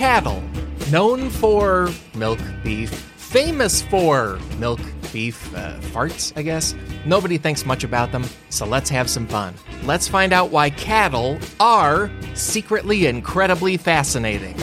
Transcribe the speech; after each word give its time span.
cattle, 0.00 0.42
known 0.90 1.28
for 1.28 1.90
milk, 2.14 2.38
beef, 2.64 2.88
famous 2.88 3.82
for 3.82 4.38
milk, 4.56 4.80
beef, 5.12 5.54
uh, 5.54 5.78
farts, 5.92 6.32
I 6.36 6.40
guess. 6.40 6.74
Nobody 7.04 7.36
thinks 7.36 7.66
much 7.66 7.84
about 7.84 8.10
them, 8.10 8.24
so 8.48 8.64
let's 8.64 8.88
have 8.88 9.10
some 9.10 9.26
fun. 9.26 9.52
Let's 9.84 10.08
find 10.08 10.32
out 10.32 10.50
why 10.50 10.70
cattle 10.70 11.38
are 11.60 12.10
secretly 12.32 13.08
incredibly 13.08 13.76
fascinating. 13.76 14.56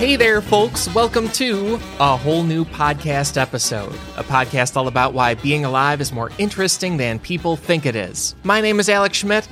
Hey 0.00 0.16
there, 0.16 0.40
folks. 0.40 0.88
Welcome 0.94 1.28
to 1.32 1.74
a 2.00 2.16
whole 2.16 2.42
new 2.42 2.64
podcast 2.64 3.36
episode. 3.36 3.92
A 4.16 4.24
podcast 4.24 4.74
all 4.74 4.88
about 4.88 5.12
why 5.12 5.34
being 5.34 5.66
alive 5.66 6.00
is 6.00 6.10
more 6.10 6.30
interesting 6.38 6.96
than 6.96 7.18
people 7.18 7.54
think 7.54 7.84
it 7.84 7.94
is. 7.94 8.34
My 8.42 8.62
name 8.62 8.80
is 8.80 8.88
Alex 8.88 9.18
Schmidt, 9.18 9.46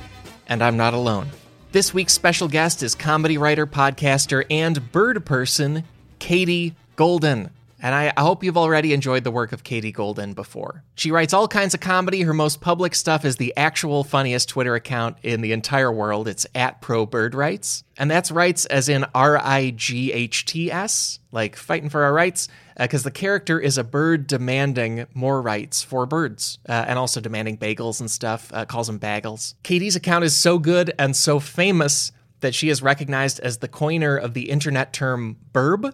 and 0.47 0.63
I'm 0.63 0.75
not 0.75 0.95
alone. 0.95 1.27
This 1.71 1.93
week's 1.93 2.13
special 2.13 2.47
guest 2.47 2.81
is 2.81 2.95
comedy 2.95 3.37
writer, 3.37 3.67
podcaster, 3.67 4.43
and 4.49 4.91
bird 4.91 5.23
person, 5.23 5.83
Katie 6.17 6.73
Golden. 6.95 7.51
And 7.81 7.95
I, 7.95 8.13
hope 8.17 8.43
you've 8.43 8.57
already 8.57 8.93
enjoyed 8.93 9.23
the 9.23 9.31
work 9.31 9.53
of 9.53 9.63
Katie 9.63 9.91
Golden 9.91 10.33
before. 10.33 10.83
She 10.95 11.11
writes 11.11 11.33
all 11.33 11.47
kinds 11.47 11.73
of 11.73 11.79
comedy. 11.79 12.21
Her 12.21 12.33
most 12.33 12.59
public 12.59 12.93
stuff 12.93 13.23
is 13.23 13.37
the 13.37 13.53
actual 13.55 14.03
funniest 14.03 14.49
Twitter 14.49 14.75
account 14.75 15.17
in 15.23 15.41
the 15.41 15.53
entire 15.53 15.91
world. 15.91 16.27
It's 16.27 16.45
at 16.53 16.81
Pro 16.81 17.05
Bird 17.05 17.33
Rights. 17.33 17.83
And 17.97 18.11
that's 18.11 18.31
rights 18.31 18.65
as 18.65 18.89
in 18.89 19.05
R 19.15 19.37
I 19.37 19.71
G 19.71 20.11
H 20.11 20.45
T 20.45 20.71
S, 20.71 21.19
like 21.31 21.55
fighting 21.55 21.89
for 21.89 22.03
our 22.03 22.13
rights, 22.13 22.47
because 22.77 23.03
uh, 23.03 23.09
the 23.09 23.11
character 23.11 23.59
is 23.59 23.77
a 23.77 23.83
bird 23.83 24.27
demanding 24.27 25.05
more 25.13 25.41
rights 25.41 25.81
for 25.81 26.05
birds 26.05 26.59
uh, 26.67 26.85
and 26.87 26.99
also 26.99 27.19
demanding 27.19 27.57
bagels 27.57 27.99
and 27.99 28.11
stuff, 28.11 28.51
uh, 28.53 28.65
calls 28.65 28.87
them 28.87 28.99
bagels. 28.99 29.53
Katie's 29.63 29.95
account 29.95 30.23
is 30.23 30.35
so 30.35 30.59
good 30.59 30.93
and 30.99 31.15
so 31.15 31.39
famous 31.39 32.11
that 32.41 32.55
she 32.55 32.69
is 32.69 32.81
recognized 32.81 33.39
as 33.41 33.57
the 33.57 33.67
coiner 33.67 34.15
of 34.15 34.33
the 34.33 34.49
internet 34.49 34.93
term 34.93 35.37
birb 35.53 35.93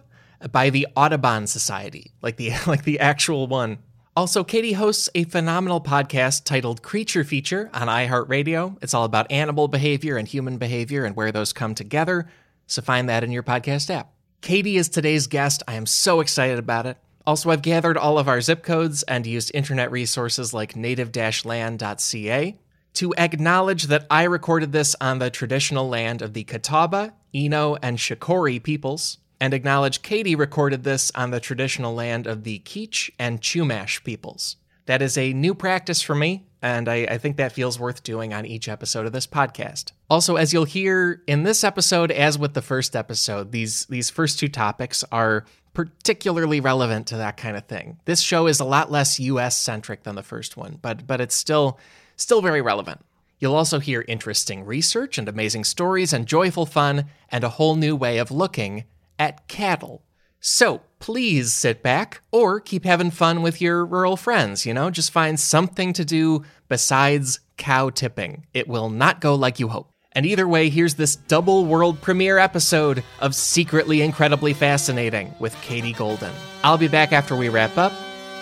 by 0.52 0.70
the 0.70 0.86
Audubon 0.96 1.46
Society, 1.46 2.12
like 2.22 2.36
the 2.36 2.52
like 2.66 2.84
the 2.84 3.00
actual 3.00 3.46
one. 3.46 3.78
Also, 4.16 4.42
Katie 4.44 4.72
hosts 4.72 5.10
a 5.14 5.24
phenomenal 5.24 5.80
podcast 5.80 6.44
titled 6.44 6.82
Creature 6.82 7.24
Feature 7.24 7.70
on 7.74 7.88
iHeartRadio. 7.88 8.78
It's 8.80 8.94
all 8.94 9.04
about 9.04 9.30
animal 9.30 9.68
behavior 9.68 10.16
and 10.16 10.26
human 10.26 10.56
behavior 10.56 11.04
and 11.04 11.14
where 11.14 11.32
those 11.32 11.52
come 11.52 11.74
together. 11.74 12.26
So 12.66 12.80
find 12.80 13.10
that 13.10 13.24
in 13.24 13.30
your 13.30 13.42
podcast 13.42 13.90
app. 13.90 14.10
Katie 14.40 14.78
is 14.78 14.88
today's 14.88 15.26
guest. 15.26 15.62
I 15.68 15.74
am 15.74 15.84
so 15.84 16.20
excited 16.20 16.58
about 16.58 16.86
it. 16.86 16.96
Also, 17.26 17.50
I've 17.50 17.60
gathered 17.60 17.98
all 17.98 18.18
of 18.18 18.26
our 18.26 18.40
zip 18.40 18.62
codes 18.62 19.02
and 19.02 19.26
used 19.26 19.50
internet 19.52 19.90
resources 19.90 20.54
like 20.54 20.76
native-land.ca 20.76 22.58
to 22.94 23.14
acknowledge 23.18 23.84
that 23.84 24.06
I 24.10 24.22
recorded 24.22 24.72
this 24.72 24.96
on 24.98 25.18
the 25.18 25.28
traditional 25.28 25.90
land 25.90 26.22
of 26.22 26.32
the 26.32 26.44
Catawba, 26.44 27.12
Eno, 27.34 27.76
and 27.82 27.98
Shakori 27.98 28.62
peoples 28.62 29.18
and 29.40 29.52
acknowledge 29.54 30.02
Katie 30.02 30.34
recorded 30.34 30.84
this 30.84 31.12
on 31.14 31.30
the 31.30 31.40
traditional 31.40 31.94
land 31.94 32.26
of 32.26 32.44
the 32.44 32.60
Kizh 32.60 33.10
and 33.18 33.40
Chumash 33.40 34.02
peoples. 34.04 34.56
That 34.86 35.02
is 35.02 35.18
a 35.18 35.32
new 35.32 35.54
practice 35.54 36.00
for 36.00 36.14
me, 36.14 36.46
and 36.62 36.88
I, 36.88 37.06
I, 37.10 37.18
think 37.18 37.36
that 37.36 37.52
feels 37.52 37.78
worth 37.78 38.04
doing 38.04 38.32
on 38.32 38.46
each 38.46 38.68
episode 38.68 39.04
of 39.04 39.12
this 39.12 39.26
podcast. 39.26 39.90
Also, 40.08 40.36
as 40.36 40.52
you'll 40.52 40.64
hear 40.64 41.22
in 41.26 41.42
this 41.42 41.64
episode, 41.64 42.12
as 42.12 42.38
with 42.38 42.54
the 42.54 42.62
first 42.62 42.94
episode, 42.94 43.50
these, 43.50 43.86
these 43.86 44.10
first 44.10 44.38
two 44.38 44.48
topics 44.48 45.04
are 45.10 45.44
particularly 45.74 46.60
relevant 46.60 47.08
to 47.08 47.16
that 47.16 47.36
kind 47.36 47.56
of 47.56 47.66
thing. 47.66 47.98
This 48.04 48.20
show 48.20 48.46
is 48.46 48.60
a 48.60 48.64
lot 48.64 48.90
less 48.90 49.18
US 49.18 49.56
centric 49.56 50.04
than 50.04 50.14
the 50.14 50.22
first 50.22 50.56
one, 50.56 50.78
but, 50.80 51.06
but 51.06 51.20
it's 51.20 51.36
still, 51.36 51.78
still 52.16 52.40
very 52.40 52.62
relevant. 52.62 53.04
You'll 53.38 53.54
also 53.54 53.80
hear 53.80 54.04
interesting 54.08 54.64
research 54.64 55.18
and 55.18 55.28
amazing 55.28 55.64
stories 55.64 56.12
and 56.12 56.26
joyful 56.26 56.64
fun 56.64 57.06
and 57.28 57.44
a 57.44 57.50
whole 57.50 57.74
new 57.74 57.94
way 57.94 58.18
of 58.18 58.30
looking 58.30 58.84
at 59.18 59.48
cattle. 59.48 60.02
So 60.40 60.82
please 60.98 61.52
sit 61.52 61.82
back 61.82 62.22
or 62.30 62.60
keep 62.60 62.84
having 62.84 63.10
fun 63.10 63.42
with 63.42 63.60
your 63.60 63.84
rural 63.84 64.16
friends, 64.16 64.64
you 64.64 64.72
know? 64.72 64.90
Just 64.90 65.10
find 65.10 65.40
something 65.40 65.92
to 65.94 66.04
do 66.04 66.44
besides 66.68 67.40
cow 67.56 67.90
tipping. 67.90 68.46
It 68.54 68.68
will 68.68 68.88
not 68.88 69.20
go 69.20 69.34
like 69.34 69.58
you 69.58 69.68
hope. 69.68 69.90
And 70.12 70.24
either 70.24 70.48
way, 70.48 70.70
here's 70.70 70.94
this 70.94 71.16
double 71.16 71.66
world 71.66 72.00
premiere 72.00 72.38
episode 72.38 73.04
of 73.20 73.34
Secretly 73.34 74.00
Incredibly 74.00 74.54
Fascinating 74.54 75.34
with 75.38 75.54
Katie 75.60 75.92
Golden. 75.92 76.32
I'll 76.64 76.78
be 76.78 76.88
back 76.88 77.12
after 77.12 77.36
we 77.36 77.50
wrap 77.50 77.76
up. 77.76 77.92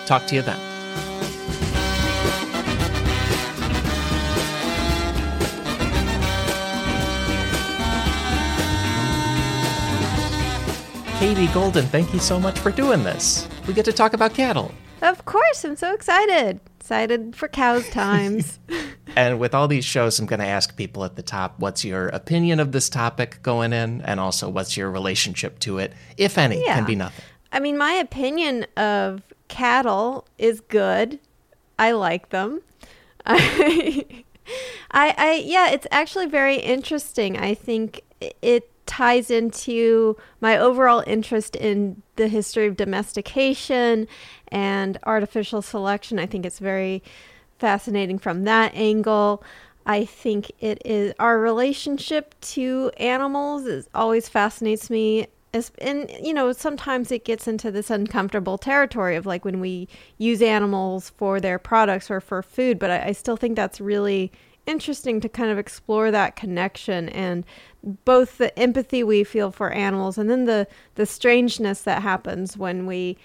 Talk 0.05 0.25
to 0.27 0.35
you 0.35 0.41
then. 0.41 1.34
Katie 11.25 11.47
Golden, 11.47 11.87
thank 11.87 12.13
you 12.13 12.19
so 12.19 12.39
much 12.39 12.59
for 12.59 12.69
doing 12.69 13.03
this. 13.03 13.47
We 13.65 13.73
get 13.73 13.83
to 13.85 13.91
talk 13.91 14.13
about 14.13 14.35
cattle. 14.35 14.71
Of 15.01 15.25
course, 15.25 15.65
I'm 15.65 15.75
so 15.75 15.91
excited. 15.91 16.59
Excited 16.79 17.35
for 17.35 17.47
cows 17.47 17.89
times. 17.89 18.59
and 19.15 19.39
with 19.39 19.55
all 19.55 19.67
these 19.67 19.83
shows, 19.85 20.19
I'm 20.19 20.27
going 20.27 20.39
to 20.39 20.45
ask 20.45 20.77
people 20.77 21.03
at 21.03 21.15
the 21.15 21.23
top 21.23 21.55
what's 21.57 21.83
your 21.83 22.09
opinion 22.09 22.59
of 22.59 22.73
this 22.73 22.89
topic 22.89 23.39
going 23.41 23.73
in, 23.73 24.03
and 24.03 24.19
also 24.19 24.49
what's 24.49 24.77
your 24.77 24.91
relationship 24.91 25.57
to 25.61 25.79
it, 25.79 25.93
if 26.15 26.37
any, 26.37 26.63
yeah. 26.63 26.75
can 26.75 26.85
be 26.85 26.93
nothing. 26.93 27.25
I 27.51 27.59
mean, 27.59 27.75
my 27.75 27.93
opinion 27.93 28.67
of 28.77 29.23
cattle 29.47 30.27
is 30.37 30.61
good. 30.61 31.17
I 31.79 31.93
like 31.93 32.29
them. 32.29 32.61
I, 33.25 34.05
I, 34.91 35.15
I, 35.17 35.43
yeah, 35.43 35.71
it's 35.71 35.87
actually 35.89 36.27
very 36.27 36.57
interesting. 36.57 37.35
I 37.35 37.55
think 37.55 38.03
it 38.43 38.69
ties 38.85 39.31
into 39.31 40.15
my 40.41 40.57
overall 40.57 41.03
interest 41.07 41.55
in 41.55 42.01
the 42.15 42.27
history 42.27 42.67
of 42.67 42.77
domestication 42.77 44.07
and 44.49 44.97
artificial 45.03 45.61
selection. 45.61 46.19
I 46.19 46.25
think 46.25 46.45
it's 46.45 46.59
very 46.59 47.03
fascinating 47.57 48.19
from 48.19 48.43
that 48.43 48.73
angle. 48.75 49.43
I 49.85 50.05
think 50.05 50.51
it 50.59 50.81
is 50.83 51.13
our 51.19 51.39
relationship 51.39 52.35
to 52.41 52.91
animals 52.97 53.65
is 53.65 53.87
always 53.93 54.27
fascinates 54.27 54.89
me. 54.89 55.27
And 55.79 56.11
you 56.21 56.33
know, 56.33 56.51
sometimes 56.51 57.11
it 57.11 57.23
gets 57.23 57.47
into 57.47 57.71
this 57.71 57.89
uncomfortable 57.89 58.57
territory 58.57 59.15
of 59.15 59.25
like 59.25 59.45
when 59.45 59.59
we 59.59 59.87
use 60.17 60.41
animals 60.41 61.11
for 61.11 61.39
their 61.39 61.59
products 61.59 62.11
or 62.11 62.19
for 62.19 62.41
food. 62.41 62.77
But 62.77 62.91
I, 62.91 63.07
I 63.07 63.11
still 63.13 63.37
think 63.37 63.55
that's 63.55 63.79
really 63.79 64.31
interesting 64.65 65.21
to 65.21 65.29
kind 65.29 65.51
of 65.51 65.57
explore 65.57 66.11
that 66.11 66.35
connection 66.35 67.09
and 67.09 67.45
both 67.85 68.37
the 68.39 68.57
empathy 68.57 69.03
we 69.03 69.23
feel 69.23 69.51
for 69.51 69.71
animals 69.71 70.17
and 70.17 70.29
then 70.29 70.45
the 70.45 70.67
the 70.95 71.05
strangeness 71.05 71.81
that 71.83 72.01
happens 72.01 72.57
when 72.57 72.85
we 72.85 73.17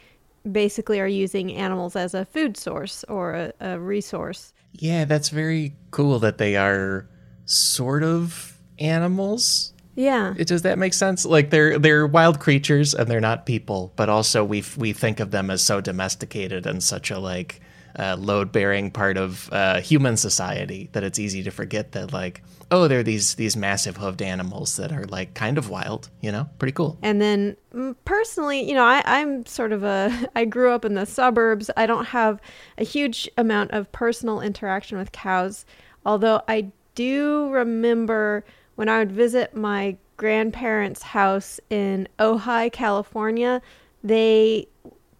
basically 0.50 1.00
are 1.00 1.06
using 1.06 1.52
animals 1.54 1.96
as 1.96 2.14
a 2.14 2.24
food 2.24 2.56
source 2.56 3.04
or 3.04 3.34
a, 3.34 3.52
a 3.60 3.78
resource. 3.78 4.52
Yeah, 4.72 5.04
that's 5.04 5.30
very 5.30 5.74
cool 5.90 6.18
that 6.20 6.38
they 6.38 6.56
are 6.56 7.08
sort 7.44 8.02
of 8.02 8.58
animals. 8.78 9.72
Yeah. 9.96 10.34
It, 10.38 10.46
does 10.46 10.62
that 10.62 10.78
make 10.78 10.94
sense? 10.94 11.24
Like 11.24 11.50
they're 11.50 11.78
they're 11.78 12.06
wild 12.06 12.40
creatures 12.40 12.94
and 12.94 13.08
they're 13.08 13.20
not 13.20 13.44
people, 13.44 13.92
but 13.96 14.08
also 14.08 14.44
we 14.44 14.64
we 14.76 14.92
think 14.92 15.20
of 15.20 15.30
them 15.30 15.50
as 15.50 15.62
so 15.62 15.80
domesticated 15.80 16.66
and 16.66 16.82
such 16.82 17.10
a 17.10 17.18
like 17.18 17.60
uh, 17.98 18.16
load 18.18 18.52
bearing 18.52 18.90
part 18.90 19.16
of 19.16 19.52
uh, 19.52 19.80
human 19.80 20.16
society 20.16 20.88
that 20.92 21.02
it's 21.02 21.18
easy 21.18 21.42
to 21.42 21.50
forget 21.50 21.92
that 21.92 22.12
like 22.12 22.42
oh 22.70 22.88
they're 22.88 23.02
these 23.02 23.34
these 23.34 23.56
massive 23.56 23.96
hoofed 23.96 24.22
animals 24.22 24.76
that 24.76 24.92
are 24.92 25.04
like 25.06 25.34
kind 25.34 25.58
of 25.58 25.68
wild 25.68 26.10
you 26.20 26.30
know? 26.30 26.48
Pretty 26.58 26.72
cool. 26.72 26.98
And 27.02 27.20
then 27.20 27.56
mm, 27.74 27.94
personally 28.04 28.62
you 28.66 28.74
know 28.74 28.84
I, 28.84 29.02
i'm 29.04 29.46
sort 29.46 29.72
of 29.72 29.82
a 29.84 30.28
i 30.34 30.44
grew 30.44 30.72
up 30.72 30.84
in 30.84 30.94
the 30.94 31.06
suburbs. 31.06 31.70
I 31.76 31.86
don't 31.86 32.06
have 32.06 32.40
a 32.78 32.84
huge 32.84 33.28
amount 33.36 33.72
of 33.72 33.90
personal 33.92 34.40
interaction 34.40 34.98
with 34.98 35.12
cows 35.12 35.64
although 36.04 36.42
i 36.48 36.70
do 36.94 37.50
remember 37.50 38.44
when 38.76 38.88
i 38.88 38.98
would 38.98 39.12
visit 39.12 39.54
my 39.54 39.96
grandparents 40.16 41.02
house 41.02 41.60
in 41.70 42.06
ojai 42.18 42.70
california 42.72 43.62
they 44.02 44.66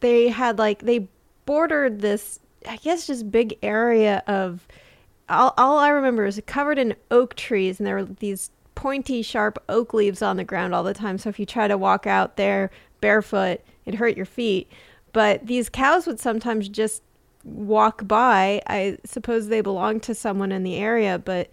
they 0.01 0.29
had 0.29 0.59
like 0.59 0.81
they 0.83 1.09
bordered 1.47 2.01
this 2.01 2.41
I 2.69 2.77
guess 2.77 3.07
just 3.07 3.31
big 3.31 3.57
area 3.63 4.23
of 4.27 4.67
all, 5.31 5.55
all 5.57 5.79
I 5.79 5.89
remember 5.89 6.27
is 6.27 6.39
it 6.39 6.47
covered 6.47 6.79
in 6.79 6.95
oak 7.11 7.35
trees 7.35 7.79
and 7.79 7.87
there 7.87 7.97
were 7.97 8.05
these 8.05 8.51
pointy 8.75 9.23
sharp 9.23 9.63
oak 9.69 9.95
leaves 9.95 10.23
on 10.23 10.37
the 10.37 10.45
ground 10.45 10.75
all 10.75 10.83
the 10.83 10.95
time. 10.95 11.19
So 11.19 11.29
if 11.29 11.39
you 11.39 11.47
try 11.47 11.69
to 11.69 11.79
walk 11.79 12.07
out 12.07 12.37
there 12.37 12.71
barefoot 13.01 13.61
it 13.87 13.95
hurt 13.95 14.17
your 14.17 14.27
feet. 14.27 14.71
But 15.13 15.47
these 15.47 15.69
cows 15.69 16.07
would 16.07 16.21
sometimes 16.21 16.69
just 16.69 17.03
walk 17.45 18.07
by. 18.07 18.61
I 18.67 18.99
suppose 19.05 19.49
they 19.49 19.63
belonged 19.63 20.03
to 20.05 20.15
someone 20.15 20.53
in 20.53 20.63
the 20.63 20.77
area 20.77 21.19
but 21.19 21.51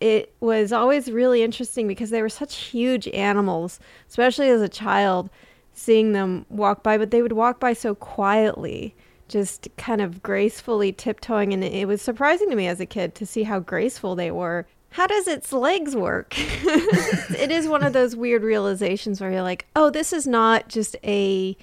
it 0.00 0.34
was 0.40 0.72
always 0.72 1.10
really 1.10 1.42
interesting 1.42 1.88
because 1.88 2.10
they 2.10 2.20
were 2.20 2.28
such 2.28 2.56
huge 2.56 3.08
animals, 3.08 3.80
especially 4.08 4.50
as 4.50 4.60
a 4.60 4.68
child, 4.68 5.30
seeing 5.72 6.12
them 6.12 6.44
walk 6.50 6.82
by, 6.82 6.98
but 6.98 7.10
they 7.10 7.22
would 7.22 7.32
walk 7.32 7.58
by 7.58 7.72
so 7.72 7.94
quietly, 7.94 8.94
just 9.34 9.68
kind 9.76 10.00
of 10.00 10.22
gracefully 10.22 10.92
tiptoeing. 10.92 11.52
And 11.52 11.64
it 11.64 11.88
was 11.88 12.00
surprising 12.00 12.48
to 12.50 12.56
me 12.56 12.68
as 12.68 12.78
a 12.78 12.86
kid 12.86 13.16
to 13.16 13.26
see 13.26 13.42
how 13.42 13.58
graceful 13.58 14.14
they 14.14 14.30
were. 14.30 14.64
How 14.90 15.08
does 15.08 15.26
its 15.26 15.52
legs 15.52 15.96
work? 15.96 16.34
it 16.38 17.50
is 17.50 17.66
one 17.66 17.82
of 17.82 17.92
those 17.92 18.14
weird 18.14 18.44
realizations 18.44 19.20
where 19.20 19.32
you're 19.32 19.42
like, 19.42 19.66
oh, 19.74 19.90
this 19.90 20.12
is 20.12 20.28
not 20.28 20.68
just 20.68 20.94
a. 21.02 21.56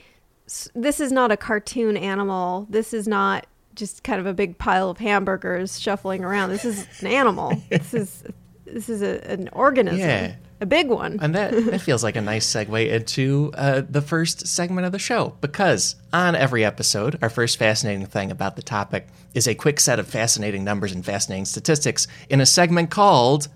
This 0.75 0.99
is 0.99 1.13
not 1.13 1.31
a 1.31 1.37
cartoon 1.37 1.95
animal. 1.95 2.67
This 2.69 2.93
is 2.93 3.07
not 3.07 3.47
just 3.73 4.03
kind 4.03 4.19
of 4.19 4.25
a 4.25 4.33
big 4.33 4.57
pile 4.57 4.89
of 4.89 4.97
hamburgers 4.97 5.79
shuffling 5.79 6.25
around. 6.25 6.49
This 6.49 6.65
is 6.65 6.85
an 6.99 7.07
animal. 7.07 7.53
this 7.69 7.93
is 7.93 8.25
this 8.65 8.89
is 8.89 9.01
a, 9.01 9.25
an 9.31 9.47
organism. 9.53 9.99
Yeah. 10.01 10.35
A 10.61 10.65
big 10.67 10.87
one. 10.89 11.17
And 11.19 11.33
that, 11.33 11.51
that 11.65 11.81
feels 11.81 12.03
like 12.03 12.15
a 12.15 12.21
nice 12.21 12.45
segue 12.45 12.87
into 12.87 13.51
uh, 13.55 13.81
the 13.89 14.01
first 14.01 14.45
segment 14.45 14.85
of 14.85 14.91
the 14.91 14.99
show 14.99 15.35
because 15.41 15.95
on 16.13 16.35
every 16.35 16.63
episode, 16.63 17.17
our 17.23 17.31
first 17.31 17.57
fascinating 17.57 18.05
thing 18.05 18.29
about 18.29 18.55
the 18.55 18.61
topic 18.61 19.07
is 19.33 19.47
a 19.47 19.55
quick 19.55 19.79
set 19.79 19.97
of 19.97 20.07
fascinating 20.07 20.63
numbers 20.63 20.91
and 20.91 21.03
fascinating 21.03 21.45
statistics 21.45 22.07
in 22.29 22.39
a 22.39 22.45
segment 22.45 22.91
called 22.91 23.47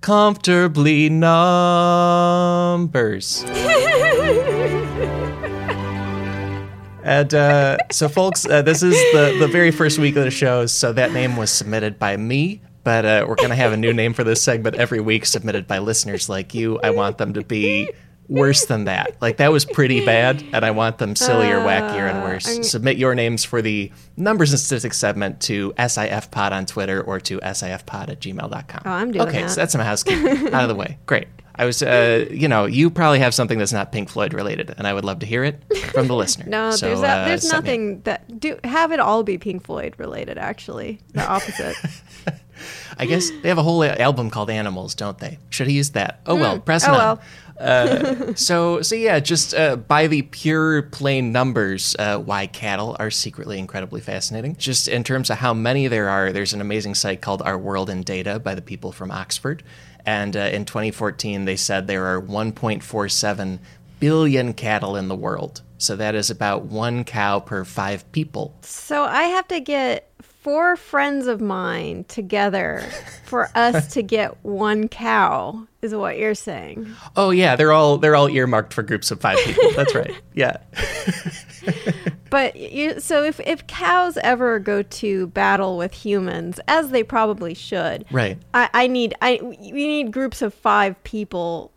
Comfortably 0.00 1.08
Numbers. 1.10 1.34
And 7.06 7.32
uh, 7.34 7.78
so, 7.92 8.08
folks, 8.08 8.44
uh, 8.46 8.62
this 8.62 8.82
is 8.82 8.94
the, 9.12 9.36
the 9.38 9.46
very 9.46 9.70
first 9.70 10.00
week 10.00 10.16
of 10.16 10.24
the 10.24 10.30
show. 10.32 10.66
So, 10.66 10.92
that 10.92 11.12
name 11.12 11.36
was 11.36 11.52
submitted 11.52 12.00
by 12.00 12.16
me, 12.16 12.60
but 12.86 13.04
uh, 13.04 13.24
we're 13.28 13.34
going 13.34 13.48
to 13.50 13.56
have 13.56 13.72
a 13.72 13.76
new 13.76 13.92
name 13.92 14.14
for 14.14 14.22
this 14.22 14.40
segment 14.40 14.76
every 14.76 15.00
week, 15.00 15.26
submitted 15.26 15.66
by 15.66 15.78
listeners 15.80 16.28
like 16.28 16.54
you. 16.54 16.78
I 16.84 16.90
want 16.90 17.18
them 17.18 17.34
to 17.34 17.42
be 17.42 17.90
worse 18.28 18.64
than 18.66 18.84
that. 18.84 19.16
Like, 19.20 19.38
that 19.38 19.50
was 19.50 19.64
pretty 19.64 20.06
bad, 20.06 20.44
and 20.52 20.64
I 20.64 20.70
want 20.70 20.98
them 20.98 21.16
sillier, 21.16 21.58
wackier, 21.58 22.08
and 22.08 22.22
worse. 22.22 22.46
I'm- 22.48 22.62
Submit 22.62 22.96
your 22.96 23.16
names 23.16 23.42
for 23.42 23.60
the 23.60 23.90
numbers 24.16 24.52
and 24.52 24.60
statistics 24.60 24.98
segment 24.98 25.40
to 25.42 25.72
SIFpod 25.76 26.52
on 26.52 26.64
Twitter 26.64 27.02
or 27.02 27.18
to 27.20 27.40
SIFpod 27.40 28.08
at 28.08 28.20
gmail.com. 28.20 28.82
Oh, 28.84 28.90
I'm 28.90 29.10
doing 29.10 29.26
Okay, 29.28 29.42
that. 29.42 29.50
so 29.50 29.56
that's 29.62 29.72
some 29.72 29.80
housekeeping 29.80 30.54
out 30.54 30.62
of 30.62 30.68
the 30.68 30.76
way. 30.76 30.98
Great. 31.06 31.26
I 31.58 31.64
was, 31.64 31.82
uh, 31.82 32.26
you 32.30 32.46
know, 32.48 32.66
you 32.66 32.90
probably 32.90 33.18
have 33.18 33.34
something 33.34 33.58
that's 33.58 33.72
not 33.72 33.90
Pink 33.90 34.10
Floyd 34.10 34.32
related, 34.32 34.74
and 34.78 34.86
I 34.86 34.92
would 34.92 35.04
love 35.04 35.18
to 35.20 35.26
hear 35.26 35.42
it 35.42 35.60
from 35.92 36.06
the 36.06 36.14
listener. 36.22 36.44
No, 36.46 36.70
So, 36.70 36.86
there's 36.86 37.00
uh, 37.00 37.24
there's 37.26 37.44
me- 37.44 37.50
nothing 37.50 38.00
that 38.02 38.38
do 38.38 38.58
have 38.62 38.92
it 38.92 39.00
all 39.00 39.24
be 39.24 39.38
Pink 39.38 39.64
Floyd 39.64 39.94
related. 39.98 40.38
Actually, 40.38 41.00
the 41.14 41.26
opposite. 41.26 41.74
I 42.98 43.06
guess 43.06 43.30
they 43.42 43.48
have 43.48 43.58
a 43.58 43.62
whole 43.62 43.82
album 43.84 44.30
called 44.30 44.50
Animals, 44.50 44.94
don't 44.94 45.18
they? 45.18 45.38
Should 45.50 45.66
have 45.66 45.74
used 45.74 45.94
that. 45.94 46.20
Oh 46.26 46.34
well, 46.36 46.58
press 46.60 46.86
Oh, 46.86 46.92
on. 46.92 46.98
well. 46.98 47.20
Uh, 47.58 48.34
so 48.34 48.82
so 48.82 48.94
yeah, 48.94 49.18
just 49.18 49.54
uh, 49.54 49.76
by 49.76 50.06
the 50.06 50.22
pure 50.22 50.82
plain 50.82 51.32
numbers, 51.32 51.96
uh, 51.98 52.18
why 52.18 52.46
cattle 52.46 52.94
are 52.98 53.10
secretly 53.10 53.58
incredibly 53.58 54.00
fascinating. 54.02 54.54
Just 54.56 54.88
in 54.88 55.02
terms 55.04 55.30
of 55.30 55.38
how 55.38 55.54
many 55.54 55.88
there 55.88 56.08
are, 56.10 56.32
there's 56.32 56.52
an 56.52 56.60
amazing 56.60 56.94
site 56.94 57.22
called 57.22 57.40
Our 57.42 57.56
World 57.58 57.88
in 57.88 58.02
Data 58.02 58.38
by 58.38 58.54
the 58.54 58.60
people 58.62 58.92
from 58.92 59.10
Oxford, 59.10 59.62
and 60.04 60.36
uh, 60.36 60.40
in 60.40 60.66
2014 60.66 61.46
they 61.46 61.56
said 61.56 61.86
there 61.86 62.04
are 62.06 62.20
1.47 62.20 63.58
billion 64.00 64.52
cattle 64.52 64.96
in 64.96 65.08
the 65.08 65.16
world. 65.16 65.62
So 65.78 65.96
that 65.96 66.14
is 66.14 66.30
about 66.30 66.64
one 66.64 67.04
cow 67.04 67.40
per 67.40 67.64
five 67.64 68.10
people. 68.12 68.54
so 68.62 69.04
I 69.04 69.24
have 69.24 69.46
to 69.48 69.60
get 69.60 70.10
four 70.46 70.76
friends 70.76 71.26
of 71.26 71.40
mine 71.40 72.04
together 72.06 72.80
for 73.24 73.50
us 73.56 73.88
to 73.94 74.00
get 74.00 74.36
one 74.44 74.86
cow. 74.86 75.66
Is 75.82 75.92
what 75.92 76.18
you're 76.18 76.36
saying? 76.36 76.86
Oh 77.16 77.30
yeah, 77.30 77.56
they're 77.56 77.72
all 77.72 77.98
they're 77.98 78.14
all 78.14 78.28
earmarked 78.28 78.72
for 78.72 78.84
groups 78.84 79.10
of 79.10 79.20
five 79.20 79.38
people. 79.38 79.72
That's 79.72 79.92
right. 79.94 80.14
Yeah. 80.34 80.58
But 82.28 82.56
you, 82.56 83.00
so 83.00 83.22
if 83.24 83.40
if 83.40 83.66
cows 83.66 84.16
ever 84.18 84.58
go 84.58 84.82
to 84.82 85.28
battle 85.28 85.78
with 85.78 85.92
humans, 85.94 86.60
as 86.68 86.90
they 86.90 87.02
probably 87.02 87.54
should, 87.54 88.04
Right. 88.10 88.36
I, 88.52 88.68
I 88.74 88.86
need 88.88 89.14
I 89.22 89.38
we 89.42 89.72
need 89.72 90.12
groups 90.12 90.42
of 90.42 90.52
five 90.52 91.02
people 91.04 91.72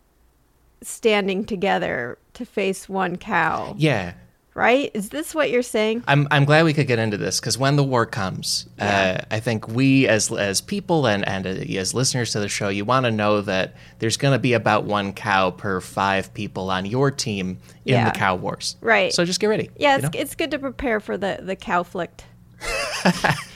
standing 0.82 1.44
together 1.44 2.18
to 2.34 2.44
face 2.44 2.88
one 2.88 3.16
cow. 3.16 3.74
Yeah. 3.78 4.14
Right? 4.52 4.90
Is 4.94 5.10
this 5.10 5.32
what 5.34 5.50
you're 5.50 5.62
saying? 5.62 6.02
I'm 6.08 6.26
I'm 6.30 6.44
glad 6.44 6.64
we 6.64 6.72
could 6.74 6.88
get 6.88 6.98
into 6.98 7.16
this 7.16 7.38
because 7.38 7.56
when 7.56 7.76
the 7.76 7.84
war 7.84 8.04
comes, 8.04 8.68
uh, 8.80 9.18
I 9.30 9.38
think 9.40 9.68
we 9.68 10.08
as 10.08 10.30
as 10.32 10.60
people 10.60 11.06
and 11.06 11.26
and 11.26 11.46
uh, 11.46 11.50
as 11.50 11.94
listeners 11.94 12.32
to 12.32 12.40
the 12.40 12.48
show, 12.48 12.68
you 12.68 12.84
want 12.84 13.06
to 13.06 13.12
know 13.12 13.40
that 13.42 13.76
there's 14.00 14.16
going 14.16 14.32
to 14.32 14.40
be 14.40 14.52
about 14.54 14.84
one 14.84 15.12
cow 15.12 15.50
per 15.52 15.80
five 15.80 16.34
people 16.34 16.68
on 16.68 16.84
your 16.84 17.10
team 17.12 17.58
in 17.84 17.94
Yeah. 17.94 18.10
the 18.10 18.18
cow 18.18 18.34
wars. 18.34 18.76
Right. 18.80 19.12
So 19.12 19.24
just 19.24 19.38
get 19.38 19.46
ready. 19.46 19.70
Yeah, 19.76 19.92
you 19.92 20.04
it's, 20.04 20.14
know? 20.14 20.20
it's 20.20 20.34
good 20.34 20.50
to 20.50 20.58
prepare 20.58 20.98
for 20.98 21.16
the 21.16 21.38
the 21.42 21.54
cowflict. 21.56 22.20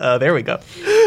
Uh, 0.00 0.18
there 0.18 0.34
we 0.34 0.42
go. 0.42 0.58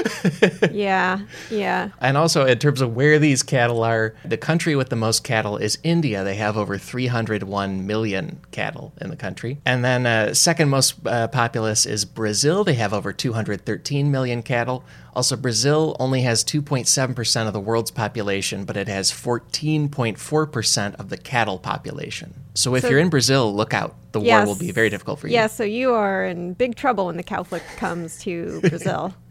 yeah, 0.71 1.19
yeah. 1.49 1.89
And 1.99 2.17
also, 2.17 2.45
in 2.45 2.59
terms 2.59 2.81
of 2.81 2.95
where 2.95 3.19
these 3.19 3.43
cattle 3.43 3.83
are, 3.83 4.15
the 4.25 4.37
country 4.37 4.75
with 4.75 4.89
the 4.89 4.95
most 4.95 5.23
cattle 5.23 5.57
is 5.57 5.77
India. 5.83 6.23
They 6.23 6.35
have 6.35 6.57
over 6.57 6.77
301 6.77 7.85
million 7.85 8.39
cattle 8.51 8.93
in 9.01 9.09
the 9.09 9.15
country. 9.15 9.59
And 9.65 9.83
then, 9.83 10.05
uh, 10.05 10.33
second 10.33 10.69
most 10.69 10.95
uh, 11.05 11.27
populous 11.27 11.85
is 11.85 12.05
Brazil. 12.05 12.63
They 12.63 12.75
have 12.75 12.93
over 12.93 13.13
213 13.13 14.11
million 14.11 14.43
cattle. 14.43 14.83
Also, 15.15 15.35
Brazil 15.35 15.95
only 15.99 16.21
has 16.21 16.43
2.7% 16.43 17.47
of 17.47 17.53
the 17.53 17.59
world's 17.59 17.89
population, 17.89 18.65
but 18.65 18.77
it 18.77 18.87
has 18.87 19.11
14.4% 19.11 20.95
of 20.95 21.09
the 21.09 21.17
cattle 21.17 21.57
population. 21.57 22.33
So, 22.53 22.75
if 22.75 22.83
So- 22.83 22.89
you're 22.89 22.99
in 22.99 23.09
Brazil, 23.09 23.53
look 23.53 23.73
out. 23.73 23.95
The 24.11 24.21
war 24.21 24.45
will 24.45 24.55
be 24.55 24.71
very 24.71 24.89
difficult 24.89 25.19
for 25.19 25.27
you. 25.27 25.33
Yeah, 25.33 25.47
so 25.47 25.63
you 25.63 25.93
are 25.93 26.25
in 26.25 26.53
big 26.53 26.75
trouble 26.75 27.07
when 27.07 27.17
the 27.17 27.23
cowflict 27.23 27.65
comes 27.77 28.17
to 28.19 28.61
Brazil. 28.61 29.13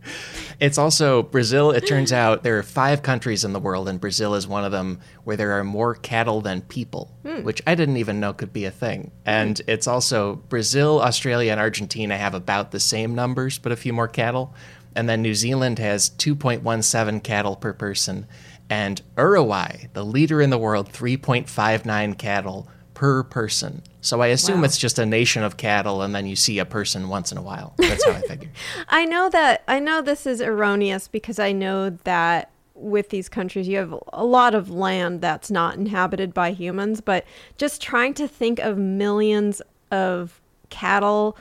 It's 0.59 0.79
also 0.79 1.23
Brazil. 1.23 1.71
It 1.71 1.87
turns 1.87 2.13
out 2.13 2.43
there 2.43 2.59
are 2.59 2.63
five 2.63 3.03
countries 3.03 3.45
in 3.45 3.53
the 3.53 3.61
world, 3.61 3.89
and 3.89 4.01
Brazil 4.01 4.35
is 4.35 4.49
one 4.49 4.65
of 4.65 4.73
them 4.73 5.01
where 5.25 5.37
there 5.37 5.53
are 5.53 5.65
more 5.65 5.95
cattle 5.95 6.41
than 6.41 6.63
people, 6.63 7.13
hmm. 7.25 7.43
which 7.43 7.63
I 7.67 7.75
didn't 7.75 7.99
even 7.99 8.21
know 8.21 8.33
could 8.33 8.53
be 8.53 8.65
a 8.65 8.71
thing. 8.71 9.11
And 9.25 9.59
hmm. 9.59 9.71
it's 9.71 9.87
also 9.87 10.37
Brazil, 10.37 11.01
Australia, 11.01 11.53
and 11.53 11.61
Argentina 11.61 12.17
have 12.17 12.35
about 12.35 12.71
the 12.71 12.81
same 12.81 13.15
numbers, 13.15 13.59
but 13.59 13.73
a 13.73 13.77
few 13.77 13.93
more 13.93 14.09
cattle. 14.09 14.55
And 14.95 15.09
then 15.09 15.21
New 15.21 15.35
Zealand 15.35 15.79
has 15.79 16.09
2.17 16.09 17.23
cattle 17.23 17.57
per 17.57 17.75
person, 17.75 18.27
and 18.71 19.03
Uruguay, 19.17 19.89
the 19.93 20.05
leader 20.05 20.41
in 20.41 20.51
the 20.51 20.59
world, 20.59 20.91
3.59 20.91 22.17
cattle 22.17 22.69
per 22.97 23.23
person. 23.23 23.83
So 24.01 24.23
I 24.23 24.29
assume 24.29 24.61
Wow. 24.61 24.65
it's 24.65 24.79
just 24.79 24.99
a 24.99 25.05
nation 25.05 25.43
of 25.43 25.59
cattle, 25.59 26.01
and 26.01 26.15
then 26.15 26.27
you 26.27 26.35
see 26.35 26.59
a 26.59 26.65
person 26.65 27.09
once 27.11 27.31
in 27.31 27.37
a 27.37 27.43
while. 27.43 27.75
That's 27.77 28.03
how 28.07 28.13
I 28.13 28.23
figure. 28.23 28.49
I 28.89 29.05
know 29.05 29.29
that 29.29 29.63
I 29.69 29.79
know 29.81 30.01
this 30.01 30.27
is 30.27 30.41
erroneous 30.41 31.07
because 31.07 31.39
I 31.39 31.53
know 31.53 31.91
that 31.91 32.51
with 32.75 33.11
these 33.11 33.29
countries 33.29 33.69
you 33.69 33.77
have 33.77 33.95
a 34.15 34.25
lot 34.25 34.55
of 34.55 34.71
land 34.71 35.21
that's 35.21 35.51
not 35.51 35.77
inhabited 35.77 36.33
by 36.33 36.53
humans, 36.53 37.03
but 37.03 37.27
just 37.59 37.83
trying 37.83 38.15
to 38.15 38.27
think 38.27 38.61
of 38.61 38.79
millions 38.79 39.61
of 39.91 40.41
cattle 40.71 41.37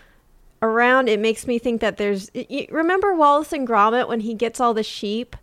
around 0.61 1.07
it 1.07 1.19
makes 1.19 1.47
me 1.47 1.57
think 1.59 1.79
that 1.81 1.95
there's 1.97 2.29
remember 2.69 3.13
Wallace 3.15 3.53
and 3.53 3.67
Gromit 3.67 4.07
when 4.07 4.19
he 4.21 4.33
gets 4.33 4.59
all 4.59 4.73
the 4.73 4.83
sheep 4.83 5.35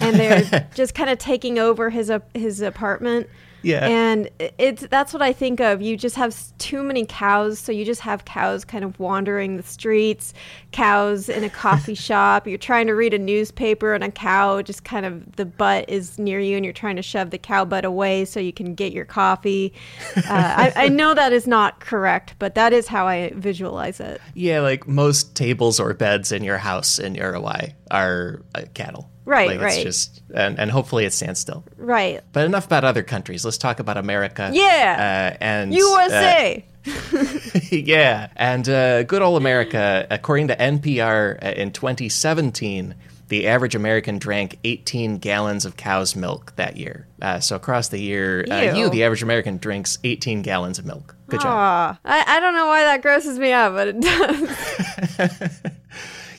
and 0.00 0.16
they're 0.16 0.68
just 0.74 0.94
kind 0.94 1.10
of 1.10 1.18
taking 1.18 1.58
over 1.58 1.90
his 1.90 2.10
ap- 2.10 2.34
his 2.36 2.60
apartment 2.60 3.28
Yeah. 3.62 3.86
and 3.86 4.28
it's 4.58 4.86
that's 4.88 5.12
what 5.12 5.22
I 5.22 5.32
think 5.32 5.60
of. 5.60 5.80
You 5.80 5.96
just 5.96 6.16
have 6.16 6.36
too 6.58 6.82
many 6.82 7.06
cows, 7.06 7.58
so 7.58 7.72
you 7.72 7.84
just 7.84 8.00
have 8.00 8.24
cows 8.24 8.64
kind 8.64 8.84
of 8.84 8.98
wandering 8.98 9.56
the 9.56 9.62
streets, 9.62 10.34
cows 10.72 11.28
in 11.28 11.44
a 11.44 11.50
coffee 11.50 11.94
shop. 12.08 12.46
You're 12.46 12.58
trying 12.58 12.86
to 12.88 12.94
read 12.94 13.14
a 13.14 13.18
newspaper, 13.18 13.94
and 13.94 14.04
a 14.04 14.10
cow 14.10 14.62
just 14.62 14.84
kind 14.84 15.06
of 15.06 15.36
the 15.36 15.44
butt 15.44 15.88
is 15.88 16.18
near 16.18 16.40
you, 16.40 16.56
and 16.56 16.64
you're 16.64 16.72
trying 16.72 16.96
to 16.96 17.02
shove 17.02 17.30
the 17.30 17.38
cow 17.38 17.64
butt 17.64 17.84
away 17.84 18.24
so 18.24 18.40
you 18.40 18.52
can 18.52 18.74
get 18.74 18.92
your 18.92 19.04
coffee. 19.04 19.72
Uh, 20.14 20.24
I, 20.28 20.72
I 20.76 20.88
know 20.88 21.14
that 21.14 21.32
is 21.32 21.46
not 21.46 21.80
correct, 21.80 22.34
but 22.38 22.54
that 22.54 22.72
is 22.72 22.86
how 22.86 23.06
I 23.06 23.32
visualize 23.34 23.98
it. 23.98 24.20
Yeah, 24.34 24.60
like 24.60 24.86
most 24.86 25.34
tables 25.34 25.80
or 25.80 25.92
beds 25.94 26.32
in 26.32 26.44
your 26.44 26.58
house 26.58 26.98
in 26.98 27.14
Uruguay 27.14 27.72
are 27.92 28.42
uh, 28.54 28.62
cattle. 28.74 29.08
Right, 29.24 29.48
like, 29.48 29.56
It's 29.56 29.76
right. 29.76 29.84
just 29.84 30.22
and, 30.34 30.58
and 30.58 30.70
hopefully 30.70 31.04
it 31.04 31.12
stands 31.12 31.38
still. 31.38 31.64
Right? 31.76 32.22
But 32.32 32.44
enough 32.44 32.66
about 32.66 32.84
other 32.84 33.04
countries. 33.04 33.44
Let's 33.44 33.58
talk 33.58 33.78
about 33.78 33.96
America. 33.96 34.50
Yeah. 34.52 35.32
Uh, 35.32 35.36
and 35.40 35.72
USA. 35.72 36.64
uh, 36.66 36.72
yeah, 37.70 38.28
and 38.34 38.68
uh, 38.68 39.04
good 39.04 39.22
old 39.22 39.40
America. 39.40 40.06
According 40.10 40.48
to 40.48 40.56
NPR, 40.56 41.44
uh, 41.44 41.48
in 41.50 41.70
2017, 41.70 42.96
the 43.28 43.46
average 43.46 43.74
American 43.74 44.18
drank 44.18 44.58
18 44.64 45.18
gallons 45.18 45.64
of 45.64 45.76
cow's 45.76 46.16
milk 46.16 46.54
that 46.56 46.76
year. 46.76 47.06
Uh, 47.20 47.38
so 47.38 47.54
across 47.56 47.88
the 47.88 47.98
year, 47.98 48.44
uh, 48.50 48.76
you, 48.76 48.90
the 48.90 49.04
average 49.04 49.22
American, 49.22 49.56
drinks 49.58 49.98
18 50.02 50.42
gallons 50.42 50.78
of 50.80 50.84
milk. 50.84 51.16
Good 51.28 51.40
job. 51.40 51.46
Aw, 51.50 51.98
I, 52.04 52.24
I 52.36 52.40
don't 52.40 52.54
know 52.54 52.66
why 52.66 52.82
that 52.82 53.00
grosses 53.00 53.38
me 53.38 53.52
out, 53.52 53.72
but 53.72 53.88
it 53.88 54.00
does. 54.00 55.60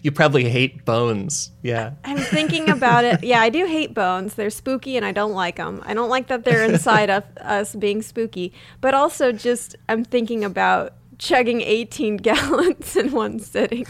you 0.03 0.12
probably 0.12 0.50
hate 0.50 0.83
bones. 0.83 1.51
Yeah. 1.62 1.93
I'm 2.03 2.17
thinking 2.17 2.69
about 2.69 3.05
it. 3.05 3.24
Yeah, 3.24 3.39
I 3.39 3.50
do 3.50 3.65
hate 3.65 3.93
bones. 3.93 4.36
They're 4.36 4.50
spooky 4.50 4.98
and 4.98 5.05
I 5.05 5.13
don't 5.13 5.31
like 5.31 5.55
them. 5.55 5.81
I 5.86 5.93
don't 5.93 6.10
like 6.10 6.27
that 6.27 6.43
they're 6.43 6.65
inside 6.72 7.10
of 7.10 7.24
us 7.38 7.74
being 7.74 8.01
spooky. 8.01 8.53
But 8.81 8.93
also, 8.93 9.31
just 9.31 9.77
I'm 9.88 10.03
thinking 10.03 10.43
about 10.43 10.93
chugging 11.19 11.62
18 11.62 12.17
gallons 12.17 12.98
in 12.98 13.13
one 13.13 13.39
sitting, 13.39 13.86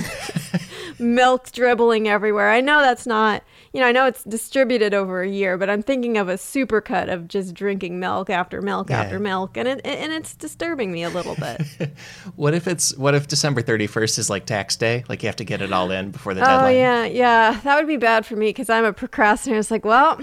milk 0.99 1.51
dribbling 1.51 2.07
everywhere. 2.07 2.51
I 2.51 2.61
know 2.61 2.81
that's 2.81 3.07
not, 3.07 3.43
you 3.73 3.79
know, 3.79 3.87
I 3.87 3.91
know 3.91 4.05
it's 4.05 4.23
distributed 4.23 4.93
over 4.93 5.23
a 5.23 5.27
year, 5.27 5.57
but 5.57 5.69
I'm 5.69 5.81
thinking 5.81 6.17
of 6.17 6.29
a 6.29 6.35
supercut 6.35 7.11
of 7.11 7.27
just 7.27 7.53
drinking 7.55 7.99
milk 7.99 8.29
after 8.29 8.61
milk 8.61 8.89
Yeah. 8.91 9.01
after 9.01 9.19
milk, 9.19 9.57
and 9.57 9.67
it 9.67 9.81
and 9.83 10.13
it's 10.13 10.35
disturbing 10.35 10.91
me 10.91 11.03
a 11.03 11.09
little 11.09 11.35
bit. 11.35 11.61
What 12.35 12.53
if 12.53 12.67
it's 12.67 12.95
what 12.97 13.15
if 13.15 13.27
December 13.27 13.61
31st 13.61 14.19
is 14.19 14.29
like 14.29 14.45
tax 14.45 14.75
day? 14.75 15.03
Like 15.09 15.23
you 15.23 15.27
have 15.27 15.35
to 15.37 15.43
get 15.43 15.61
it 15.61 15.73
all 15.73 15.91
in 15.91 16.11
before 16.11 16.33
the 16.33 16.41
oh 16.41 16.45
deadline. 16.45 16.65
Oh 16.65 16.77
yeah, 16.77 17.05
yeah, 17.05 17.59
that 17.63 17.75
would 17.77 17.87
be 17.87 17.97
bad 17.97 18.25
for 18.25 18.35
me 18.35 18.49
because 18.49 18.69
I'm 18.69 18.85
a 18.85 18.93
procrastinator. 18.93 19.59
It's 19.59 19.71
like, 19.71 19.83
well, 19.85 20.19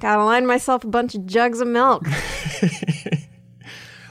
gotta 0.00 0.24
line 0.24 0.46
myself 0.46 0.82
a 0.84 0.88
bunch 0.88 1.14
of 1.14 1.26
jugs 1.26 1.60
of 1.60 1.68
milk. 1.68 2.04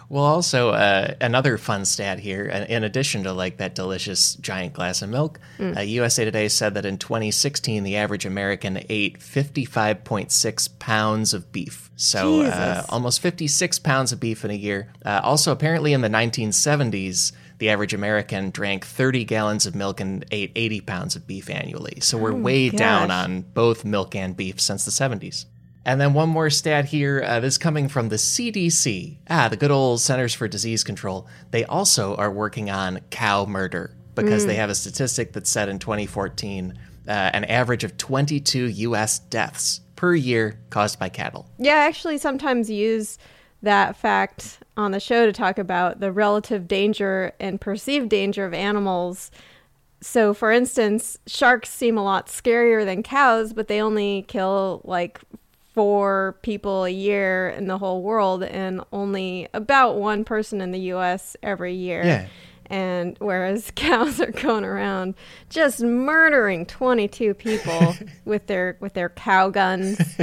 Well, 0.07 0.23
also 0.23 0.69
uh, 0.69 1.15
another 1.19 1.57
fun 1.57 1.83
stat 1.85 2.19
here. 2.19 2.49
uh, 2.53 2.65
In 2.71 2.83
addition 2.83 3.23
to 3.23 3.33
like 3.33 3.57
that 3.57 3.73
delicious 3.73 4.35
giant 4.35 4.73
glass 4.73 5.01
of 5.01 5.09
milk, 5.09 5.39
Mm. 5.57 5.77
uh, 5.77 5.81
USA 5.81 6.25
Today 6.25 6.47
said 6.47 6.73
that 6.75 6.85
in 6.85 6.97
2016 6.97 7.83
the 7.83 7.95
average 7.97 8.25
American 8.25 8.83
ate 8.89 9.19
55.6 9.19 10.67
pounds 10.79 11.33
of 11.33 11.51
beef. 11.51 11.89
So 11.95 12.41
uh, 12.43 12.83
almost 12.89 13.19
56 13.21 13.79
pounds 13.79 14.11
of 14.11 14.19
beef 14.19 14.45
in 14.45 14.51
a 14.51 14.55
year. 14.55 14.89
Uh, 15.05 15.21
also, 15.23 15.51
apparently 15.51 15.93
in 15.93 16.01
the 16.01 16.09
1970s. 16.09 17.31
The 17.57 17.69
average 17.69 17.93
American 17.93 18.49
drank 18.51 18.85
30 18.85 19.23
gallons 19.23 19.65
of 19.65 19.75
milk 19.75 20.01
and 20.01 20.25
ate 20.29 20.51
80 20.57 20.81
pounds 20.81 21.15
of 21.15 21.25
beef 21.25 21.49
annually. 21.49 21.99
So 22.01 22.17
we're 22.17 22.33
way 22.33 22.69
down 22.69 23.09
Oh 23.09 23.13
on 23.13 23.41
both 23.53 23.85
milk 23.85 24.13
and 24.13 24.35
beef 24.35 24.59
since 24.59 24.83
the 24.83 24.91
70s. 24.91 25.45
And 25.85 26.01
then 26.01 26.13
one 26.13 26.29
more 26.29 26.49
stat 26.49 26.85
here. 26.85 27.23
Uh, 27.23 27.39
this 27.39 27.53
is 27.53 27.57
coming 27.59 27.87
from 27.87 28.09
the 28.09 28.15
CDC. 28.15 29.17
Ah, 29.29 29.47
the 29.49 29.57
good 29.57 29.71
old 29.71 30.01
Centers 30.01 30.33
for 30.33 30.47
Disease 30.47 30.83
Control. 30.83 31.27
They 31.51 31.63
also 31.65 32.15
are 32.15 32.31
working 32.31 32.69
on 32.71 33.01
cow 33.11 33.45
murder 33.45 33.95
because 34.15 34.43
Mm. 34.43 34.47
they 34.47 34.55
have 34.55 34.69
a 34.71 34.75
statistic 34.75 35.33
that 35.33 35.45
said 35.45 35.69
in 35.69 35.77
2014 35.77 36.73
uh, 37.07 37.11
an 37.11 37.43
average 37.45 37.83
of 37.83 37.97
22 37.97 38.65
U.S. 38.65 39.19
deaths 39.19 39.81
per 39.95 40.15
year 40.15 40.59
caused 40.71 40.97
by 40.97 41.07
cattle. 41.07 41.45
Yeah, 41.59 41.75
I 41.75 41.85
actually 41.85 42.17
sometimes 42.17 42.67
use 42.67 43.19
that 43.61 43.95
fact 43.95 44.59
on 44.75 44.91
the 44.91 44.99
show 44.99 45.27
to 45.27 45.31
talk 45.31 45.59
about 45.59 45.99
the 45.99 46.11
relative 46.11 46.67
danger 46.67 47.31
and 47.39 47.61
perceived 47.61 48.09
danger 48.09 48.43
of 48.43 48.55
animals. 48.55 49.29
So, 50.01 50.33
for 50.33 50.51
instance, 50.51 51.19
sharks 51.27 51.69
seem 51.69 51.95
a 51.97 52.03
lot 52.03 52.25
scarier 52.27 52.83
than 52.85 53.03
cows, 53.03 53.53
but 53.53 53.67
they 53.67 53.79
only 53.81 54.25
kill 54.27 54.81
like 54.83 55.19
four 55.75 56.37
people 56.41 56.85
a 56.85 56.89
year 56.89 57.49
in 57.49 57.67
the 57.67 57.77
whole 57.77 58.01
world 58.01 58.43
and 58.43 58.81
only 58.93 59.49
about 59.53 59.97
one 59.97 60.23
person 60.23 60.61
in 60.61 60.71
the 60.71 60.79
US 60.93 61.35
every 61.43 61.73
year. 61.73 62.01
Yeah. 62.03 62.27
And 62.67 63.17
whereas 63.19 63.71
cows 63.75 64.21
are 64.21 64.31
going 64.31 64.63
around 64.63 65.15
just 65.49 65.81
murdering 65.81 66.65
22 66.65 67.33
people 67.33 67.95
with 68.25 68.47
their 68.47 68.77
with 68.79 68.93
their 68.93 69.09
cow 69.09 69.49
guns. 69.49 69.99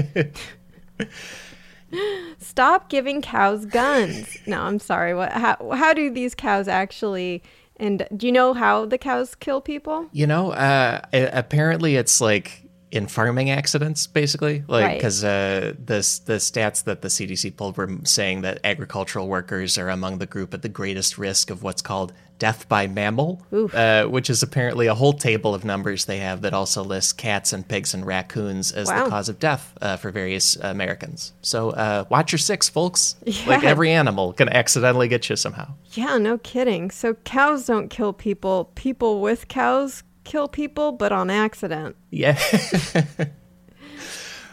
Stop 2.38 2.88
giving 2.88 3.20
cows 3.20 3.66
guns. 3.66 4.38
No, 4.46 4.62
I'm 4.62 4.78
sorry. 4.78 5.14
What? 5.14 5.32
How? 5.32 5.58
How 5.74 5.92
do 5.92 6.10
these 6.10 6.34
cows 6.34 6.66
actually? 6.66 7.42
And 7.76 8.06
do 8.16 8.26
you 8.26 8.32
know 8.32 8.54
how 8.54 8.86
the 8.86 8.96
cows 8.96 9.34
kill 9.34 9.60
people? 9.60 10.08
You 10.12 10.26
know, 10.26 10.52
uh, 10.52 11.02
apparently 11.12 11.96
it's 11.96 12.20
like 12.20 12.61
in 12.92 13.06
farming 13.08 13.50
accidents, 13.50 14.06
basically. 14.06 14.62
Like, 14.68 14.84
Right. 14.84 14.98
because 14.98 15.24
uh, 15.24 15.72
the, 15.84 15.96
the 16.26 16.36
stats 16.38 16.84
that 16.84 17.00
the 17.02 17.08
CDC 17.08 17.56
pulled 17.56 17.76
were 17.78 17.88
saying 18.04 18.42
that 18.42 18.60
agricultural 18.64 19.28
workers 19.28 19.78
are 19.78 19.88
among 19.88 20.18
the 20.18 20.26
group 20.26 20.52
at 20.54 20.60
the 20.62 20.68
greatest 20.68 21.16
risk 21.18 21.48
of 21.50 21.62
what's 21.62 21.80
called 21.82 22.12
death 22.38 22.68
by 22.68 22.86
mammal, 22.88 23.40
uh, 23.52 24.04
which 24.06 24.28
is 24.28 24.42
apparently 24.42 24.88
a 24.88 24.94
whole 24.94 25.12
table 25.12 25.54
of 25.54 25.64
numbers 25.64 26.06
they 26.06 26.18
have 26.18 26.42
that 26.42 26.52
also 26.52 26.82
lists 26.82 27.12
cats 27.12 27.52
and 27.52 27.66
pigs 27.68 27.94
and 27.94 28.04
raccoons 28.04 28.72
as 28.72 28.88
Wow. 28.88 29.04
the 29.04 29.10
cause 29.10 29.28
of 29.28 29.38
death 29.38 29.72
uh, 29.80 29.96
for 29.96 30.10
various 30.10 30.56
Americans. 30.56 31.32
So 31.40 31.70
uh, 31.70 32.04
watch 32.10 32.32
your 32.32 32.38
six, 32.40 32.68
folks. 32.68 33.16
Yeah. 33.24 33.46
Like 33.46 33.64
every 33.64 33.90
animal 33.92 34.32
can 34.34 34.48
accidentally 34.50 35.08
get 35.08 35.30
you 35.30 35.36
somehow. 35.36 35.68
Yeah, 35.92 36.18
no 36.18 36.36
kidding. 36.38 36.90
So 36.90 37.14
cows 37.24 37.64
don't 37.66 37.88
kill 37.88 38.12
people. 38.12 38.70
People 38.74 39.20
with 39.22 39.48
cows 39.48 40.02
kill 40.24 40.48
people, 40.48 40.92
but 40.92 41.12
on 41.12 41.30
accident. 41.30 41.96
Yeah. 42.10 42.38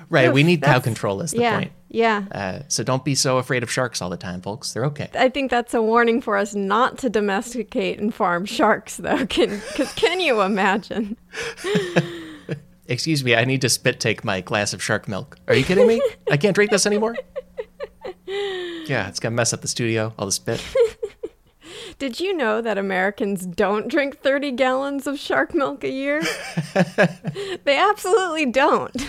right. 0.09 0.33
we 0.33 0.43
need 0.43 0.61
cow 0.61 0.79
control, 0.79 1.21
is 1.21 1.31
the 1.31 1.39
yeah, 1.39 1.57
point. 1.57 1.71
yeah. 1.89 2.25
Uh, 2.31 2.59
so 2.67 2.83
don't 2.83 3.05
be 3.05 3.15
so 3.15 3.37
afraid 3.37 3.63
of 3.63 3.71
sharks 3.71 4.01
all 4.01 4.09
the 4.09 4.17
time, 4.17 4.41
folks. 4.41 4.73
They're 4.73 4.85
okay. 4.85 5.09
I 5.13 5.29
think 5.29 5.51
that's 5.51 5.73
a 5.73 5.81
warning 5.81 6.21
for 6.21 6.37
us 6.37 6.55
not 6.55 6.97
to 6.99 7.09
domesticate 7.09 7.99
and 7.99 8.13
farm 8.13 8.45
sharks, 8.45 8.97
though. 8.97 9.25
Can 9.25 9.49
because 9.49 9.93
can 9.93 10.19
you 10.19 10.41
imagine? 10.41 11.17
Excuse 12.87 13.23
me, 13.23 13.35
I 13.35 13.45
need 13.45 13.61
to 13.61 13.69
spit 13.69 13.99
take 13.99 14.23
my 14.23 14.41
glass 14.41 14.73
of 14.73 14.81
shark 14.81 15.07
milk. 15.07 15.37
Are 15.47 15.53
you 15.53 15.63
kidding 15.63 15.87
me? 15.87 16.01
I 16.31 16.37
can't 16.37 16.55
drink 16.55 16.71
this 16.71 16.87
anymore. 16.87 17.15
Yeah, 18.25 19.07
it's 19.07 19.19
gonna 19.19 19.35
mess 19.35 19.53
up 19.53 19.61
the 19.61 19.67
studio. 19.67 20.13
All 20.17 20.25
the 20.25 20.31
spit. 20.31 20.63
Did 21.99 22.21
you 22.21 22.35
know 22.35 22.61
that 22.61 22.77
Americans 22.77 23.45
don't 23.45 23.89
drink 23.89 24.19
30 24.19 24.51
gallons 24.51 25.05
of 25.05 25.19
shark 25.19 25.53
milk 25.53 25.83
a 25.83 25.89
year? 25.89 26.21
they 27.65 27.77
absolutely 27.77 28.45
don't. 28.45 28.95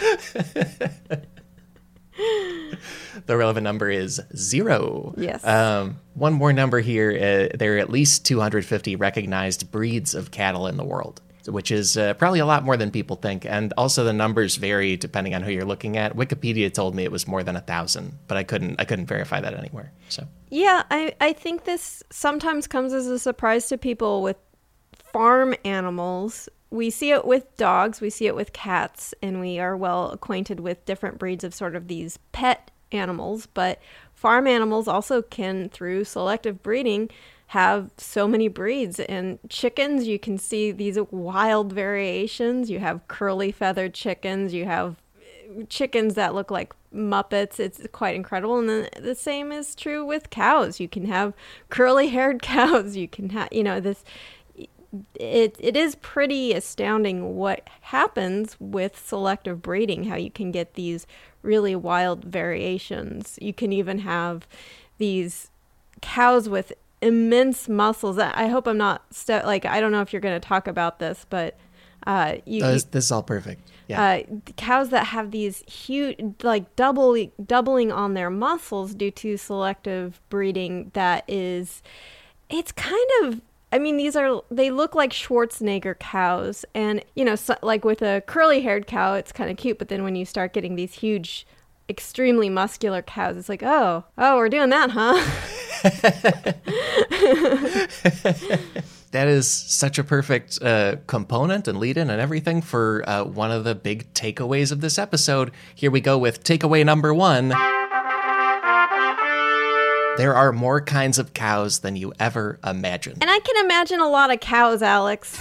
The 3.27 3.37
relevant 3.37 3.65
number 3.65 3.89
is 3.89 4.21
zero. 4.37 5.15
Yes. 5.17 5.45
Um, 5.47 5.97
one 6.15 6.35
more 6.35 6.53
number 6.53 6.81
here. 6.81 7.11
Uh, 7.11 7.57
there 7.57 7.77
are 7.77 7.79
at 7.79 7.89
least 7.89 8.27
250 8.27 8.97
recognized 8.97 9.71
breeds 9.71 10.15
of 10.15 10.31
cattle 10.31 10.67
in 10.67 10.77
the 10.77 10.85
world, 10.85 11.23
which 11.47 11.71
is 11.71 11.97
uh, 11.97 12.15
probably 12.15 12.41
a 12.41 12.47
lot 12.47 12.65
more 12.65 12.77
than 12.77 12.91
people 12.91 13.17
think. 13.17 13.45
And 13.45 13.73
also 13.77 14.05
the 14.05 14.13
numbers 14.13 14.57
vary 14.57 14.97
depending 14.97 15.35
on 15.35 15.43
who 15.43 15.51
you're 15.53 15.65
looking 15.65 15.97
at. 15.97 16.17
Wikipedia 16.17 16.73
told 16.73 16.95
me 16.95 17.05
it 17.05 17.13
was 17.13 17.27
more 17.27 17.43
than 17.43 17.57
a 17.57 17.61
thousand, 17.61 18.19
but 18.29 18.37
I 18.37 18.45
couldn't. 18.45 18.81
I 18.81 18.85
couldn't 18.85 19.07
verify 19.07 19.41
that 19.41 19.55
anywhere. 19.55 19.93
So. 20.09 20.27
Yeah, 20.51 20.83
I, 20.91 21.15
I 21.21 21.33
think 21.33 21.65
this 21.65 22.03
sometimes 22.11 22.67
comes 22.67 22.93
as 22.93 23.07
a 23.07 23.19
surprise 23.19 23.69
to 23.69 23.79
people 23.79 24.23
with 24.23 24.37
farm 25.13 25.55
animals. 25.65 26.49
We 26.71 26.91
see 26.91 27.11
it 27.11 27.25
with 27.25 27.57
dogs, 27.57 28.01
we 28.01 28.11
see 28.11 28.27
it 28.27 28.37
with 28.37 28.53
cats, 28.53 29.13
and 29.23 29.41
we 29.41 29.59
are 29.59 29.77
well 29.77 30.11
acquainted 30.11 30.61
with 30.61 30.85
different 30.85 31.19
breeds 31.19 31.43
of 31.43 31.53
sort 31.53 31.75
of 31.75 31.89
these 31.89 32.19
pet 32.33 32.71
animals. 32.93 33.47
But 33.47 33.81
farm 34.15 34.47
animals 34.47 34.87
also 34.87 35.23
can, 35.23 35.69
through 35.69 36.05
selective 36.05 36.63
breeding, 36.63 37.11
have 37.51 37.91
so 37.97 38.29
many 38.29 38.47
breeds. 38.47 39.01
And 39.01 39.41
chickens, 39.49 40.07
you 40.07 40.21
can 40.21 40.39
see 40.39 40.71
these 40.71 40.97
wild 41.11 41.73
variations. 41.73 42.71
You 42.71 42.79
have 42.79 43.09
curly 43.09 43.51
feathered 43.51 43.93
chickens, 43.93 44.55
you 44.55 44.67
have 44.67 45.03
eh, 45.27 45.65
chickens 45.69 46.15
that 46.15 46.33
look 46.33 46.53
like 46.53 46.73
muppets. 46.95 47.59
It's 47.59 47.81
quite 47.91 48.15
incredible. 48.15 48.61
And 48.61 48.69
then 48.69 48.89
the 49.01 49.17
same 49.17 49.51
is 49.51 49.75
true 49.75 50.05
with 50.05 50.31
cows. 50.31 50.79
You 50.79 50.87
can 50.87 51.07
have 51.07 51.35
curly 51.71 52.11
haired 52.11 52.41
cows. 52.55 52.95
You 52.95 53.09
can 53.09 53.31
have 53.31 53.49
you 53.51 53.65
know 53.65 53.81
this 53.81 54.05
it 55.17 55.57
it 55.59 55.77
is 55.77 55.97
pretty 55.97 56.53
astounding 56.53 57.35
what 57.35 57.69
happens 57.81 58.57
with 58.61 58.97
selective 58.97 59.61
breeding 59.61 60.05
how 60.05 60.17
you 60.17 60.31
can 60.31 60.53
get 60.53 60.75
these 60.75 61.05
really 61.43 61.75
wild 61.75 62.23
variations. 62.23 63.41
You 63.43 63.53
can 63.53 63.73
even 63.73 64.01
have 64.01 64.47
these 64.99 65.51
cows 66.01 66.49
with 66.49 66.73
immense 67.03 67.69
muscles 67.69 68.19
i 68.19 68.47
hope 68.47 68.67
i'm 68.67 68.77
not 68.77 69.03
st- 69.11 69.47
like 69.47 69.65
i 69.65 69.81
don't 69.81 69.91
know 69.93 70.03
if 70.03 70.13
you're 70.13 70.21
going 70.21 70.39
to 70.39 70.47
talk 70.47 70.67
about 70.67 70.99
this 70.99 71.25
but 71.31 71.57
uh 72.07 72.37
you, 72.45 72.63
This, 72.63 72.85
this 72.85 73.05
is 73.07 73.13
all 73.13 73.23
perfect. 73.23 73.69
Yeah. 73.89 74.03
uh, 74.03 74.23
cows 74.57 74.91
that 74.91 75.07
have 75.07 75.33
these 75.33 75.65
huge, 75.67 76.17
like 76.45 76.77
double, 76.77 77.17
doubling 77.45 77.91
on 77.91 78.15
their 78.15 78.31
muscles 78.31 78.95
due 78.95 79.11
to 79.11 79.37
selective 79.37 80.21
breeding. 80.29 80.93
That 80.95 81.25
is, 81.27 81.83
it's 82.49 82.71
kind 82.71 83.11
of. 83.23 83.41
I 83.73 83.81
mean, 83.81 83.97
these 83.97 84.15
are 84.15 84.43
they 84.49 84.71
look 84.71 84.95
like 84.95 85.11
Schwarzenegger 85.11 85.99
cows, 85.99 86.65
and 86.73 87.05
you 87.17 87.25
know, 87.25 87.35
so, 87.35 87.57
like 87.63 87.85
with 87.85 88.01
a 88.01 88.23
curly-haired 88.29 88.87
cow, 88.87 89.15
it's 89.15 89.33
kind 89.33 89.51
of 89.51 89.57
cute. 89.57 89.79
But 89.79 89.89
then 89.89 90.05
when 90.05 90.15
you 90.15 90.25
start 90.25 90.53
getting 90.53 90.77
these 90.77 90.95
huge, 90.95 91.45
extremely 91.91 92.49
muscular 92.49 93.03
cows, 93.03 93.37
it's 93.37 93.51
like, 93.51 93.63
oh, 93.63 94.05
oh, 94.17 94.37
we're 94.37 94.49
doing 94.49 94.71
that, 94.71 94.91
huh? 94.91 95.21
that 99.11 99.29
is 99.29 99.49
such 99.49 99.99
a 99.99 100.05
perfect 100.05 100.63
uh, 100.63 100.97
component 101.07 101.67
and 101.67 101.79
lead 101.79 101.99
in 101.99 102.09
and 102.09 102.21
everything 102.21 102.63
for 102.63 103.07
uh, 103.09 103.25
one 103.25 103.51
of 103.51 103.65
the 103.65 103.75
big 103.75 104.13
takeaways 104.15 104.71
of 104.71 104.81
this 104.81 104.99
episode. 104.99 105.51
Here 105.75 105.91
we 105.91 106.01
go 106.01 106.17
with 106.17 106.45
takeaway 106.45 106.85
number 106.85 107.13
one. 107.13 107.49
There 110.17 110.35
are 110.35 110.53
more 110.53 110.81
kinds 110.81 111.19
of 111.19 111.35
cows 111.35 111.81
than 111.81 111.97
you 111.97 112.13
ever 112.21 112.59
imagined. 112.65 113.19
And 113.21 113.31
I 113.31 113.41
can 113.41 113.65
imagine 113.65 114.01
a 114.01 114.09
lot 114.09 114.33
of 114.33 114.41
cows, 114.41 114.83
Alex. 114.83 115.39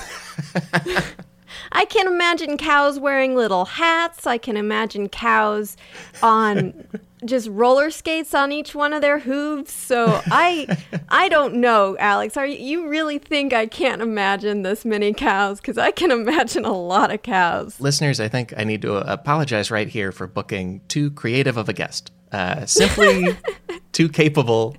I 1.71 1.85
can 1.85 2.07
imagine 2.07 2.57
cows 2.57 2.99
wearing 2.99 3.35
little 3.35 3.65
hats. 3.65 4.25
I 4.27 4.37
can 4.37 4.57
imagine 4.57 5.09
cows 5.09 5.77
on 6.23 6.87
just 7.25 7.49
roller 7.49 7.91
skates 7.91 8.33
on 8.33 8.51
each 8.51 8.73
one 8.73 8.93
of 8.93 9.01
their 9.01 9.19
hooves. 9.19 9.71
So 9.71 10.21
I 10.27 10.77
I 11.09 11.29
don't 11.29 11.55
know, 11.55 11.97
Alex. 11.99 12.37
Are 12.37 12.45
you, 12.45 12.57
you 12.57 12.89
really 12.89 13.19
think 13.19 13.53
I 13.53 13.65
can't 13.65 14.01
imagine 14.01 14.61
this 14.63 14.85
many 14.85 15.13
cows? 15.13 15.59
Because 15.59 15.77
I 15.77 15.91
can 15.91 16.11
imagine 16.11 16.65
a 16.65 16.73
lot 16.73 17.11
of 17.11 17.21
cows. 17.21 17.79
Listeners, 17.79 18.19
I 18.19 18.27
think 18.27 18.53
I 18.57 18.63
need 18.63 18.81
to 18.83 18.97
apologize 19.11 19.69
right 19.69 19.87
here 19.87 20.11
for 20.11 20.27
booking 20.27 20.81
too 20.87 21.11
creative 21.11 21.57
of 21.57 21.69
a 21.69 21.73
guest. 21.73 22.11
Uh, 22.31 22.65
simply 22.65 23.35
too 23.91 24.07
capable 24.07 24.77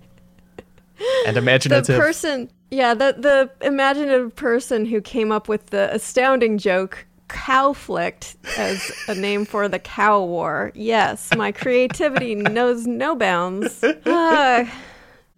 and 1.26 1.36
imaginative. 1.36 1.86
The 1.86 1.98
person, 1.98 2.50
yeah, 2.70 2.94
the 2.94 3.16
the 3.18 3.66
imaginative 3.66 4.34
person 4.36 4.84
who 4.84 5.00
came 5.00 5.32
up 5.32 5.48
with 5.48 5.66
the 5.66 5.92
astounding 5.92 6.58
joke 6.58 7.06
Cowflicked 7.30 8.34
as 8.58 8.90
a 9.06 9.14
name 9.14 9.44
for 9.44 9.68
the 9.68 9.78
cow 9.78 10.24
war. 10.24 10.72
Yes, 10.74 11.32
my 11.36 11.52
creativity 11.52 12.34
knows 12.36 12.86
no 12.88 13.14
bounds. 13.14 13.82
Uh, 13.84 14.66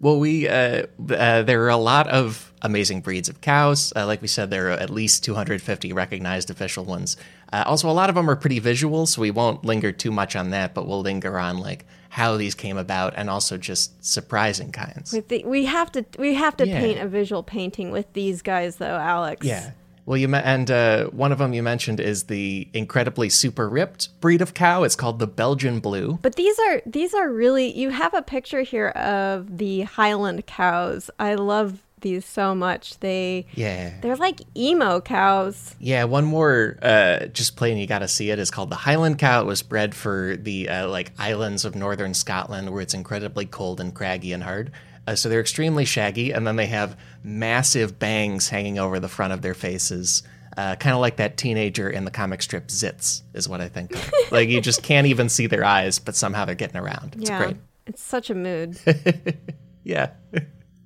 well, 0.00 0.18
we 0.18 0.48
uh, 0.48 0.86
uh, 1.10 1.42
there 1.42 1.62
are 1.64 1.68
a 1.68 1.76
lot 1.76 2.08
of 2.08 2.52
amazing 2.62 3.02
breeds 3.02 3.28
of 3.28 3.40
cows. 3.40 3.92
Uh, 3.94 4.06
like 4.06 4.22
we 4.22 4.28
said, 4.28 4.50
there 4.50 4.68
are 4.68 4.72
at 4.72 4.88
least 4.88 5.22
250 5.24 5.92
recognized 5.92 6.50
official 6.50 6.84
ones. 6.84 7.16
Uh, 7.52 7.62
also, 7.66 7.90
a 7.90 7.92
lot 7.92 8.08
of 8.08 8.14
them 8.14 8.28
are 8.30 8.36
pretty 8.36 8.58
visual, 8.58 9.04
so 9.04 9.20
we 9.20 9.30
won't 9.30 9.64
linger 9.64 9.92
too 9.92 10.10
much 10.10 10.34
on 10.34 10.50
that. 10.50 10.74
But 10.74 10.88
we'll 10.88 11.02
linger 11.02 11.38
on 11.38 11.58
like 11.58 11.84
how 12.12 12.36
these 12.36 12.54
came 12.54 12.76
about 12.76 13.14
and 13.16 13.30
also 13.30 13.56
just 13.56 14.04
surprising 14.04 14.70
kinds. 14.70 15.12
The, 15.12 15.44
we 15.46 15.64
have 15.64 15.90
to 15.92 16.04
we 16.18 16.34
have 16.34 16.54
to 16.58 16.68
yeah. 16.68 16.78
paint 16.78 16.98
a 17.00 17.08
visual 17.08 17.42
painting 17.42 17.90
with 17.90 18.12
these 18.12 18.42
guys, 18.42 18.76
though, 18.76 18.96
Alex. 18.96 19.46
Yeah. 19.46 19.70
Well, 20.04 20.18
you 20.18 20.32
and 20.34 20.70
uh, 20.70 21.06
one 21.06 21.32
of 21.32 21.38
them 21.38 21.54
you 21.54 21.62
mentioned 21.62 22.00
is 22.00 22.24
the 22.24 22.68
incredibly 22.74 23.30
super 23.30 23.66
ripped 23.66 24.20
breed 24.20 24.42
of 24.42 24.52
cow. 24.52 24.82
It's 24.82 24.94
called 24.94 25.20
the 25.20 25.26
Belgian 25.26 25.80
Blue. 25.80 26.18
But 26.20 26.34
these 26.34 26.58
are 26.58 26.82
these 26.84 27.14
are 27.14 27.30
really 27.30 27.74
you 27.74 27.88
have 27.88 28.12
a 28.12 28.20
picture 28.20 28.60
here 28.60 28.88
of 28.88 29.56
the 29.56 29.82
Highland 29.82 30.46
cows. 30.46 31.10
I 31.18 31.36
love 31.36 31.82
these 32.02 32.24
so 32.24 32.54
much. 32.54 32.98
They 33.00 33.46
yeah 33.54 33.94
they're 34.00 34.16
like 34.16 34.40
emo 34.56 35.00
cows. 35.00 35.74
Yeah, 35.80 36.04
one 36.04 36.24
more 36.24 36.78
uh, 36.82 37.26
just 37.26 37.56
plain 37.56 37.78
you 37.78 37.86
got 37.86 38.00
to 38.00 38.08
see 38.08 38.30
it 38.30 38.38
is 38.38 38.50
called 38.50 38.70
the 38.70 38.76
Highland 38.76 39.18
cow. 39.18 39.40
It 39.40 39.46
was 39.46 39.62
bred 39.62 39.94
for 39.94 40.36
the 40.36 40.68
uh, 40.68 40.88
like 40.88 41.12
islands 41.18 41.64
of 41.64 41.74
northern 41.74 42.14
Scotland 42.14 42.70
where 42.70 42.82
it's 42.82 42.94
incredibly 42.94 43.46
cold 43.46 43.80
and 43.80 43.94
craggy 43.94 44.32
and 44.32 44.42
hard. 44.42 44.72
Uh, 45.06 45.16
so 45.16 45.28
they're 45.28 45.40
extremely 45.40 45.84
shaggy, 45.84 46.30
and 46.30 46.46
then 46.46 46.56
they 46.56 46.66
have 46.66 46.96
massive 47.24 47.98
bangs 47.98 48.48
hanging 48.48 48.78
over 48.78 49.00
the 49.00 49.08
front 49.08 49.32
of 49.32 49.42
their 49.42 49.54
faces. 49.54 50.22
Uh, 50.56 50.76
kind 50.76 50.94
of 50.94 51.00
like 51.00 51.16
that 51.16 51.36
teenager 51.36 51.88
in 51.88 52.04
the 52.04 52.10
comic 52.10 52.42
strip 52.42 52.68
Zits, 52.68 53.22
is 53.32 53.48
what 53.48 53.60
I 53.60 53.68
think. 53.68 53.94
Of. 53.94 54.12
like 54.30 54.48
you 54.48 54.60
just 54.60 54.82
can't 54.82 55.06
even 55.06 55.28
see 55.28 55.46
their 55.46 55.64
eyes, 55.64 55.98
but 55.98 56.14
somehow 56.14 56.44
they're 56.44 56.54
getting 56.54 56.76
around. 56.76 57.16
It's 57.16 57.30
yeah, 57.30 57.38
great. 57.38 57.56
It's 57.86 58.02
such 58.02 58.30
a 58.30 58.34
mood. 58.34 58.78
yeah. 59.82 60.10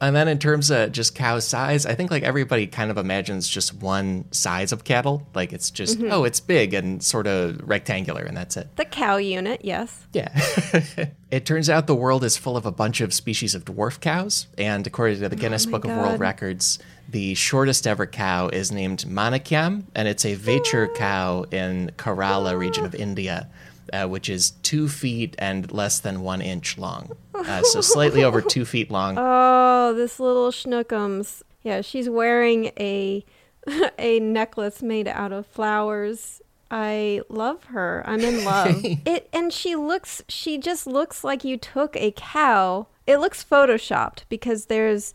And 0.01 0.15
then 0.15 0.29
in 0.29 0.39
terms 0.39 0.71
of 0.71 0.93
just 0.93 1.15
cow 1.15 1.39
size, 1.39 1.87
I 1.87 1.95
think 1.95 2.11
like 2.11 2.23
everybody 2.23 2.67
kind 2.67 2.91
of 2.91 2.99
imagines 2.99 3.49
just 3.49 3.73
one 3.75 4.31
size 4.31 4.73
of 4.73 4.85
cattle. 4.85 5.27
Like 5.35 5.53
it's 5.53 5.71
just, 5.71 5.99
mm-hmm. 5.99 6.13
oh, 6.13 6.25
it's 6.25 6.39
big 6.39 6.75
and 6.75 7.03
sort 7.03 7.27
of 7.27 7.61
rectangular, 7.67 8.23
and 8.23 8.37
that's 8.37 8.57
it. 8.57 8.69
The 8.77 8.85
cow 8.85 9.17
unit, 9.17 9.65
yes. 9.65 10.07
Yeah. 10.13 10.29
it 11.31 11.47
turns 11.47 11.71
out 11.71 11.87
the 11.87 11.95
world 11.95 12.25
is 12.25 12.37
full 12.37 12.57
of 12.57 12.67
a 12.67 12.73
bunch 12.73 13.01
of 13.01 13.15
species 13.15 13.55
of 13.55 13.65
dwarf 13.65 14.01
cows. 14.01 14.49
And 14.59 14.87
according 14.87 15.21
to 15.21 15.29
the 15.31 15.37
Guinness 15.37 15.67
oh 15.67 15.71
Book 15.71 15.83
God. 15.85 15.93
of 15.93 15.99
World 15.99 16.21
Records, 16.21 16.79
the 17.09 17.35
shortest 17.35 17.87
ever 17.87 18.07
cow 18.07 18.49
is 18.49 18.71
named 18.71 19.05
Manikyam, 19.09 19.85
and 19.95 20.09
it's 20.09 20.25
a 20.25 20.37
Vechur 20.37 20.95
cow 20.95 21.45
in 21.51 21.91
Kerala 21.97 22.59
region 22.59 22.85
of 22.85 22.95
India 22.95 23.49
uh, 23.93 24.07
which 24.07 24.29
is 24.29 24.51
two 24.63 24.89
feet 24.89 25.35
and 25.39 25.71
less 25.73 25.99
than 25.99 26.23
one 26.23 26.41
inch 26.41 26.79
long. 26.79 27.13
Uh, 27.35 27.63
so 27.63 27.81
slightly 27.81 28.25
over 28.25 28.41
two 28.41 28.65
feet 28.73 28.91
long. 28.91 29.17
Oh, 29.19 29.95
this 29.95 30.19
little 30.19 30.51
schnookums. 30.51 31.43
Yeah, 31.63 31.81
she's 31.81 32.09
wearing 32.09 32.67
a 32.79 33.25
a 33.99 34.21
necklace 34.21 34.83
made 34.83 35.09
out 35.09 35.33
of 35.33 35.47
flowers. 35.47 36.41
I 36.71 37.23
love 37.29 37.65
her. 37.65 38.03
I'm 38.07 38.21
in 38.21 38.45
love. 38.45 38.81
it 38.85 39.29
and 39.33 39.53
she 39.53 39.77
looks 39.77 40.23
she 40.29 40.59
just 40.59 40.87
looks 40.87 41.23
like 41.23 41.45
you 41.45 41.57
took 41.57 41.97
a 41.97 42.13
cow. 42.13 42.89
It 43.07 43.19
looks 43.19 43.45
photoshopped 43.45 44.25
because 44.29 44.67
there's 44.67 45.15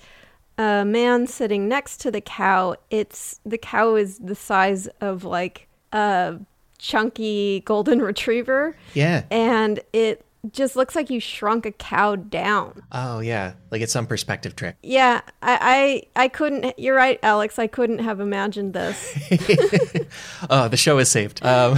a 0.58 0.86
man 0.86 1.28
sitting 1.28 1.68
next 1.68 1.98
to 2.02 2.12
the 2.12 2.22
cow. 2.22 2.76
It's 2.90 3.40
the 3.46 3.58
cow 3.58 3.96
is 3.96 4.20
the 4.20 4.36
size 4.36 4.88
of 5.00 5.24
like 5.24 5.68
a 5.92 6.40
chunky 6.82 7.62
golden 7.62 8.02
retriever. 8.02 8.76
Yeah. 8.94 9.24
And 9.32 9.80
it 9.94 10.26
just 10.52 10.76
looks 10.76 10.96
like 10.96 11.12
you 11.12 11.20
shrunk 11.20 11.68
a 11.68 11.72
cow 11.72 12.16
down. 12.16 12.82
Oh 12.92 13.20
yeah, 13.20 13.54
like 13.70 13.82
it's 13.82 13.94
some 13.94 14.08
perspective 14.08 14.56
trick. 14.56 14.76
Yeah, 14.82 15.22
I 15.44 16.04
I, 16.16 16.24
I 16.24 16.28
couldn't. 16.30 16.80
You're 16.80 16.96
right, 16.96 17.20
Alex. 17.22 17.60
I 17.60 17.68
couldn't 17.68 18.00
have 18.00 18.20
imagined 18.20 18.74
this. 18.74 19.16
oh, 20.50 20.68
the 20.68 20.78
show 20.78 20.98
is 20.98 21.10
saved. 21.10 21.46
Um, 21.46 21.78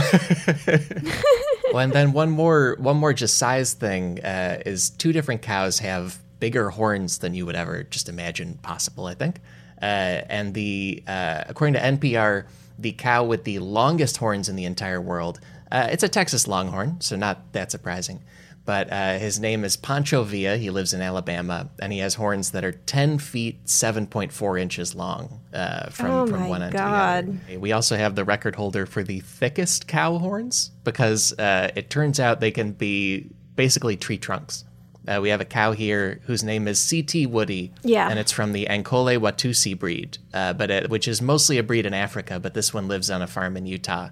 well, 1.74 1.80
and 1.80 1.92
then 1.92 2.14
one 2.14 2.30
more 2.30 2.78
one 2.80 2.96
more 2.96 3.12
just 3.12 3.38
size 3.38 3.74
thing 3.74 4.24
uh, 4.24 4.62
is 4.66 4.92
two 4.92 5.12
different 5.12 5.42
cows 5.42 5.80
have 5.80 6.18
bigger 6.40 6.70
horns 6.70 7.18
than 7.18 7.34
you 7.34 7.46
would 7.46 7.56
ever 7.58 7.84
just 7.84 8.08
imagine 8.08 8.58
possible. 8.60 9.08
I 9.08 9.14
think, 9.14 9.42
uh, 9.82 10.24
and 10.30 10.54
the 10.54 11.04
uh, 11.06 11.44
according 11.50 11.74
to 11.74 11.82
NPR 11.82 12.46
the 12.78 12.92
cow 12.94 13.24
with 13.24 13.44
the 13.44 13.60
longest 13.60 14.18
horns 14.18 14.50
in 14.50 14.56
the 14.56 14.66
entire 14.66 15.02
world. 15.02 15.40
Uh, 15.72 15.88
it's 15.92 16.04
a 16.04 16.10
Texas 16.10 16.48
Longhorn, 16.48 17.02
so 17.02 17.16
not 17.16 17.54
that 17.54 17.72
surprising. 17.72 18.24
But 18.66 18.92
uh, 18.92 19.18
his 19.20 19.40
name 19.40 19.66
is 19.66 19.76
Pancho 19.76 20.24
Villa. 20.24 20.56
He 20.56 20.70
lives 20.70 20.94
in 20.94 21.02
Alabama, 21.02 21.70
and 21.82 21.92
he 21.92 22.00
has 22.00 22.16
horns 22.16 22.52
that 22.52 22.64
are 22.64 22.72
10 22.72 23.18
feet, 23.18 23.66
7.4 23.66 24.62
inches 24.62 24.96
long 24.96 25.42
uh, 25.54 25.90
from, 25.90 26.12
oh 26.12 26.28
from 26.28 26.48
one 26.48 26.64
end 26.64 26.74
God. 26.74 27.26
to 27.26 27.32
the 27.32 27.38
other. 27.54 27.60
We 27.60 27.74
also 27.74 27.98
have 27.98 28.16
the 28.16 28.24
record 28.24 28.56
holder 28.56 28.86
for 28.86 29.04
the 29.04 29.20
thickest 29.20 29.88
cow 29.88 30.18
horns 30.18 30.72
because 30.86 31.38
uh, 31.38 31.72
it 31.76 31.90
turns 31.90 32.20
out 32.22 32.40
they 32.40 32.52
can 32.52 32.72
be 32.72 33.30
basically 33.56 33.98
tree 33.98 34.18
trunks. 34.18 34.64
Uh, 35.08 35.20
we 35.22 35.30
have 35.30 35.42
a 35.42 35.46
cow 35.46 35.74
here 35.74 36.22
whose 36.26 36.44
name 36.44 36.68
is 36.68 36.90
CT 36.90 37.30
Woody. 37.30 37.74
Yeah. 37.84 38.10
And 38.10 38.20
it's 38.20 38.32
from 38.32 38.54
the 38.54 38.68
Ankole 38.68 39.18
Watusi 39.18 39.78
breed, 39.78 40.18
uh, 40.34 40.54
but 40.54 40.72
it, 40.72 40.90
which 40.90 41.08
is 41.08 41.22
mostly 41.22 41.58
a 41.58 41.64
breed 41.64 41.86
in 41.86 41.94
Africa, 41.94 42.40
but 42.40 42.54
this 42.54 42.74
one 42.74 42.88
lives 42.88 43.12
on 43.12 43.22
a 43.22 43.28
farm 43.28 43.58
in 43.58 43.66
Utah. 43.66 44.10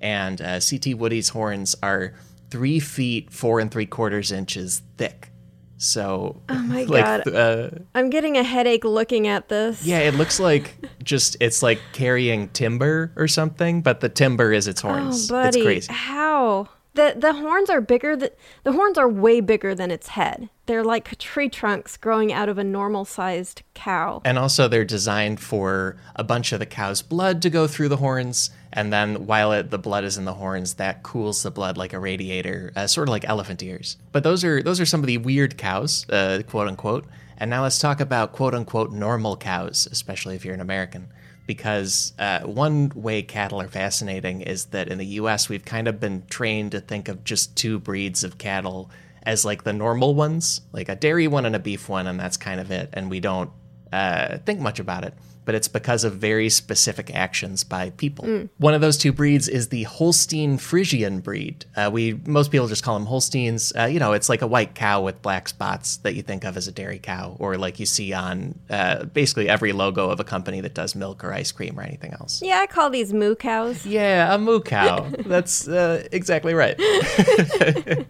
And 0.00 0.40
uh, 0.40 0.60
CT 0.60 0.98
Woody's 0.98 1.30
horns 1.30 1.74
are 1.82 2.14
three 2.50 2.78
feet, 2.78 3.32
four 3.32 3.58
and 3.60 3.70
three 3.70 3.86
quarters 3.86 4.30
inches 4.30 4.82
thick. 4.96 5.30
So, 5.76 6.42
oh 6.48 6.58
my 6.62 6.84
like, 6.88 7.24
god, 7.24 7.34
uh, 7.34 7.70
I'm 7.94 8.10
getting 8.10 8.36
a 8.36 8.42
headache 8.42 8.84
looking 8.84 9.26
at 9.26 9.48
this. 9.48 9.84
Yeah, 9.84 10.00
it 10.00 10.14
looks 10.14 10.38
like 10.38 10.76
just 11.02 11.36
it's 11.40 11.62
like 11.62 11.80
carrying 11.92 12.48
timber 12.50 13.12
or 13.16 13.28
something, 13.28 13.82
but 13.82 14.00
the 14.00 14.08
timber 14.08 14.52
is 14.52 14.68
its 14.68 14.80
horns. 14.80 15.30
Oh, 15.30 15.34
buddy, 15.34 15.58
it's 15.58 15.66
crazy. 15.66 15.92
How? 15.92 16.68
The 16.94 17.14
the 17.16 17.34
horns 17.34 17.68
are 17.70 17.80
bigger 17.80 18.16
the, 18.16 18.32
horns 18.66 18.96
are 18.98 19.08
way 19.08 19.40
bigger 19.40 19.74
than 19.74 19.90
its 19.90 20.08
head. 20.08 20.48
They're 20.66 20.84
like 20.84 21.18
tree 21.18 21.48
trunks 21.48 21.96
growing 21.96 22.32
out 22.32 22.48
of 22.48 22.56
a 22.56 22.64
normal 22.64 23.04
sized 23.04 23.62
cow. 23.74 24.22
And 24.24 24.38
also 24.38 24.68
they're 24.68 24.84
designed 24.84 25.40
for 25.40 25.96
a 26.16 26.24
bunch 26.24 26.52
of 26.52 26.58
the 26.58 26.66
cow's 26.66 27.02
blood 27.02 27.42
to 27.42 27.50
go 27.50 27.66
through 27.66 27.88
the 27.88 27.98
horns. 27.98 28.50
And 28.72 28.92
then 28.92 29.26
while 29.26 29.52
it, 29.52 29.70
the 29.70 29.78
blood 29.78 30.04
is 30.04 30.16
in 30.16 30.24
the 30.24 30.34
horns 30.34 30.74
that 30.74 31.02
cools 31.02 31.42
the 31.42 31.50
blood 31.50 31.76
like 31.76 31.92
a 31.92 31.98
radiator 31.98 32.72
uh, 32.74 32.86
sort 32.86 33.08
of 33.08 33.12
like 33.12 33.24
elephant 33.28 33.62
ears. 33.62 33.96
But 34.12 34.24
those 34.24 34.44
are 34.44 34.62
those 34.62 34.80
are 34.80 34.86
some 34.86 35.00
of 35.00 35.06
the 35.06 35.18
weird 35.18 35.58
cows 35.58 36.08
uh, 36.08 36.42
quote 36.46 36.68
unquote. 36.68 37.06
And 37.36 37.50
now 37.50 37.62
let's 37.64 37.78
talk 37.78 38.00
about 38.00 38.32
quote 38.32 38.54
unquote 38.54 38.92
normal 38.92 39.36
cows 39.36 39.88
especially 39.90 40.36
if 40.36 40.44
you're 40.44 40.54
an 40.54 40.60
american 40.60 41.08
because 41.46 42.12
uh, 42.18 42.40
one 42.40 42.90
way 42.94 43.22
cattle 43.22 43.60
are 43.60 43.68
fascinating 43.68 44.40
is 44.40 44.66
that 44.66 44.88
in 44.88 44.98
the 44.98 45.06
US, 45.06 45.48
we've 45.48 45.64
kind 45.64 45.88
of 45.88 46.00
been 46.00 46.24
trained 46.28 46.72
to 46.72 46.80
think 46.80 47.08
of 47.08 47.24
just 47.24 47.56
two 47.56 47.78
breeds 47.78 48.24
of 48.24 48.38
cattle 48.38 48.90
as 49.22 49.44
like 49.44 49.64
the 49.64 49.72
normal 49.72 50.14
ones, 50.14 50.60
like 50.72 50.88
a 50.88 50.96
dairy 50.96 51.28
one 51.28 51.46
and 51.46 51.56
a 51.56 51.58
beef 51.58 51.88
one, 51.88 52.06
and 52.06 52.18
that's 52.18 52.36
kind 52.36 52.60
of 52.60 52.70
it. 52.70 52.90
And 52.92 53.10
we 53.10 53.20
don't 53.20 53.50
uh, 53.92 54.38
think 54.38 54.60
much 54.60 54.78
about 54.80 55.04
it 55.04 55.14
but 55.44 55.54
it's 55.54 55.68
because 55.68 56.04
of 56.04 56.14
very 56.14 56.48
specific 56.48 57.14
actions 57.14 57.64
by 57.64 57.90
people. 57.90 58.24
Mm. 58.24 58.48
One 58.58 58.74
of 58.74 58.80
those 58.80 58.96
two 58.96 59.12
breeds 59.12 59.48
is 59.48 59.68
the 59.68 59.84
Holstein 59.84 60.58
Friesian 60.58 61.22
breed. 61.22 61.64
Uh, 61.76 61.90
we 61.92 62.14
most 62.26 62.50
people 62.50 62.66
just 62.66 62.82
call 62.82 62.98
them 62.98 63.06
Holsteins. 63.06 63.72
Uh, 63.78 63.84
you 63.84 63.98
know, 63.98 64.12
it's 64.12 64.28
like 64.28 64.42
a 64.42 64.46
white 64.46 64.74
cow 64.74 65.02
with 65.02 65.20
black 65.22 65.48
spots 65.48 65.98
that 65.98 66.14
you 66.14 66.22
think 66.22 66.44
of 66.44 66.56
as 66.56 66.68
a 66.68 66.72
dairy 66.72 66.98
cow, 66.98 67.36
or 67.38 67.56
like 67.56 67.78
you 67.78 67.86
see 67.86 68.12
on 68.12 68.58
uh, 68.70 69.04
basically 69.04 69.48
every 69.48 69.72
logo 69.72 70.10
of 70.10 70.20
a 70.20 70.24
company 70.24 70.60
that 70.60 70.74
does 70.74 70.94
milk 70.94 71.24
or 71.24 71.32
ice 71.32 71.52
cream 71.52 71.78
or 71.78 71.82
anything 71.82 72.12
else. 72.12 72.40
Yeah, 72.42 72.60
I 72.62 72.66
call 72.66 72.90
these 72.90 73.12
moo 73.12 73.34
cows. 73.34 73.84
Yeah, 73.86 74.34
a 74.34 74.38
moo 74.38 74.60
cow. 74.60 75.10
That's 75.26 75.68
uh, 75.68 76.06
exactly 76.12 76.54
right. 76.54 76.80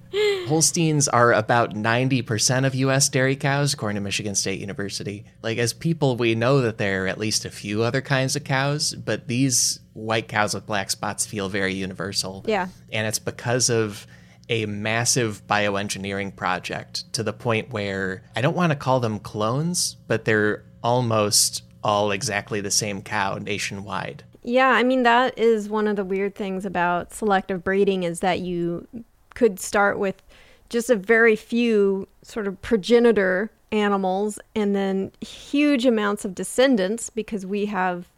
Holsteins 0.47 1.09
are 1.09 1.33
about 1.33 1.75
90% 1.75 2.67
of 2.67 2.75
U.S. 2.75 3.09
dairy 3.09 3.37
cows, 3.37 3.75
according 3.75 3.97
to 3.97 4.01
Michigan 4.01 4.35
State 4.35 4.61
University. 4.61 5.25
Like, 5.43 5.59
as 5.59 5.73
people, 5.73 6.17
we 6.17 6.35
know 6.35 6.61
that 6.61 6.79
they're 6.79 7.09
at 7.09 7.19
least 7.19 7.24
least 7.25 7.47
a 7.47 7.51
few 7.51 7.83
other 7.83 8.03
kinds 8.03 8.37
of 8.37 8.45
cows, 8.45 8.95
but 8.95 9.29
these 9.29 9.81
white 9.95 10.29
cows 10.29 10.53
with 10.53 10.67
black 10.67 10.91
spots 10.91 11.25
feel 11.25 11.49
very 11.49 11.73
universal. 11.73 12.45
Yeah. 12.47 12.69
And 12.93 13.07
it's 13.07 13.19
because 13.19 13.71
of 13.71 14.07
a 14.51 14.67
massive 14.67 15.47
bioengineering 15.47 16.37
project 16.37 17.11
to 17.15 17.23
the 17.23 17.33
point 17.33 17.71
where 17.71 18.23
I 18.37 18.43
don't 18.43 18.55
want 18.55 18.73
to 18.73 18.77
call 18.77 19.01
them 19.01 19.19
clones, 19.19 19.97
but 20.07 20.27
they're 20.27 20.65
almost 20.83 21.63
all 21.83 22.11
exactly 22.11 22.61
the 22.61 22.71
same 22.71 23.01
cow 23.01 23.39
nationwide. 23.39 24.23
Yeah, 24.43 24.69
I 24.69 24.83
mean 24.83 25.03
that 25.05 25.39
is 25.39 25.71
one 25.71 25.89
of 25.89 25.97
the 25.97 26.05
weird 26.05 26.35
things 26.35 26.67
about 26.67 27.15
selective 27.15 27.65
breeding 27.65 28.03
is 28.03 28.21
that 28.21 28.41
you 28.41 28.87
could 29.35 29.59
start 29.59 29.99
with 29.99 30.23
just 30.69 30.91
a 30.91 30.97
very 30.97 31.37
few 31.37 32.07
sort 32.23 32.47
of 32.47 32.61
progenitor 32.61 33.51
animals 33.75 34.39
and 34.55 34.75
then 34.75 35.11
huge 35.21 35.85
amounts 35.85 36.25
of 36.25 36.35
descendants 36.35 37.11
because 37.11 37.45
we 37.45 37.67
have 37.67 38.09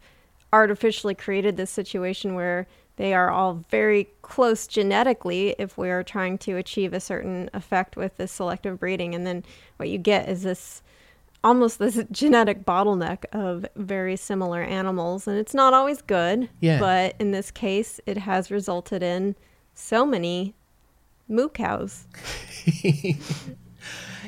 artificially 0.53 1.15
created 1.15 1.57
this 1.57 1.71
situation 1.71 2.35
where 2.35 2.67
they 2.95 3.13
are 3.13 3.29
all 3.29 3.65
very 3.69 4.07
close 4.21 4.65
genetically 4.67 5.55
if 5.59 5.77
we're 5.77 6.03
trying 6.03 6.37
to 6.37 6.57
achieve 6.57 6.93
a 6.93 6.99
certain 6.99 7.49
effect 7.53 7.95
with 7.97 8.15
this 8.17 8.31
selective 8.31 8.79
breeding. 8.79 9.13
And 9.13 9.25
then 9.27 9.43
what 9.77 9.89
you 9.89 9.97
get 9.97 10.29
is 10.29 10.43
this 10.43 10.81
almost 11.43 11.79
this 11.79 12.03
genetic 12.11 12.65
bottleneck 12.65 13.25
of 13.31 13.65
very 13.75 14.15
similar 14.15 14.61
animals. 14.63 15.27
And 15.27 15.37
it's 15.37 15.53
not 15.53 15.73
always 15.73 16.01
good 16.01 16.49
Yeah. 16.61 16.79
but 16.79 17.15
in 17.19 17.31
this 17.31 17.51
case 17.51 17.99
it 18.05 18.17
has 18.17 18.49
resulted 18.49 19.03
in 19.03 19.35
so 19.75 20.05
many 20.05 20.55
moo 21.29 21.49
cows 21.49 22.07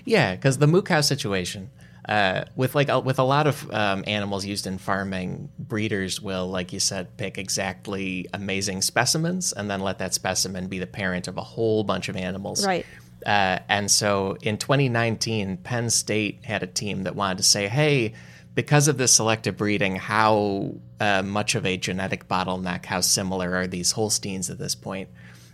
Yeah, 0.05 0.35
because 0.35 0.57
the 0.57 0.67
moo 0.67 0.81
cow 0.81 1.01
situation, 1.01 1.69
uh, 2.07 2.45
with 2.55 2.75
like 2.75 2.89
a, 2.89 2.99
with 2.99 3.19
a 3.19 3.23
lot 3.23 3.47
of 3.47 3.71
um, 3.71 4.03
animals 4.07 4.45
used 4.45 4.65
in 4.65 4.77
farming, 4.77 5.49
breeders 5.59 6.21
will, 6.21 6.47
like 6.47 6.73
you 6.73 6.79
said, 6.79 7.15
pick 7.17 7.37
exactly 7.37 8.27
amazing 8.33 8.81
specimens 8.81 9.53
and 9.53 9.69
then 9.69 9.81
let 9.81 9.99
that 9.99 10.13
specimen 10.13 10.67
be 10.67 10.79
the 10.79 10.87
parent 10.87 11.27
of 11.27 11.37
a 11.37 11.43
whole 11.43 11.83
bunch 11.83 12.09
of 12.09 12.15
animals. 12.15 12.65
Right. 12.65 12.85
Uh, 13.25 13.59
and 13.67 13.91
so 13.91 14.37
in 14.41 14.57
2019, 14.57 15.57
Penn 15.57 15.89
State 15.89 16.39
had 16.45 16.63
a 16.63 16.67
team 16.67 17.03
that 17.03 17.15
wanted 17.15 17.37
to 17.37 17.43
say, 17.43 17.67
hey, 17.67 18.13
because 18.55 18.87
of 18.87 18.97
this 18.97 19.13
selective 19.13 19.57
breeding, 19.57 19.95
how 19.95 20.75
uh, 20.99 21.21
much 21.21 21.55
of 21.55 21.65
a 21.65 21.77
genetic 21.77 22.27
bottleneck, 22.27 22.85
how 22.85 23.01
similar 23.01 23.55
are 23.55 23.67
these 23.67 23.91
Holsteins 23.91 24.49
at 24.49 24.57
this 24.57 24.75
point? 24.75 25.09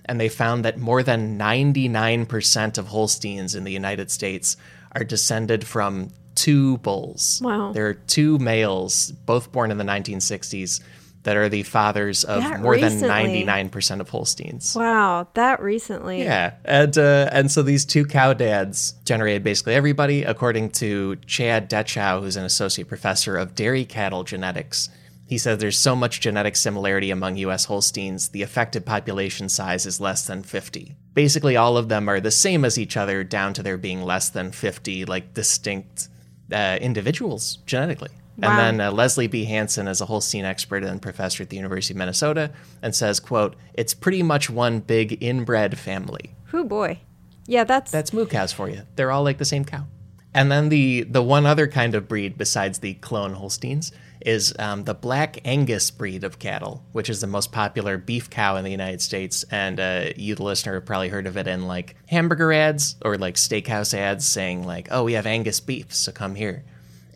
And 0.07 0.19
they 0.19 0.29
found 0.29 0.63
that 0.65 0.77
more 0.77 1.01
than 1.03 1.37
99% 1.39 2.77
of 2.77 2.87
Holsteins 2.87 3.55
in 3.55 3.63
the 3.63 3.71
United 3.71 4.11
States 4.11 4.55
are 4.91 5.03
descended 5.03 5.65
from 5.65 6.11
two 6.35 6.77
bulls. 6.79 7.41
Wow. 7.43 7.71
There 7.71 7.87
are 7.87 7.93
two 7.93 8.37
males, 8.39 9.11
both 9.11 9.51
born 9.51 9.71
in 9.71 9.77
the 9.77 9.83
1960s, 9.83 10.81
that 11.23 11.35
are 11.37 11.49
the 11.49 11.63
fathers 11.63 12.23
of 12.23 12.43
That 12.43 12.61
more 12.61 12.73
recently. 12.73 13.43
than 13.43 13.69
99% 13.71 13.99
of 13.99 14.09
Holsteins. 14.09 14.75
wow 14.75 15.27
that 15.33 15.59
recently 15.59 16.21
Yeah, 16.21 16.53
and 16.63 16.95
uh, 16.95 17.29
and 17.31 17.49
so 17.51 17.63
these 17.63 17.83
two 17.83 18.05
cow 18.05 18.33
dads 18.33 18.93
generated 19.05 19.43
basically 19.43 19.73
everybody, 19.73 20.21
according 20.23 20.69
to 20.71 21.15
Chad 21.25 21.67
Dechow, 21.67 22.21
who's 22.21 22.35
an 22.37 22.43
associate 22.45 22.87
professor 22.87 23.37
of 23.37 23.55
dairy 23.55 23.85
cattle 23.85 24.23
genetics. 24.23 24.89
He 25.27 25.37
says 25.37 25.57
there's 25.57 25.77
so 25.77 25.95
much 25.95 26.19
genetic 26.19 26.55
similarity 26.55 27.09
among 27.09 27.37
U.S. 27.37 27.65
Holsteins, 27.65 28.29
the 28.29 28.43
affected 28.43 28.85
population 28.85 29.49
size 29.49 29.85
is 29.85 29.99
less 29.99 30.27
than 30.27 30.43
50. 30.43 30.95
Basically, 31.13 31.57
all 31.57 31.77
of 31.77 31.89
them 31.89 32.07
are 32.07 32.19
the 32.19 32.31
same 32.31 32.63
as 32.63 32.77
each 32.77 32.95
other, 32.95 33.23
down 33.23 33.53
to 33.53 33.63
there 33.63 33.77
being 33.77 34.03
less 34.03 34.29
than 34.29 34.51
50 34.51 35.05
like 35.05 35.33
distinct 35.33 36.09
uh, 36.53 36.77
individuals 36.79 37.57
genetically. 37.65 38.11
Wow. 38.37 38.49
And 38.49 38.59
then 38.79 38.87
uh, 38.87 38.91
Leslie 38.91 39.27
B. 39.27 39.45
Hansen 39.45 39.87
is 39.87 40.01
a 40.01 40.05
Holstein 40.05 40.45
expert 40.45 40.83
and 40.83 41.01
professor 41.01 41.43
at 41.43 41.49
the 41.49 41.55
University 41.55 41.93
of 41.93 41.97
Minnesota, 41.97 42.51
and 42.81 42.93
says, 42.93 43.19
"quote 43.19 43.55
It's 43.73 43.93
pretty 43.93 44.23
much 44.23 44.49
one 44.49 44.79
big 44.79 45.23
inbred 45.23 45.79
family." 45.79 46.35
Who 46.47 46.65
boy 46.65 46.99
yeah 47.47 47.63
that's 47.63 47.91
That's 47.91 48.11
moo 48.11 48.25
cows 48.25 48.51
for 48.51 48.69
you. 48.69 48.81
They're 48.95 49.11
all 49.11 49.23
like 49.23 49.37
the 49.37 49.45
same 49.45 49.65
cow. 49.65 49.85
And 50.33 50.51
then 50.51 50.69
the 50.69 51.03
the 51.03 51.23
one 51.23 51.45
other 51.45 51.67
kind 51.67 51.95
of 51.95 52.07
breed 52.07 52.37
besides 52.37 52.79
the 52.79 52.95
clone 52.95 53.33
Holsteins 53.33 53.91
is 54.25 54.55
um, 54.57 54.83
the 54.83 54.93
Black 54.95 55.39
Angus 55.45 55.91
breed 55.91 56.23
of 56.23 56.39
cattle, 56.39 56.83
which 56.91 57.09
is 57.09 57.21
the 57.21 57.27
most 57.27 57.51
popular 57.51 57.97
beef 57.97 58.29
cow 58.29 58.55
in 58.55 58.63
the 58.63 58.71
United 58.71 58.99
States. 59.01 59.45
And 59.51 59.79
uh, 59.79 60.07
you, 60.15 60.33
the 60.33 60.43
listener, 60.43 60.73
have 60.73 60.85
probably 60.85 61.09
heard 61.09 61.27
of 61.27 61.37
it 61.37 61.47
in 61.47 61.67
like 61.67 61.95
hamburger 62.07 62.51
ads 62.51 62.95
or 63.05 63.17
like 63.17 63.35
steakhouse 63.35 63.93
ads 63.93 64.25
saying 64.25 64.65
like, 64.65 64.87
"Oh, 64.89 65.03
we 65.03 65.13
have 65.13 65.27
Angus 65.27 65.59
beef, 65.59 65.93
so 65.93 66.11
come 66.11 66.33
here." 66.33 66.63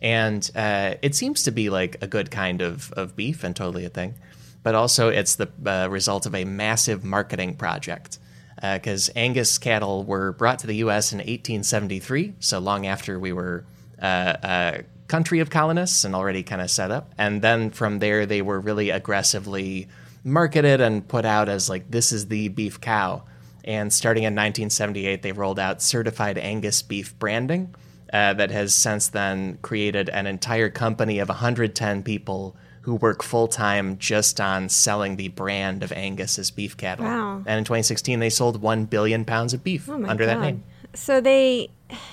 And 0.00 0.48
uh, 0.54 0.94
it 1.02 1.14
seems 1.14 1.42
to 1.42 1.50
be 1.50 1.68
like 1.68 1.96
a 2.00 2.06
good 2.06 2.30
kind 2.30 2.62
of, 2.62 2.92
of 2.92 3.16
beef 3.16 3.44
and 3.44 3.54
totally 3.54 3.84
a 3.84 3.90
thing. 3.90 4.14
But 4.62 4.74
also, 4.74 5.08
it's 5.08 5.34
the 5.34 5.50
uh, 5.66 5.88
result 5.90 6.26
of 6.26 6.34
a 6.34 6.44
massive 6.44 7.04
marketing 7.04 7.56
project 7.56 8.18
because 8.62 9.10
Angus 9.16 9.56
cattle 9.56 10.04
were 10.04 10.32
brought 10.32 10.58
to 10.60 10.66
the 10.66 10.76
U.S. 10.76 11.12
in 11.12 11.18
1873, 11.18 12.34
so 12.40 12.58
long 12.58 12.86
after 12.86 13.18
we 13.18 13.32
were 13.32 13.64
uh, 14.00 14.36
a 14.42 14.84
country 15.10 15.40
of 15.40 15.50
colonists 15.50 16.04
and 16.04 16.14
already 16.14 16.44
kind 16.44 16.62
of 16.62 16.70
set 16.70 16.92
up. 16.92 17.12
And 17.18 17.42
then 17.42 17.70
from 17.70 17.98
there, 17.98 18.26
they 18.26 18.42
were 18.42 18.60
really 18.60 18.90
aggressively 18.90 19.88
marketed 20.22 20.80
and 20.80 21.06
put 21.06 21.24
out 21.24 21.48
as 21.48 21.68
like 21.68 21.90
this 21.90 22.12
is 22.12 22.28
the 22.28 22.48
beef 22.48 22.80
cow. 22.80 23.24
And 23.64 23.92
starting 23.92 24.22
in 24.22 24.34
1978, 24.34 25.22
they 25.22 25.32
rolled 25.32 25.58
out 25.58 25.82
certified 25.82 26.38
Angus 26.38 26.82
beef 26.82 27.18
branding 27.18 27.74
uh, 28.12 28.34
that 28.34 28.52
has 28.52 28.72
since 28.72 29.08
then 29.08 29.58
created 29.62 30.08
an 30.10 30.28
entire 30.28 30.70
company 30.70 31.18
of 31.18 31.28
110 31.28 32.04
people 32.04 32.56
who 32.82 32.94
work 32.94 33.22
full 33.22 33.48
time 33.48 33.98
just 33.98 34.40
on 34.40 34.68
selling 34.68 35.16
the 35.16 35.28
brand 35.28 35.82
of 35.82 35.92
Angus 35.92 36.38
as 36.38 36.52
beef 36.52 36.76
cattle. 36.76 37.04
Wow. 37.04 37.42
And 37.46 37.58
in 37.58 37.64
2016, 37.64 38.20
they 38.20 38.30
sold 38.30 38.62
1 38.62 38.84
billion 38.84 39.24
pounds 39.24 39.52
of 39.54 39.64
beef 39.64 39.88
oh 39.90 40.04
under 40.06 40.24
that 40.24 40.40
name. 40.40 40.62
so 40.94 41.20
they 41.20 41.68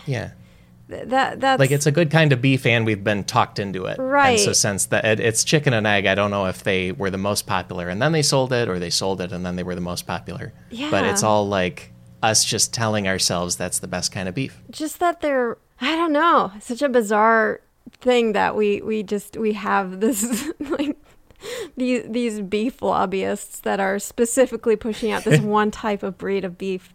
Yeah. 0.08 0.32
Th- 0.90 1.08
that 1.10 1.40
that's 1.40 1.60
Like 1.60 1.72
it's 1.72 1.86
a 1.86 1.92
good 1.92 2.12
kind 2.12 2.32
of 2.32 2.42
beef, 2.42 2.66
and 2.66 2.86
we've 2.86 3.04
been 3.04 3.24
talked 3.24 3.60
into 3.60 3.86
it. 3.86 3.98
Right. 4.00 4.32
And 4.32 4.40
so 4.40 4.54
since 4.54 4.86
that 4.88 5.06
it, 5.06 5.20
it's 5.20 5.44
chicken 5.44 5.74
and 5.74 5.86
egg, 5.88 6.06
I 6.06 6.16
don't 6.16 6.32
know 6.32 6.46
if 6.48 6.64
they 6.64 6.92
were 6.92 7.10
the 7.10 7.18
most 7.18 7.48
popular, 7.48 7.90
and 7.90 8.02
then 8.02 8.12
they 8.12 8.22
sold 8.22 8.54
it, 8.54 8.68
or 8.70 8.80
they 8.80 8.90
sold 8.90 9.22
it 9.22 9.32
and 9.32 9.46
then 9.46 9.56
they 9.56 9.64
were 9.64 9.76
the 9.76 9.82
most 9.82 10.08
popular. 10.08 10.54
yeah. 10.70 10.92
But 10.92 11.06
it's 11.06 11.24
all 11.24 11.48
like 11.48 11.92
us 12.24 12.44
just 12.44 12.74
telling 12.74 13.08
ourselves 13.08 13.58
that's 13.58 13.80
the 13.80 13.88
best 13.88 14.12
kind 14.12 14.28
of 14.28 14.36
beef. 14.36 14.62
just 14.72 15.00
that 15.00 15.22
they're 15.22 15.58
I 15.80 15.96
don't 15.96 16.14
know, 16.14 16.52
such 16.60 16.82
a 16.82 16.90
bizarre 16.90 17.62
thing 18.00 18.34
that 18.34 18.56
we 18.56 18.82
we 18.82 19.04
just 19.04 19.38
we 19.38 19.54
have 19.54 20.00
this 20.00 20.52
like 20.60 20.98
these 21.76 22.04
these 22.10 22.42
beef 22.42 22.82
lobbyists 22.82 23.60
that 23.62 23.80
are 23.80 24.00
specifically 24.00 24.76
pushing 24.76 25.12
out 25.12 25.24
this 25.24 25.40
one 25.60 25.72
type 25.72 26.04
of 26.04 26.18
breed 26.18 26.44
of 26.44 26.58
beef 26.58 26.94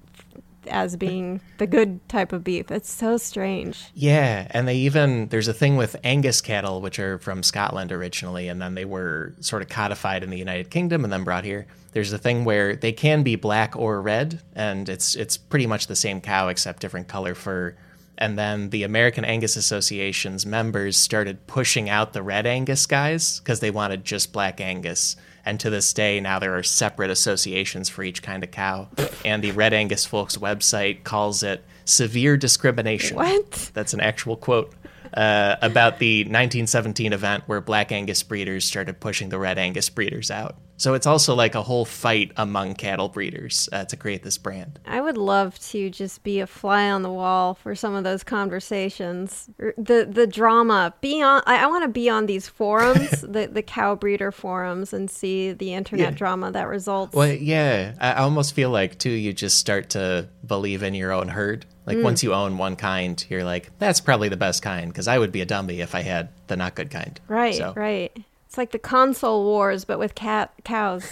as 0.69 0.97
being 0.97 1.41
the 1.59 1.67
good 1.67 2.07
type 2.09 2.33
of 2.33 2.45
beef. 2.45 2.71
It's 2.71 2.91
so 2.91 3.17
strange. 3.17 3.91
Yeah, 3.95 4.47
and 4.51 4.67
they 4.67 4.77
even 4.77 5.29
there's 5.29 5.49
a 5.49 5.55
thing 5.55 5.77
with 5.77 5.97
Angus 6.05 6.41
cattle, 6.41 6.81
which 6.81 6.99
are 6.99 7.19
from 7.19 7.43
Scotland 7.43 7.93
originally, 7.93 8.49
and 8.49 8.61
then 8.61 8.75
they 8.75 8.85
were 8.85 9.35
sort 9.41 9.63
of 9.63 9.69
codified 9.69 10.23
in 10.23 10.31
the 10.31 10.39
United 10.39 10.71
Kingdom 10.71 11.05
and 11.05 11.13
then 11.13 11.25
brought 11.25 11.45
here. 11.45 11.67
There's 11.93 12.13
a 12.13 12.19
thing 12.19 12.45
where 12.45 12.75
they 12.75 12.93
can 12.93 13.23
be 13.23 13.37
black 13.37 13.77
or 13.77 14.01
red, 14.01 14.41
and 14.55 14.89
it's 14.89 15.15
it's 15.15 15.37
pretty 15.37 15.67
much 15.67 15.87
the 15.87 15.97
same 15.97 16.21
cow 16.21 16.49
except 16.49 16.81
different 16.81 17.09
color 17.09 17.35
fur. 17.35 17.77
And 18.19 18.39
then 18.39 18.71
the 18.71 18.85
American 18.85 19.25
Angus 19.25 19.57
Association's 19.57 20.47
members 20.47 20.97
started 20.97 21.47
pushing 21.47 21.89
out 21.89 22.13
the 22.13 22.23
red 22.23 22.47
Angus 22.47 22.87
guys 22.87 23.41
because 23.41 23.61
they 23.61 23.71
wanted 23.71 24.05
just 24.05 24.33
black 24.33 24.61
Angus. 24.61 25.17
And 25.45 25.59
to 25.61 25.71
this 25.71 25.93
day, 25.93 26.21
now 26.21 26.39
there 26.39 26.57
are 26.57 26.63
separate 26.63 27.11
associations 27.11 27.89
for 27.89 28.03
each 28.03 28.23
kind 28.23 28.45
of 28.45 28.51
cow. 28.51 28.89
and 29.25 29.43
the 29.43 29.53
Red 29.53 29.73
Angus 29.73 30.05
Folks 30.05 30.37
website 30.37 31.05
calls 31.05 31.43
it 31.43 31.65
severe 31.85 32.37
discrimination. 32.37 33.17
What? 33.17 33.71
That's 33.75 33.93
an 33.95 34.01
actual 34.01 34.37
quote 34.37 34.73
uh, 35.15 35.57
about 35.61 35.99
the 35.99 36.21
1917 36.21 37.13
event 37.13 37.45
where 37.47 37.61
Black 37.61 37.93
Angus 37.93 38.23
breeders 38.23 38.65
started 38.65 39.01
pushing 39.01 39.29
the 39.29 39.39
Red 39.39 39.59
Angus 39.59 39.89
breeders 39.89 40.31
out. 40.31 40.57
So 40.83 40.95
it's 40.95 41.07
also 41.07 41.37
like 41.37 41.55
a 41.55 41.63
whole 41.63 41.85
fight 41.85 42.33
among 42.37 42.75
cattle 42.75 43.09
breeders 43.09 43.69
uh, 43.71 43.85
to 43.85 43.97
create 43.97 44.25
this 44.25 44.37
brand. 44.37 44.81
I 44.85 45.01
would 45.01 45.17
love 45.17 45.57
to 45.71 45.89
just 45.91 46.25
be 46.25 46.41
a 46.41 46.47
fly 46.49 46.91
on 46.91 47.03
the 47.03 47.11
wall 47.13 47.55
for 47.55 47.77
some 47.77 47.95
of 47.95 48.03
those 48.03 48.25
conversations. 48.25 49.49
The 49.59 50.09
the 50.11 50.27
drama. 50.27 50.93
Be 51.01 51.23
on. 51.23 51.41
I, 51.47 51.59
I 51.59 51.67
want 51.67 51.85
to 51.85 51.89
be 51.89 52.09
on 52.11 52.27
these 52.27 52.49
forums, 52.49 53.21
the 53.23 53.49
the 53.53 53.63
cow 53.63 53.95
breeder 53.95 54.33
forums, 54.33 54.93
and 54.93 55.09
see 55.09 55.53
the 55.53 55.73
internet 55.73 56.13
Yeah. 56.15 56.19
drama 56.19 56.51
that 56.51 56.67
results. 56.67 57.15
Well, 57.15 57.31
yeah, 57.33 57.95
I 58.01 58.15
almost 58.15 58.53
feel 58.53 58.71
like 58.71 58.99
too 58.99 59.11
you 59.11 59.33
just 59.33 59.59
start 59.59 59.91
to 59.91 60.29
believe 60.45 60.83
in 60.83 60.95
your 60.95 61.13
own 61.13 61.29
herd. 61.29 61.65
Like 61.87 61.99
Mm. 61.99 62.03
once 62.05 62.23
you 62.25 62.35
own 62.35 62.59
one 62.59 62.75
kind, 62.77 63.25
you're 63.29 63.45
like, 63.45 63.71
that's 63.79 64.01
probably 64.01 64.29
the 64.29 64.37
best 64.37 64.63
kind 64.63 64.89
because 64.89 65.07
I 65.07 65.17
would 65.19 65.31
be 65.31 65.43
a 65.43 65.47
dummy 65.47 65.81
if 65.81 65.95
I 65.95 66.03
had 66.03 66.29
the 66.49 66.57
not 66.57 66.75
good 66.75 66.91
kind. 66.91 67.21
Right, 67.29 67.55
So- 67.55 67.73
right. 67.77 68.17
It's 68.53 68.59
like 68.59 68.71
the 68.71 68.79
console 68.79 69.45
wars, 69.45 69.87
but 69.87 69.99
with 69.99 70.15
cat 70.15 70.53
cows. 70.63 71.11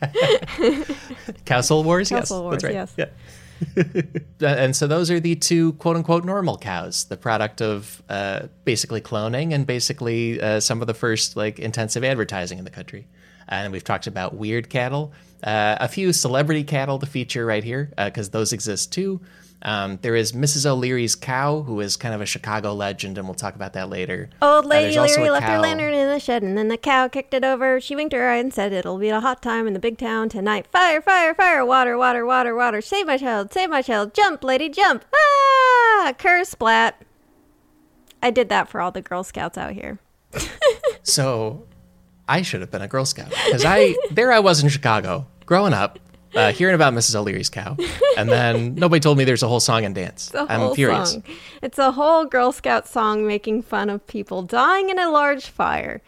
Castle 1.44 1.82
Wars, 1.82 2.12
yes, 2.12 2.20
Castle 2.20 2.48
that's 2.48 2.62
Wars, 2.62 2.64
right. 2.64 2.94
yes. 2.96 3.10
Yeah. 4.40 4.48
and 4.48 4.76
so 4.76 4.86
those 4.86 5.10
are 5.10 5.18
the 5.18 5.34
two 5.34 5.72
quote 5.72 5.96
unquote 5.96 6.24
normal 6.24 6.56
cows, 6.56 7.06
the 7.06 7.16
product 7.16 7.60
of 7.60 8.00
uh, 8.08 8.46
basically 8.64 9.00
cloning 9.00 9.52
and 9.52 9.66
basically 9.66 10.40
uh, 10.40 10.60
some 10.60 10.80
of 10.80 10.86
the 10.86 10.94
first 10.94 11.34
like 11.34 11.58
intensive 11.58 12.04
advertising 12.04 12.56
in 12.58 12.64
the 12.64 12.70
country. 12.70 13.08
And 13.48 13.72
we've 13.72 13.82
talked 13.82 14.06
about 14.06 14.36
weird 14.36 14.70
cattle, 14.70 15.12
uh, 15.42 15.76
a 15.80 15.88
few 15.88 16.12
celebrity 16.12 16.62
cattle 16.62 17.00
to 17.00 17.06
feature 17.06 17.44
right 17.44 17.64
here 17.64 17.92
because 17.96 18.30
those 18.30 18.52
exist 18.52 18.92
too. 18.92 19.20
Um, 19.62 19.98
there 20.00 20.16
is 20.16 20.32
Mrs. 20.32 20.64
O'Leary's 20.64 21.14
cow, 21.14 21.60
who 21.62 21.80
is 21.80 21.96
kind 21.96 22.14
of 22.14 22.20
a 22.22 22.26
Chicago 22.26 22.72
legend, 22.72 23.18
and 23.18 23.26
we'll 23.28 23.34
talk 23.34 23.54
about 23.54 23.74
that 23.74 23.90
later. 23.90 24.30
Old 24.40 24.64
Uh, 24.64 24.68
lady 24.68 24.84
there's 24.94 24.96
also 24.96 25.16
Leary 25.16 25.28
a 25.28 25.32
left 25.32 25.46
her 25.46 25.58
lantern 25.58 25.92
in 25.92 26.08
the 26.08 26.18
shed, 26.18 26.42
and 26.42 26.56
then 26.56 26.68
the 26.68 26.78
cow 26.78 27.08
kicked 27.08 27.34
it 27.34 27.44
over. 27.44 27.78
She 27.80 27.94
winked 27.94 28.14
her 28.14 28.28
eye 28.30 28.36
and 28.36 28.54
said, 28.54 28.72
"It'll 28.72 28.96
be 28.98 29.10
a 29.10 29.20
hot 29.20 29.42
time 29.42 29.66
in 29.66 29.74
the 29.74 29.78
big 29.78 29.98
town 29.98 30.30
tonight. 30.30 30.66
Fire, 30.72 31.02
fire, 31.02 31.34
fire! 31.34 31.64
Water, 31.64 31.98
water, 31.98 32.24
water, 32.24 32.54
water! 32.54 32.80
Save 32.80 33.06
my 33.06 33.18
child! 33.18 33.52
Save 33.52 33.68
my 33.68 33.82
child! 33.82 34.14
Jump, 34.14 34.42
lady, 34.42 34.68
jump! 34.70 35.04
Ah! 35.14 36.14
Curse 36.18 36.48
splat!" 36.50 37.02
I 38.22 38.30
did 38.30 38.48
that 38.48 38.68
for 38.68 38.80
all 38.80 38.90
the 38.90 39.02
Girl 39.02 39.24
Scouts 39.24 39.58
out 39.58 39.72
here. 39.72 39.98
So 41.02 41.66
I 42.28 42.42
should 42.42 42.60
have 42.60 42.70
been 42.70 42.82
a 42.82 42.88
Girl 42.88 43.04
Scout 43.04 43.30
because 43.30 43.64
I 43.64 43.96
there 44.10 44.30
I 44.32 44.38
was 44.38 44.62
in 44.62 44.68
Chicago 44.68 45.26
growing 45.46 45.72
up, 45.72 45.98
uh, 46.34 46.52
hearing 46.52 46.74
about 46.74 46.92
Mrs. 46.94 47.14
O'Leary's 47.16 47.48
cow, 47.50 47.76
and 48.16 48.28
then 48.28 48.74
nobody 48.76 49.00
told 49.00 49.18
me 49.18 49.24
there's 49.24 49.42
a 49.42 49.48
whole 49.48 49.60
song 49.60 49.84
and 49.84 49.94
dance. 49.94 50.32
I'm 50.34 50.60
whole 50.60 50.74
furious. 50.74 51.12
song. 51.12 51.24
It's 51.62 51.78
a 51.78 51.92
whole 51.92 52.24
Girl 52.24 52.52
Scout 52.52 52.86
song 52.86 53.26
making 53.26 53.62
fun 53.62 53.90
of 53.90 54.06
people 54.06 54.42
dying 54.42 54.90
in 54.90 54.98
a 54.98 55.10
large 55.10 55.46
fire. 55.48 56.00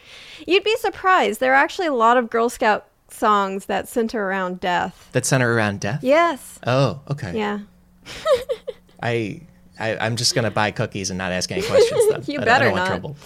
You'd 0.47 0.65
be 0.65 0.77
surprised. 0.77 1.41
There 1.41 1.53
are 1.53 1.57
actually 1.57 1.89
a 1.89 1.95
lot 1.95 2.17
of 2.17 2.31
Girl 2.31 2.49
Scout 2.49 2.87
songs 3.09 3.67
that 3.67 3.89
center 3.89 4.25
around 4.27 4.61
death. 4.61 5.09
That 5.13 5.27
center 5.27 5.53
around 5.55 5.81
death. 5.81 6.03
Yes. 6.03 6.59
Oh, 6.67 7.01
okay. 7.11 7.37
Yeah. 7.37 7.61
I, 9.03 9.43
I 9.79 9.97
I'm 9.99 10.17
just 10.17 10.35
gonna 10.35 10.51
buy 10.51 10.71
cookies 10.71 11.11
and 11.11 11.19
not 11.19 11.33
ask 11.33 11.51
any 11.53 11.63
questions. 11.63 12.09
Then 12.11 12.23
You 12.27 12.39
I, 12.39 12.43
I 12.43 12.45
better 12.45 12.65
don't 12.67 12.73
want 12.75 12.85
not. 12.85 12.89
trouble. 12.89 13.17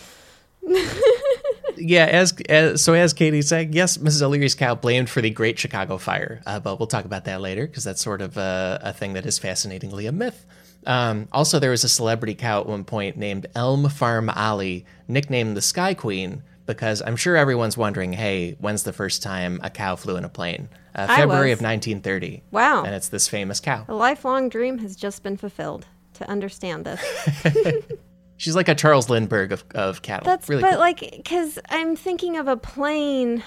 Yeah, 1.78 2.04
as, 2.06 2.32
as 2.48 2.82
so 2.82 2.94
as 2.94 3.12
Katie 3.12 3.42
said, 3.42 3.74
yes, 3.74 3.98
Mrs. 3.98 4.22
O'Leary's 4.22 4.54
cow 4.54 4.74
blamed 4.74 5.10
for 5.10 5.20
the 5.20 5.30
Great 5.30 5.58
Chicago 5.58 5.98
Fire, 5.98 6.42
uh, 6.46 6.60
but 6.60 6.78
we'll 6.78 6.86
talk 6.86 7.04
about 7.04 7.24
that 7.24 7.40
later 7.40 7.66
because 7.66 7.84
that's 7.84 8.02
sort 8.02 8.20
of 8.20 8.36
a, 8.36 8.80
a 8.82 8.92
thing 8.92 9.14
that 9.14 9.26
is 9.26 9.38
fascinatingly 9.38 10.06
a 10.06 10.12
myth. 10.12 10.46
Um, 10.86 11.28
also, 11.32 11.58
there 11.58 11.70
was 11.70 11.84
a 11.84 11.88
celebrity 11.88 12.34
cow 12.34 12.60
at 12.60 12.66
one 12.66 12.84
point 12.84 13.16
named 13.16 13.46
Elm 13.54 13.88
Farm 13.88 14.30
Ollie, 14.30 14.86
nicknamed 15.08 15.56
the 15.56 15.62
Sky 15.62 15.94
Queen, 15.94 16.42
because 16.64 17.02
I'm 17.02 17.16
sure 17.16 17.36
everyone's 17.36 17.76
wondering, 17.76 18.12
hey, 18.12 18.56
when's 18.60 18.82
the 18.82 18.92
first 18.92 19.22
time 19.22 19.60
a 19.62 19.70
cow 19.70 19.96
flew 19.96 20.16
in 20.16 20.24
a 20.24 20.28
plane? 20.28 20.68
Uh, 20.94 21.06
February 21.06 21.52
of 21.52 21.60
1930. 21.60 22.42
Wow. 22.50 22.84
And 22.84 22.94
it's 22.94 23.08
this 23.08 23.28
famous 23.28 23.60
cow. 23.60 23.84
A 23.88 23.94
lifelong 23.94 24.48
dream 24.48 24.78
has 24.78 24.96
just 24.96 25.22
been 25.22 25.36
fulfilled 25.36 25.86
to 26.14 26.28
understand 26.28 26.84
this. 26.84 27.02
She's 28.36 28.56
like 28.56 28.68
a 28.68 28.74
Charles 28.74 29.08
Lindbergh 29.08 29.52
of, 29.52 29.64
of 29.74 30.02
cattle. 30.02 30.26
That's 30.26 30.48
really 30.48 30.62
but 30.62 30.72
cool. 30.72 30.80
like 30.80 31.00
because 31.00 31.58
I'm 31.70 31.96
thinking 31.96 32.36
of 32.36 32.48
a 32.48 32.56
plane, 32.56 33.42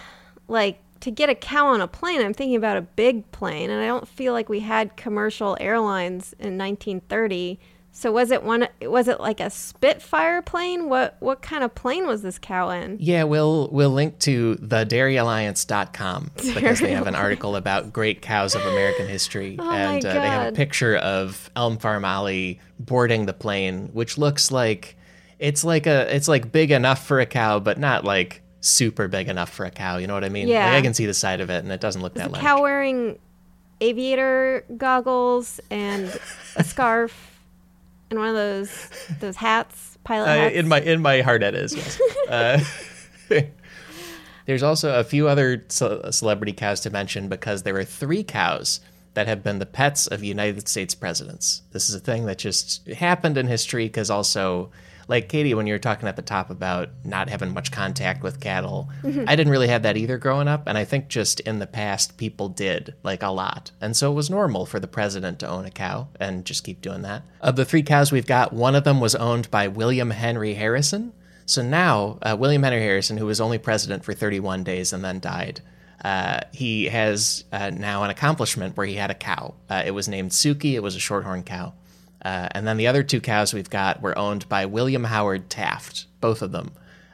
like 0.47 0.81
to 1.01 1.11
get 1.11 1.29
a 1.29 1.35
cow 1.35 1.67
on 1.67 1.81
a 1.81 1.87
plane. 1.87 2.21
I'm 2.21 2.33
thinking 2.33 2.55
about 2.55 2.77
a 2.77 2.81
big 2.81 3.31
plane, 3.31 3.69
and 3.69 3.81
I 3.81 3.87
don't 3.87 4.07
feel 4.07 4.33
like 4.33 4.49
we 4.49 4.61
had 4.61 4.97
commercial 4.97 5.57
airlines 5.59 6.33
in 6.33 6.57
1930. 6.57 7.59
So 7.91 8.11
was 8.11 8.31
it 8.31 8.43
one? 8.43 8.67
Was 8.81 9.07
it 9.07 9.19
like 9.19 9.39
a 9.39 9.49
Spitfire 9.49 10.41
plane? 10.41 10.89
What 10.89 11.17
what 11.19 11.41
kind 11.41 11.63
of 11.63 11.73
plane 11.75 12.07
was 12.07 12.21
this 12.21 12.37
cow 12.37 12.69
in? 12.69 12.97
Yeah, 12.99 13.23
we'll 13.23 13.67
we'll 13.71 13.89
link 13.89 14.19
to 14.19 14.55
thedairyalliance.com 14.55 16.31
because 16.53 16.79
they 16.79 16.93
have 16.93 17.07
an 17.07 17.15
article 17.15 17.55
about 17.55 17.91
great 17.91 18.21
cows 18.21 18.55
of 18.55 18.61
American 18.61 19.07
history, 19.07 19.57
Oh 19.59 19.71
and 19.71 20.05
uh, 20.05 20.13
they 20.13 20.27
have 20.27 20.53
a 20.53 20.55
picture 20.55 20.95
of 20.97 21.49
Elm 21.55 21.77
Farm 21.77 22.05
Ollie 22.05 22.59
boarding 22.79 23.25
the 23.25 23.33
plane, 23.33 23.89
which 23.93 24.17
looks 24.17 24.51
like 24.51 24.95
it's 25.39 25.63
like 25.63 25.87
a 25.87 26.13
it's 26.15 26.27
like 26.27 26.51
big 26.51 26.71
enough 26.71 27.05
for 27.05 27.19
a 27.19 27.25
cow, 27.25 27.59
but 27.59 27.79
not 27.79 28.05
like 28.05 28.43
super 28.61 29.07
big 29.07 29.29
enough 29.29 29.49
for 29.49 29.65
a 29.65 29.71
cow. 29.71 29.97
You 29.97 30.07
know 30.07 30.13
what 30.13 30.23
I 30.23 30.29
mean? 30.29 30.47
Yeah. 30.47 30.65
Like, 30.65 30.75
I 30.75 30.81
can 30.81 30.93
see 30.93 31.05
the 31.05 31.13
side 31.13 31.41
of 31.41 31.49
it, 31.49 31.63
and 31.63 31.71
it 31.71 31.81
doesn't 31.81 32.01
look 32.01 32.13
Was 32.13 32.21
that 32.23 32.27
the 32.27 32.33
large. 32.33 32.43
cow 32.45 32.61
wearing 32.61 33.17
aviator 33.81 34.65
goggles 34.77 35.59
and 35.69 36.17
a 36.55 36.63
scarf 36.63 37.28
and 38.09 38.19
one 38.19 38.29
of 38.29 38.35
those 38.35 38.89
those 39.19 39.35
hats, 39.35 39.97
pilot 40.03 40.27
Uh, 40.27 40.35
hats? 40.35 40.55
in 40.55 40.67
my 40.67 40.81
in 40.81 41.01
my 41.01 41.21
heart, 41.21 41.43
it 41.43 41.55
is 41.55 41.75
yes. 41.75 41.99
uh, 42.29 42.59
there's 44.45 44.63
also 44.63 44.99
a 44.99 45.03
few 45.03 45.27
other 45.27 45.63
ce- 45.69 45.83
celebrity 46.15 46.53
cows 46.53 46.79
to 46.81 46.89
mention 46.89 47.27
because 47.29 47.63
there 47.63 47.77
are 47.77 47.83
three 47.83 48.23
cows 48.23 48.79
that 49.13 49.27
have 49.27 49.43
been 49.43 49.59
the 49.59 49.65
pets 49.65 50.07
of 50.07 50.23
United 50.23 50.67
States 50.67 50.95
presidents. 50.95 51.63
This 51.71 51.89
is 51.89 51.95
a 51.95 51.99
thing 51.99 52.25
that 52.25 52.37
just 52.37 52.87
happened 52.87 53.37
in 53.37 53.47
history 53.47 53.85
because 53.85 54.09
also. 54.09 54.71
Like 55.09 55.27
Katie, 55.27 55.55
when 55.55 55.65
you 55.65 55.73
were 55.73 55.79
talking 55.79 56.07
at 56.07 56.15
the 56.15 56.21
top 56.21 56.51
about 56.51 56.89
not 57.03 57.29
having 57.29 57.51
much 57.51 57.71
contact 57.71 58.21
with 58.21 58.39
cattle, 58.39 58.89
I 59.03 59.35
didn't 59.35 59.51
really 59.51 59.67
have 59.67 59.81
that 59.81 59.97
either 59.97 60.19
growing 60.19 60.47
up. 60.47 60.67
And 60.67 60.77
I 60.77 60.85
think 60.85 61.07
just 61.07 61.39
in 61.41 61.57
the 61.57 61.65
past, 61.65 62.15
people 62.15 62.47
did, 62.47 62.93
like 63.01 63.23
a 63.23 63.29
lot. 63.29 63.71
And 63.81 63.97
so 63.97 64.11
it 64.11 64.15
was 64.15 64.29
normal 64.29 64.67
for 64.67 64.79
the 64.79 64.87
president 64.87 65.39
to 65.39 65.47
own 65.47 65.65
a 65.65 65.71
cow 65.71 66.09
and 66.19 66.45
just 66.45 66.63
keep 66.63 66.79
doing 66.79 67.01
that. 67.01 67.23
Of 67.41 67.55
the 67.55 67.65
three 67.65 67.81
cows 67.81 68.11
we've 68.11 68.27
got, 68.27 68.53
one 68.53 68.75
of 68.75 68.83
them 68.83 68.99
was 68.99 69.15
owned 69.15 69.49
by 69.49 69.67
William 69.67 70.11
Henry 70.11 70.53
Harrison. 70.53 71.13
So 71.47 71.63
now, 71.63 72.19
uh, 72.21 72.37
William 72.39 72.61
Henry 72.61 72.81
Harrison, 72.81 73.17
who 73.17 73.25
was 73.25 73.41
only 73.41 73.57
president 73.57 74.05
for 74.05 74.13
31 74.13 74.63
days 74.63 74.93
and 74.93 75.03
then 75.03 75.19
died, 75.19 75.61
uh, 76.05 76.41
he 76.53 76.85
has 76.85 77.45
uh, 77.51 77.71
now 77.71 78.03
an 78.03 78.11
accomplishment 78.11 78.77
where 78.77 78.85
he 78.85 78.93
had 78.93 79.09
a 79.09 79.15
cow. 79.15 79.55
Uh, 79.69 79.81
it 79.83 79.91
was 79.91 80.07
named 80.07 80.31
Suki, 80.31 80.73
it 80.73 80.83
was 80.83 80.95
a 80.95 80.99
shorthorn 80.99 81.41
cow. 81.43 81.73
Uh, 82.23 82.49
and 82.51 82.67
then 82.67 82.77
the 82.77 82.87
other 82.87 83.03
two 83.03 83.21
cows 83.21 83.53
we've 83.53 83.69
got 83.69 84.01
were 84.01 84.17
owned 84.17 84.47
by 84.49 84.65
William 84.65 85.05
Howard 85.05 85.49
Taft, 85.49 86.05
both 86.19 86.41
of 86.41 86.51
them. 86.51 86.71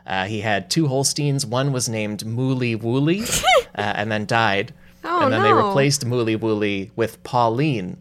Uh, 0.07 0.25
he 0.25 0.41
had 0.41 0.69
two 0.69 0.87
Holsteins. 0.87 1.45
One 1.45 1.71
was 1.71 1.89
named 1.89 2.23
Mooly 2.25 2.75
Wooly 2.79 3.21
uh, 3.75 3.93
and 3.95 4.11
then 4.11 4.25
died. 4.25 4.73
Oh, 5.03 5.23
and 5.25 5.33
then 5.33 5.43
they 5.43 5.53
replaced 5.53 6.05
Mooly 6.05 6.39
Wooly 6.39 6.91
with 6.95 7.23
Pauline. 7.23 7.97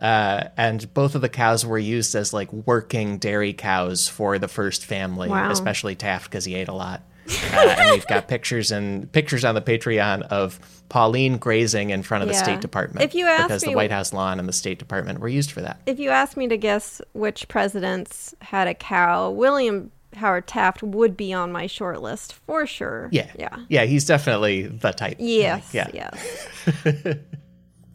Uh, 0.00 0.48
and 0.56 0.92
both 0.94 1.14
of 1.14 1.20
the 1.22 1.28
cows 1.28 1.64
were 1.64 1.78
used 1.78 2.14
as 2.14 2.32
like 2.32 2.52
working 2.52 3.18
dairy 3.18 3.52
cows 3.52 4.08
for 4.08 4.38
the 4.38 4.48
first 4.48 4.84
family, 4.84 5.28
Wow. 5.28 5.50
especially 5.50 5.94
Taft 5.94 6.30
because 6.30 6.44
he 6.44 6.54
ate 6.54 6.68
a 6.68 6.72
lot. 6.74 7.02
Uh, 7.28 7.74
and 7.78 7.90
we've 7.92 8.06
got 8.06 8.28
pictures 8.28 8.70
and 8.70 9.10
pictures 9.12 9.44
on 9.44 9.54
the 9.54 9.62
Patreon 9.62 10.22
of 10.22 10.58
Pauline 10.88 11.38
grazing 11.38 11.90
in 11.90 12.02
front 12.02 12.22
of 12.22 12.28
the 12.28 12.34
State 12.34 12.60
Department 12.60 13.04
If 13.04 13.14
you 13.14 13.26
ask 13.26 13.44
because 13.44 13.62
the 13.62 13.68
me- 13.68 13.74
White 13.76 13.90
House 13.90 14.12
lawn 14.12 14.38
and 14.38 14.48
the 14.48 14.52
State 14.52 14.78
Department 14.78 15.20
were 15.20 15.28
used 15.28 15.50
for 15.50 15.60
that. 15.62 15.80
if 15.86 15.98
you 15.98 16.10
ask 16.10 16.36
me 16.36 16.48
to 16.48 16.56
guess 16.56 17.00
which 17.12 17.48
presidents 17.48 18.34
had 18.40 18.68
a 18.68 18.74
cow, 18.74 19.30
William 19.30 19.90
Howard 20.14 20.46
Taft 20.46 20.82
would 20.82 21.16
be 21.16 21.32
on 21.32 21.50
my 21.50 21.66
short 21.66 22.00
list 22.02 22.34
for 22.34 22.66
sure. 22.66 23.08
Yeah. 23.10 23.30
Yeah. 23.38 23.56
Yeah, 23.68 23.84
he's 23.84 24.04
definitely 24.04 24.66
the 24.66 24.92
type. 24.92 25.16
Yes. 25.18 25.74
Like, 25.74 25.94
yeah. 25.94 26.10
Yes. 26.14 27.16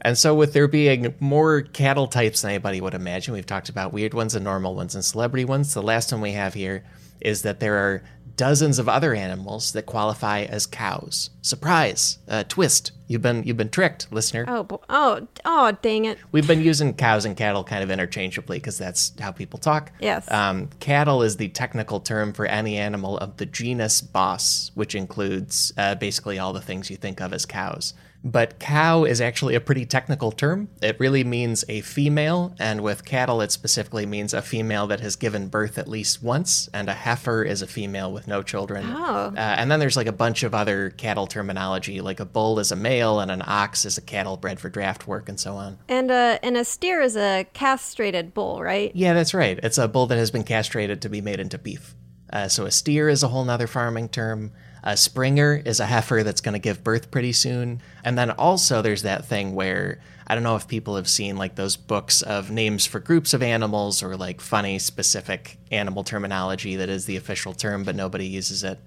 And 0.02 0.18
so, 0.18 0.34
with 0.34 0.54
there 0.54 0.68
being 0.70 1.14
more 1.20 1.62
cattle 1.62 2.08
types 2.08 2.42
than 2.42 2.52
anybody 2.52 2.80
would 2.80 2.94
imagine, 2.94 3.34
we've 3.34 3.46
talked 3.46 3.68
about 3.68 3.92
weird 3.92 4.14
ones 4.14 4.34
and 4.34 4.46
normal 4.46 4.74
ones 4.74 4.96
and 4.96 5.04
celebrity 5.04 5.44
ones. 5.44 5.74
The 5.74 5.84
last 5.84 6.12
one 6.14 6.22
we 6.22 6.32
have 6.32 6.54
here 6.54 6.86
is 7.20 7.42
that 7.42 7.60
there 7.60 7.76
are 7.76 8.04
dozens 8.40 8.80
of 8.80 8.88
other 8.88 9.14
animals 9.14 9.74
that 9.74 9.86
qualify 9.86 10.44
as 10.44 10.66
cows. 10.66 11.30
Surprise! 11.42 12.20
Uh, 12.26 12.46
twist. 12.48 12.94
You've 13.10 13.22
been 13.22 13.44
you've 13.44 13.58
been 13.58 13.70
tricked, 13.70 14.08
listener. 14.14 14.46
Oh. 14.48 14.64
bo- 14.64 14.82
Oh. 14.88 15.28
Oh. 15.44 15.72
Dang 15.82 16.06
it. 16.06 16.18
We've 16.32 16.48
been 16.48 16.62
using 16.62 16.94
cows 16.94 17.26
and 17.26 17.36
cattle 17.36 17.66
kind 17.66 17.84
of 17.84 17.92
interchangeably 17.92 18.58
because 18.60 18.78
that's 18.78 19.12
how 19.20 19.32
people 19.34 19.60
talk. 19.60 19.92
Yes. 20.00 20.32
Um, 20.32 20.70
cattle 20.80 21.22
is 21.22 21.36
the 21.36 21.50
technical 21.50 22.00
term 22.00 22.32
for 22.32 22.46
any 22.46 22.78
animal 22.78 23.18
of 23.18 23.36
the 23.38 23.46
genus 23.46 24.00
Bos, 24.00 24.72
which 24.74 24.96
includes 24.96 25.74
uh, 25.78 25.96
basically 25.96 26.40
all 26.40 26.54
the 26.54 26.62
things 26.62 26.90
you 26.90 26.96
think 26.96 27.20
of 27.20 27.34
as 27.34 27.46
cows. 27.46 27.94
But 28.24 28.60
cow 28.60 29.06
is 29.06 29.22
actually 29.22 29.56
a 29.56 29.62
pretty 29.62 29.86
technical 29.86 30.32
term. 30.32 30.68
It 30.82 31.00
really 31.00 31.24
means 31.24 31.64
a 31.70 31.80
female, 31.82 32.54
and 32.60 32.82
with 32.82 33.06
cattle, 33.06 33.40
it 33.40 33.52
specifically 33.52 34.06
means 34.06 34.34
a 34.34 34.42
female 34.42 34.88
that 34.88 35.00
has 35.00 35.16
given 35.16 35.48
birth 35.48 35.78
at 35.78 35.88
least 35.88 36.22
once, 36.22 36.68
and 36.74 36.90
a 36.90 36.94
heifer 36.94 37.44
is 37.44 37.62
a 37.62 37.68
female 37.68 38.12
with 38.12 38.28
no 38.28 38.44
children. 38.44 38.86
Oh. 38.90 39.34
Uh, 39.36 39.38
and 39.38 39.72
then 39.72 39.80
there's 39.80 39.96
like 39.96 40.08
a 40.08 40.12
bunch 40.12 40.44
of 40.44 40.54
other 40.54 40.90
cattle 40.90 41.28
terminology, 41.28 42.02
like 42.02 42.20
a 42.20 42.26
bull 42.26 42.60
is 42.60 42.74
a 42.74 42.76
male, 42.76 43.22
and 43.22 43.32
an 43.32 43.42
ox 43.46 43.86
is 43.86 43.98
a 43.98 44.02
cattle 44.02 44.36
bred 44.36 44.60
for 44.60 44.70
draft 44.70 45.08
work, 45.08 45.30
and 45.30 45.40
so 45.40 45.54
on. 45.54 45.78
And 45.88 46.12
uh, 46.12 46.40
and 46.44 46.58
a 46.58 46.66
steer 46.66 47.00
is 47.02 47.16
a 47.16 47.48
castrated 47.54 48.34
bull, 48.34 48.62
right? 48.62 48.92
Yeah, 48.94 49.14
that's 49.14 49.34
right. 49.34 49.58
It's 49.64 49.78
a 49.78 49.88
bull 49.88 50.08
that 50.08 50.18
has 50.18 50.30
been 50.30 50.44
castrated 50.44 51.02
to 51.04 51.10
be 51.10 51.22
made 51.22 51.40
into 51.40 51.58
beef. 51.58 51.96
Uh, 52.32 52.48
so 52.48 52.66
a 52.66 52.72
steer 52.72 53.08
is 53.08 53.24
a 53.24 53.30
whole 53.30 53.46
nother 53.46 53.68
farming 53.68 54.10
term. 54.10 54.52
A 54.84 54.96
springer 54.96 55.62
is 55.66 55.80
a 55.80 55.86
heifer 55.86 56.24
that's 56.24 56.42
going 56.42 56.54
to 56.54 56.60
give 56.60 56.84
birth 56.84 57.12
pretty 57.12 57.34
soon. 57.34 57.82
And 58.04 58.18
then 58.18 58.32
also 58.32 58.82
there's 58.82 59.02
that 59.04 59.26
thing 59.26 59.56
where 59.56 60.00
I 60.26 60.36
don't 60.36 60.44
know 60.44 60.56
if 60.56 60.68
people 60.68 60.96
have 60.96 61.10
seen 61.10 61.38
like 61.38 61.56
those 61.56 61.76
books 61.76 62.22
of 62.22 62.52
names 62.52 62.86
for 62.86 63.00
groups 63.00 63.34
of 63.34 63.42
animals 63.42 64.04
or 64.04 64.16
like 64.16 64.42
funny 64.42 64.78
specific 64.78 65.58
animal 65.72 66.04
terminology 66.04 66.76
that 66.76 66.88
is 66.88 67.06
the 67.06 67.18
official 67.18 67.54
term, 67.54 67.84
but 67.84 67.96
nobody 67.96 68.28
uses 68.28 68.64
it. 68.64 68.80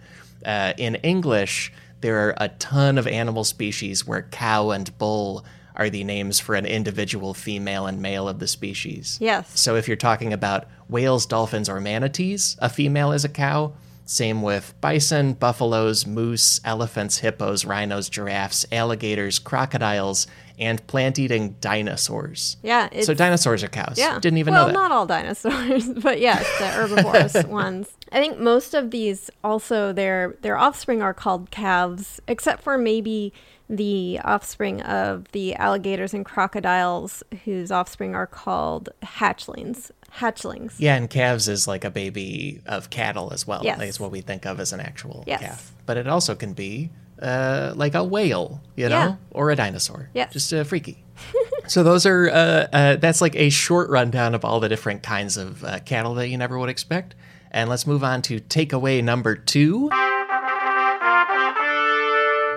Uh, 0.47 0.73
in 0.79 0.95
English, 0.97 1.73
there 2.01 2.29
are 2.29 2.35
a 2.37 2.49
ton 2.49 2.97
of 2.97 3.07
animal 3.07 3.45
species 3.45 4.07
where 4.07 4.23
cow 4.23 4.71
and 4.71 4.97
bull 4.99 5.45
are 5.75 5.91
the 5.91 6.05
names 6.05 6.39
for 6.39 6.55
an 6.55 6.67
individual 6.67 7.35
female 7.35 7.87
and 7.87 8.01
male 8.01 8.29
of 8.29 8.39
the 8.39 8.47
species. 8.47 9.19
Yes. 9.21 9.59
So 9.59 9.77
if 9.77 9.89
you're 9.89 9.97
talking 9.97 10.33
about 10.33 10.67
whales, 10.89 11.27
dolphins, 11.27 11.69
or 11.69 11.81
manatees, 11.81 12.57
a 12.61 12.69
female 12.69 13.13
is 13.13 13.25
a 13.25 13.29
cow. 13.29 13.73
Same 14.05 14.43
with 14.43 14.75
bison, 14.81 15.35
buffaloes, 15.35 16.07
moose, 16.07 16.61
elephants, 16.65 17.19
hippos, 17.19 17.65
rhinos, 17.65 18.09
giraffes, 18.09 18.67
alligators, 18.73 19.39
crocodiles, 19.39 20.27
and 20.59 20.85
plant 20.87 21.19
eating 21.19 21.57
dinosaurs. 21.61 22.57
Yeah. 22.63 22.89
It's, 22.93 23.07
So 23.07 23.15
dinosaurs 23.15 23.63
are 23.63 23.69
cows. 23.69 23.97
yeah. 23.99 24.19
Didn't 24.19 24.39
even 24.39 24.55
well, 24.55 24.67
know 24.67 24.73
that. 24.73 24.79
not 24.79 24.93
all 24.93 25.07
dinosaurs, 25.07 25.89
but 25.97 26.21
yes, 26.21 26.47
the 26.59 26.67
herbivorous 26.69 27.45
ones. 27.49 27.89
I 28.11 28.21
think 28.21 28.39
most 28.39 28.75
of 28.75 28.91
these 28.91 29.31
also 29.43 29.93
their 29.93 30.37
their 30.43 30.59
offspring 30.59 31.01
are 31.01 31.15
called 31.15 31.51
calves, 31.51 32.21
except 32.29 32.63
for 32.63 32.77
maybe 32.77 33.33
the 33.71 34.21
offspring 34.23 34.83
of 34.83 35.31
the 35.33 35.55
alligators 35.55 36.13
and 36.13 36.27
crocodiles, 36.27 37.23
whose 37.45 37.71
offspring 37.73 38.15
are 38.15 38.27
called 38.27 38.91
hatchlings. 39.03 39.91
Hatchlings. 40.17 40.75
Yeah, 40.79 40.97
and 40.97 41.09
calves 41.09 41.49
is 41.49 41.67
like 41.67 41.85
a 41.85 41.91
baby 41.91 42.61
of 42.67 42.91
cattle 42.91 43.33
as 43.33 43.47
well. 43.47 43.63
Yes. 43.65 43.81
It's 43.81 44.01
what 44.01 44.11
we 44.11 44.21
think 44.21 44.45
of 44.47 44.61
as 44.61 44.73
an 44.73 44.81
actual 44.81 45.25
Yes. 45.27 45.41
calf. 45.41 45.73
But 45.87 45.97
it 45.97 46.07
also 46.07 46.35
can 46.35 46.53
be 46.53 46.91
uh, 47.21 47.73
like 47.77 47.95
a 47.95 48.03
whale, 48.05 48.61
you 48.77 48.89
know, 48.89 48.97
Yeah. 48.99 49.17
or 49.31 49.51
a 49.51 49.57
dinosaur. 49.57 50.11
Yes. 50.13 50.33
Just 50.33 50.53
uh, 50.53 50.65
freaky. 50.65 51.03
so 51.69 51.83
those 51.83 52.05
are 52.05 52.29
uh, 52.29 52.67
uh, 52.73 52.97
that's 52.97 53.21
like 53.21 53.37
a 53.37 53.49
short 53.49 53.89
rundown 53.91 54.35
of 54.35 54.45
all 54.45 54.59
the 54.61 54.69
different 54.69 55.03
kinds 55.03 55.37
of 55.37 55.63
uh, 55.65 55.79
cattle 55.81 56.15
that 56.15 56.29
you 56.29 56.37
never 56.37 56.59
would 56.59 56.69
expect. 56.69 57.15
And 57.51 57.71
let's 57.71 57.87
move 57.87 58.03
on 58.03 58.23
to 58.23 58.41
takeaway 58.41 59.03
number 59.05 59.37
two. 59.37 59.89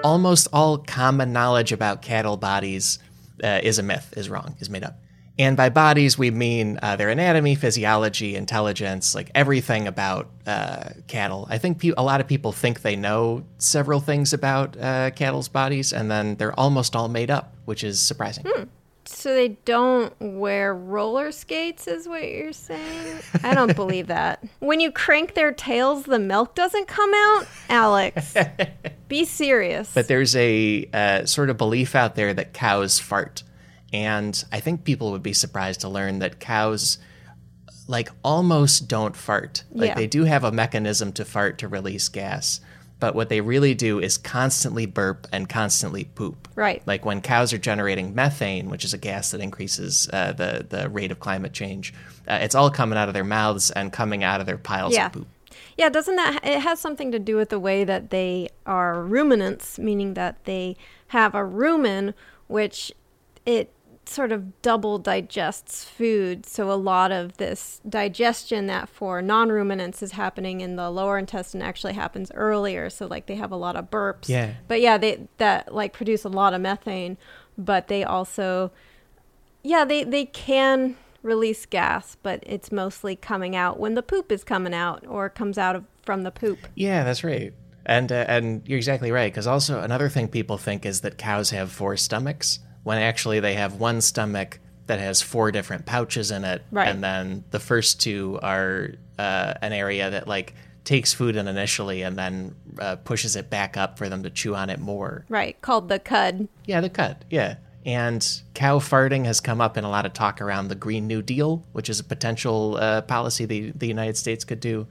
Almost 0.03 0.47
all 0.53 0.77
common 0.77 1.33
knowledge 1.33 1.71
about 1.71 2.01
cattle 2.01 2.37
bodies 2.37 2.99
uh, 3.43 3.59
is 3.63 3.79
a 3.79 3.83
myth, 3.83 4.13
is 4.15 4.29
wrong, 4.29 4.55
is 4.59 4.69
made 4.69 4.83
up. 4.83 4.99
And 5.37 5.57
by 5.57 5.69
bodies, 5.69 6.17
we 6.17 6.31
mean 6.31 6.79
uh, 6.81 6.95
their 6.95 7.09
anatomy, 7.09 7.55
physiology, 7.55 8.35
intelligence, 8.35 9.13
like 9.13 9.31
everything 9.35 9.85
about 9.85 10.29
uh, 10.47 10.89
cattle. 11.07 11.45
I 11.49 11.57
think 11.57 11.79
pe- 11.79 11.91
a 11.97 12.03
lot 12.03 12.21
of 12.21 12.27
people 12.27 12.53
think 12.53 12.81
they 12.81 12.95
know 12.95 13.43
several 13.57 13.99
things 13.99 14.31
about 14.31 14.77
uh, 14.79 15.11
cattle's 15.11 15.49
bodies, 15.49 15.91
and 15.91 16.09
then 16.09 16.35
they're 16.35 16.57
almost 16.57 16.95
all 16.95 17.09
made 17.09 17.29
up, 17.29 17.53
which 17.65 17.83
is 17.83 17.99
surprising. 17.99 18.45
So 19.07 19.33
they 19.33 19.49
don't 19.65 20.13
wear 20.19 20.73
roller 20.73 21.31
skates, 21.31 21.87
is 21.87 22.07
what 22.07 22.27
you're 22.27 22.53
saying? 22.53 23.19
I 23.43 23.53
don't 23.53 23.75
believe 23.75 24.07
that. 24.07 24.43
When 24.59 24.79
you 24.79 24.91
crank 24.91 25.35
their 25.35 25.51
tails, 25.51 26.03
the 26.03 26.17
milk 26.17 26.55
doesn't 26.55 26.87
come 26.87 27.11
out? 27.13 27.45
Alex, 27.69 28.33
be 29.07 29.25
serious. 29.25 29.91
But 29.93 30.07
there's 30.07 30.35
a 30.35 30.89
uh, 30.93 31.25
sort 31.25 31.49
of 31.49 31.57
belief 31.57 31.93
out 31.93 32.15
there 32.15 32.33
that 32.33 32.53
cows 32.53 32.99
fart. 32.99 33.43
And 33.93 34.43
I 34.51 34.59
think 34.59 34.83
people 34.83 35.11
would 35.11 35.23
be 35.23 35.33
surprised 35.33 35.81
to 35.81 35.89
learn 35.89 36.19
that 36.19 36.39
cows, 36.39 36.97
like, 37.87 38.09
almost 38.23 38.87
don't 38.87 39.15
fart. 39.15 39.63
Like, 39.71 39.89
Yeah. 39.89 39.95
they 39.95 40.07
do 40.07 40.23
have 40.25 40.43
a 40.43 40.51
mechanism 40.51 41.11
to 41.13 41.25
fart 41.25 41.57
to 41.59 41.67
release 41.67 42.09
gas. 42.09 42.59
But 42.99 43.13
what 43.13 43.27
they 43.29 43.41
really 43.41 43.73
do 43.73 43.99
is 43.99 44.17
constantly 44.17 44.85
burp 44.85 45.27
and 45.31 45.49
constantly 45.49 46.05
poop. 46.05 46.47
Right. 46.55 46.81
Like 46.85 47.03
when 47.05 47.19
cows 47.21 47.51
are 47.51 47.57
generating 47.57 48.15
methane, 48.15 48.69
which 48.69 48.85
is 48.85 48.93
a 48.93 48.97
gas 48.97 49.31
that 49.31 49.41
increases 49.41 50.09
uh, 50.13 50.31
the, 50.31 50.65
the 50.67 50.89
rate 50.89 51.11
of 51.11 51.19
climate 51.19 51.51
change, 51.51 51.93
uh, 52.27 52.39
it's 52.41 52.55
all 52.55 52.71
coming 52.71 52.97
out 52.97 53.09
of 53.09 53.13
their 53.13 53.25
mouths 53.25 53.69
and 53.69 53.91
coming 53.91 54.23
out 54.23 54.39
of 54.39 54.45
their 54.47 54.57
piles 54.57 54.93
Yeah. 54.93 55.07
of 55.07 55.11
poop. 55.11 55.27
Yeah, 55.77 55.89
doesn't 55.89 56.15
that 56.15 56.39
it 56.45 56.61
has 56.61 56.79
something 56.79 57.11
to 57.11 57.19
do 57.19 57.35
with 57.35 57.49
the 57.49 57.59
way 57.59 57.83
that 57.83 58.11
they 58.11 58.47
are 58.65 59.01
ruminants, 59.03 59.77
meaning 59.77 60.13
that 60.13 60.45
they 60.45 60.77
have 61.09 61.35
a 61.35 61.39
rumen 61.39 62.13
which 62.47 62.93
it 63.45 63.73
sort 64.09 64.31
of 64.31 64.61
double 64.61 64.99
digests 64.99 65.83
food. 65.83 66.45
So 66.45 66.71
a 66.71 66.73
lot 66.73 67.11
of 67.11 67.37
this 67.37 67.81
digestion 67.87 68.67
that 68.67 68.89
for 68.89 69.21
non-ruminants 69.21 70.01
is 70.03 70.13
happening 70.13 70.61
in 70.61 70.75
the 70.75 70.89
lower 70.89 71.17
intestine 71.17 71.61
actually 71.61 71.93
happens 71.93 72.31
earlier. 72.33 72.89
So 72.89 73.07
like 73.07 73.25
they 73.25 73.35
have 73.35 73.51
a 73.51 73.55
lot 73.55 73.75
of 73.75 73.89
burps. 73.89 74.29
Yeah. 74.29 74.53
But 74.67 74.81
yeah, 74.81 74.97
they 74.97 75.27
that 75.37 75.73
like 75.73 75.93
produce 75.93 76.23
a 76.23 76.29
lot 76.29 76.53
of 76.53 76.61
methane, 76.61 77.17
but 77.57 77.87
they 77.87 78.03
also 78.03 78.71
yeah, 79.63 79.83
they 79.83 80.03
they 80.03 80.25
can 80.25 80.95
release 81.23 81.65
gas, 81.65 82.17
but 82.21 82.43
it's 82.45 82.71
mostly 82.71 83.15
coming 83.15 83.55
out 83.55 83.79
when 83.79 83.95
the 83.95 84.03
poop 84.03 84.31
is 84.31 84.43
coming 84.43 84.73
out 84.73 85.05
or 85.07 85.29
comes 85.29 85.57
out 85.57 85.75
of 85.75 85.83
from 86.03 86.21
the 86.21 86.31
poop. 86.31 86.59
Yeah, 86.75 87.03
that's 87.03 87.23
right. 87.23 87.53
And 87.85 88.11
uh, 88.11 88.25
and 88.27 88.61
you're 88.67 88.77
exactly 88.77 89.11
right 89.11 89.31
because 89.31 89.47
also 89.47 89.81
another 89.81 90.09
thing 90.09 90.27
people 90.27 90.57
think 90.57 90.85
is 90.85 91.01
that 91.01 91.17
cows 91.17 91.49
have 91.49 91.71
four 91.71 91.97
stomachs 91.97 92.59
when 92.85 92.97
actually 92.97 93.41
they 93.41 93.55
have 93.55 93.75
one 93.81 93.99
stomach 93.99 94.59
that 94.87 94.99
has 94.99 95.21
four 95.21 95.51
different 95.51 95.85
pouches 95.85 96.31
in 96.31 96.45
it, 96.45 96.61
Right. 96.71 96.87
and 96.87 97.03
then 97.03 97.43
the 97.51 97.59
first 97.59 97.99
two 97.99 98.39
are 98.41 98.91
uh, 99.19 99.55
an 99.61 99.73
area 99.73 100.09
that 100.11 100.27
like 100.27 100.53
takes 100.83 101.11
food 101.11 101.35
in 101.35 101.47
initially 101.47 102.03
and 102.03 102.15
then 102.15 102.55
uh, 102.79 102.95
pushes 102.97 103.35
it 103.35 103.49
back 103.49 103.75
up 103.75 103.97
for 103.97 104.07
them 104.07 104.21
to 104.23 104.29
chew 104.29 104.53
on 104.55 104.69
it 104.69 104.79
more. 104.79 105.25
Right, 105.27 105.59
called 105.61 105.89
the 105.89 105.97
cud. 105.99 106.47
Yeah, 106.65 106.79
the 106.81 106.89
cud. 106.91 107.25
Yeah. 107.31 107.55
And 107.87 108.23
cow 108.53 108.77
farting 108.79 109.25
has 109.25 109.39
come 109.41 109.61
up 109.61 109.77
in 109.77 109.83
a 109.83 109.89
lot 109.89 110.05
of 110.05 110.13
talk 110.13 110.41
around 110.41 110.67
the 110.67 110.75
Green 110.75 111.07
New 111.07 111.21
Deal, 111.23 111.63
which 111.73 111.89
is 111.89 111.99
a 111.99 112.03
potential 112.03 112.77
uh, 112.77 113.01
policy 113.01 113.45
the, 113.45 113.71
the 113.71 113.87
United 113.87 114.17
States 114.17 114.43
could 114.43 114.59
do. 114.59 114.85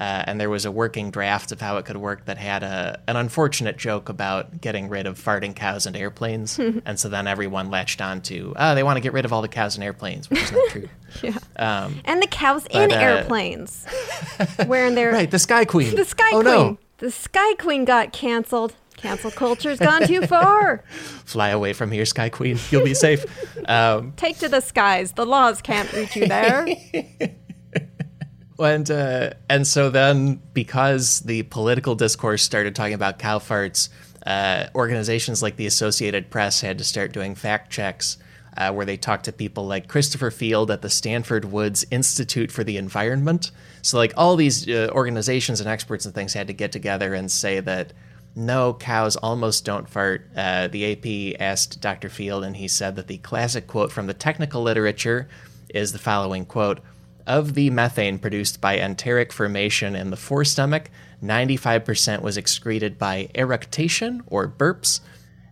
Uh, 0.00 0.22
and 0.26 0.40
there 0.40 0.48
was 0.48 0.64
a 0.64 0.70
working 0.70 1.10
draft 1.10 1.50
of 1.50 1.60
how 1.60 1.76
it 1.76 1.84
could 1.84 1.96
work 1.96 2.24
that 2.26 2.38
had 2.38 2.62
a, 2.62 3.00
an 3.08 3.16
unfortunate 3.16 3.76
joke 3.76 4.08
about 4.08 4.60
getting 4.60 4.88
rid 4.88 5.06
of 5.06 5.18
farting 5.22 5.54
cows 5.56 5.86
and 5.86 5.96
airplanes. 5.96 6.58
and 6.84 6.98
so 7.00 7.08
then 7.08 7.26
everyone 7.26 7.68
latched 7.70 8.00
on 8.00 8.20
to, 8.22 8.52
oh, 8.56 8.74
they 8.74 8.82
want 8.84 8.96
to 8.96 9.00
get 9.00 9.12
rid 9.12 9.24
of 9.24 9.32
all 9.32 9.42
the 9.42 9.48
cows 9.48 9.74
and 9.74 9.82
airplanes, 9.82 10.30
which 10.30 10.42
is 10.42 10.52
not 10.52 10.68
true. 10.70 10.88
Yeah. 11.22 11.38
Um, 11.56 12.00
And 12.04 12.22
the 12.22 12.26
cows 12.26 12.66
in 12.66 12.90
but, 12.90 12.98
uh, 12.98 13.00
airplanes. 13.00 13.86
wearing 14.66 14.94
their 14.94 15.10
right, 15.10 15.30
the 15.30 15.38
Sky 15.38 15.64
Queen. 15.64 15.94
the 15.96 16.04
Sky 16.04 16.28
oh, 16.32 16.42
Queen. 16.42 16.44
no. 16.44 16.78
The 16.98 17.10
Sky 17.10 17.54
Queen 17.54 17.86
got 17.86 18.12
canceled. 18.12 18.74
Cancel 18.98 19.30
culture's 19.30 19.78
gone 19.78 20.06
too 20.06 20.26
far. 20.26 20.84
Fly 20.90 21.48
away 21.48 21.72
from 21.72 21.90
here, 21.92 22.04
Sky 22.04 22.28
Queen. 22.28 22.58
You'll 22.70 22.84
be 22.84 22.94
safe. 22.94 23.24
um, 23.68 24.12
Take 24.16 24.38
to 24.40 24.48
the 24.50 24.60
skies. 24.60 25.12
The 25.12 25.24
laws 25.24 25.62
can't 25.62 25.90
reach 25.92 26.14
you 26.14 26.26
there. 26.28 26.66
And 28.64 28.90
uh, 28.90 29.30
and 29.48 29.66
so 29.66 29.90
then 29.90 30.40
because 30.52 31.20
the 31.20 31.44
political 31.44 31.94
discourse 31.94 32.42
started 32.42 32.74
talking 32.74 32.94
about 32.94 33.18
cow 33.18 33.38
farts, 33.38 33.88
uh, 34.26 34.66
organizations 34.74 35.42
like 35.42 35.56
the 35.56 35.66
Associated 35.66 36.30
Press 36.30 36.60
had 36.60 36.78
to 36.78 36.84
start 36.84 37.12
doing 37.12 37.34
fact 37.34 37.70
checks. 37.70 38.18
Uh, 38.56 38.72
where 38.72 38.86
they 38.86 38.96
talked 38.96 39.26
to 39.26 39.30
people 39.30 39.68
like 39.68 39.86
Christopher 39.86 40.32
Field 40.32 40.68
at 40.72 40.82
the 40.82 40.90
Stanford 40.90 41.44
Woods 41.44 41.86
Institute 41.92 42.50
for 42.50 42.64
the 42.64 42.76
Environment. 42.76 43.52
So, 43.82 43.98
like, 43.98 44.12
all 44.16 44.34
these 44.34 44.68
uh, 44.68 44.90
organizations 44.90 45.60
and 45.60 45.68
experts 45.68 46.06
and 46.06 46.12
things 46.12 46.32
had 46.32 46.48
to 46.48 46.52
get 46.52 46.72
together 46.72 47.14
and 47.14 47.30
say 47.30 47.60
that 47.60 47.92
no, 48.34 48.74
cows 48.74 49.16
almost 49.16 49.64
don't 49.64 49.88
fart. 49.88 50.28
Uh, 50.36 50.68
the 50.68 50.92
AP 50.92 51.40
asked 51.40 51.80
Dr. 51.80 52.08
Field, 52.08 52.42
and 52.42 52.56
he 52.56 52.68
said 52.68 52.96
that 52.96 53.06
the 53.06 53.18
classic 53.18 53.66
quote 53.66 53.92
from 53.92 54.06
the 54.06 54.14
technical 54.14 54.62
literature 54.62 55.28
is 55.68 55.92
the 55.92 55.98
following 55.98 56.44
quote 56.44 56.80
Of 57.28 57.54
the 57.54 57.68
methane 57.70 58.18
produced 58.18 58.60
by 58.60 58.78
enteric 58.78 59.32
fermentation 59.32 59.94
in 59.94 60.10
the 60.10 60.16
forestomach, 60.16 60.90
95% 61.22 62.22
was 62.22 62.36
excreted 62.36 62.98
by 62.98 63.28
eructation 63.34 64.22
or 64.26 64.48
burps. 64.48 65.00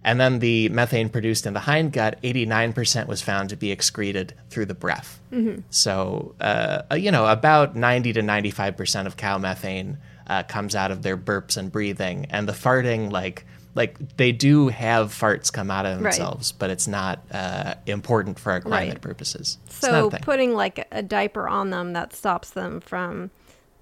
And 0.02 0.18
then 0.18 0.38
the 0.38 0.68
methane 0.70 1.08
produced 1.10 1.46
in 1.46 1.52
the 1.52 1.60
hindgut, 1.60 2.14
89% 2.22 3.08
was 3.08 3.20
found 3.20 3.50
to 3.50 3.56
be 3.56 3.72
excreted 3.72 4.34
through 4.50 4.66
the 4.66 4.74
breath. 4.74 5.20
So, 5.68 6.34
uh, 6.40 6.82
you 6.96 7.10
know, 7.10 7.26
about 7.26 7.76
90 7.76 8.14
to 8.14 8.22
95% 8.22 9.06
of 9.06 9.16
cow 9.16 9.36
methane 9.36 9.98
uh, 10.28 10.44
comes 10.44 10.74
out 10.74 10.90
of 10.90 11.02
their 11.02 11.16
burps 11.16 11.56
and 11.56 11.70
breathing. 11.70 12.26
And 12.30 12.48
the 12.48 12.52
farting, 12.52 13.10
like, 13.12 13.44
like 13.76 14.16
they 14.16 14.32
do 14.32 14.66
have 14.68 15.10
farts 15.12 15.52
come 15.52 15.70
out 15.70 15.86
of 15.86 16.00
Right. 16.00 16.10
themselves, 16.10 16.50
but 16.50 16.70
it's 16.70 16.88
not 16.88 17.20
uh, 17.30 17.74
important 17.86 18.38
for 18.40 18.50
our 18.50 18.60
climate 18.60 18.94
Right. 18.94 19.00
purposes. 19.00 19.58
It's 19.66 19.76
So 19.76 20.10
putting 20.10 20.54
like 20.54 20.88
a 20.90 21.02
diaper 21.02 21.46
on 21.46 21.70
them 21.70 21.92
that 21.92 22.12
stops 22.12 22.50
them 22.50 22.80
from 22.80 23.30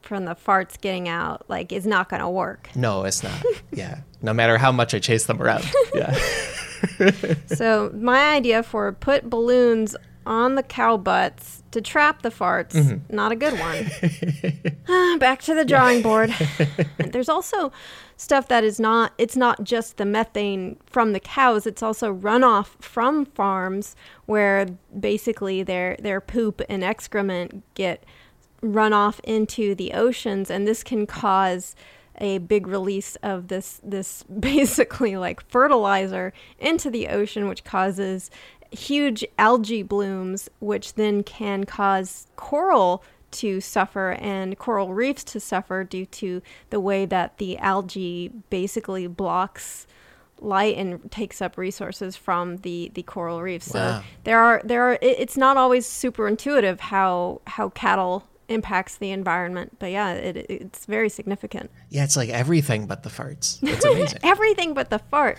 from 0.03 0.27
the 0.27 0.35
farts 0.35 0.79
getting 0.79 1.09
out 1.09 1.45
like 1.49 1.73
is 1.73 1.87
not 1.87 2.11
going 2.11 2.21
to 2.21 2.29
work. 2.29 2.69
no, 2.75 3.05
it's 3.05 3.23
not. 3.23 3.43
yeah. 3.73 4.01
No 4.21 4.35
matter 4.35 4.59
how 4.59 4.71
much 4.71 4.93
I 4.95 4.99
chase 4.99 5.25
them 5.25 5.41
around. 5.41 5.65
Yeah. 5.95 6.15
so 7.47 7.91
my 7.95 8.35
idea 8.35 8.63
for 8.63 8.93
put 8.93 9.31
balloons 9.31 9.97
on 10.27 10.55
the 10.55 10.63
cow 10.63 10.97
butts 10.97 11.63
to 11.71 11.81
trap 11.81 12.23
the 12.23 12.31
farts, 12.31 12.73
Mm-hmm. 12.73 13.15
not 13.15 13.33
a 13.33 13.37
good 13.37 13.59
one. 13.59 15.19
Back 15.19 15.43
to 15.43 15.55
the 15.55 15.65
drawing 15.65 16.03
board. 16.03 16.35
There's 16.99 17.29
also 17.29 17.73
stuff 18.17 18.47
that 18.49 18.63
is 18.65 18.79
not 18.79 19.13
it's 19.19 19.37
not 19.37 19.65
just 19.65 19.97
the 19.97 20.05
methane 20.05 20.77
from 20.87 21.13
the 21.13 21.21
cows, 21.21 21.67
it's 21.67 21.83
also 21.83 22.15
runoff 22.15 22.69
from 22.81 23.25
farms 23.27 23.97
where 24.27 24.67
basically 24.99 25.63
their 25.63 25.97
their 25.99 26.21
poop 26.21 26.63
and 26.69 26.85
excrement 26.85 27.63
get 27.75 28.05
run 28.63 28.93
off 28.93 29.21
into 29.25 29.75
the 29.75 29.93
oceans 29.93 30.51
and 30.51 30.67
this 30.67 30.83
can 30.83 31.07
cause 31.07 31.75
a 32.21 32.39
big 32.39 32.69
release 32.69 33.17
of 33.25 33.49
this 33.49 33.81
this 33.83 34.23
basically 34.41 35.17
like 35.17 35.45
fertilizer 35.51 36.33
into 36.61 36.89
the 36.89 37.09
ocean, 37.09 37.49
which 37.49 37.65
causes 37.65 38.31
huge 38.75 39.25
algae 39.39 39.83
blooms, 39.83 40.49
which 40.61 40.95
then 40.95 41.23
can 41.23 41.65
cause 41.65 42.27
coral 42.37 43.03
to 43.33 43.61
suffer 43.61 44.13
and 44.21 44.59
coral 44.59 44.95
reefs 44.95 45.25
to 45.25 45.41
suffer 45.41 45.83
due 45.83 46.07
to 46.07 46.41
the 46.71 46.79
way 46.79 47.05
that 47.05 47.39
the 47.39 47.59
algae 47.59 48.31
basically 48.49 49.07
blocks 49.07 49.87
light 50.41 50.77
and 50.77 51.11
takes 51.11 51.41
up 51.43 51.57
resources 51.57 52.17
from 52.17 52.59
the 52.59 52.91
the 52.95 53.03
coral 53.03 53.43
reefs. 53.43 53.67
So 53.67 54.03
there 54.25 54.39
are 54.39 54.61
there 54.65 54.83
are 54.83 54.95
it, 54.95 55.17
it's 55.19 55.37
not 55.37 55.57
always 55.57 55.87
super 55.87 56.29
intuitive 56.29 56.81
how 56.81 57.41
how 57.47 57.71
cattle 57.71 58.25
impacts 58.49 58.97
the 58.97 59.11
environment, 59.11 59.77
but 59.79 59.91
yeah, 59.91 60.13
it, 60.13 60.37
it's 60.51 60.87
very 60.87 61.09
significant. 61.09 61.71
Yeah, 61.89 62.05
it's 62.05 62.17
like 62.17 62.29
everything 62.29 62.87
but 62.87 63.03
the 63.03 63.09
farts. 63.11 63.59
It's 63.63 63.85
amazing. 63.85 64.19
Everything 64.23 64.75
but 64.75 64.91
the 64.91 65.01
farts. 65.13 65.39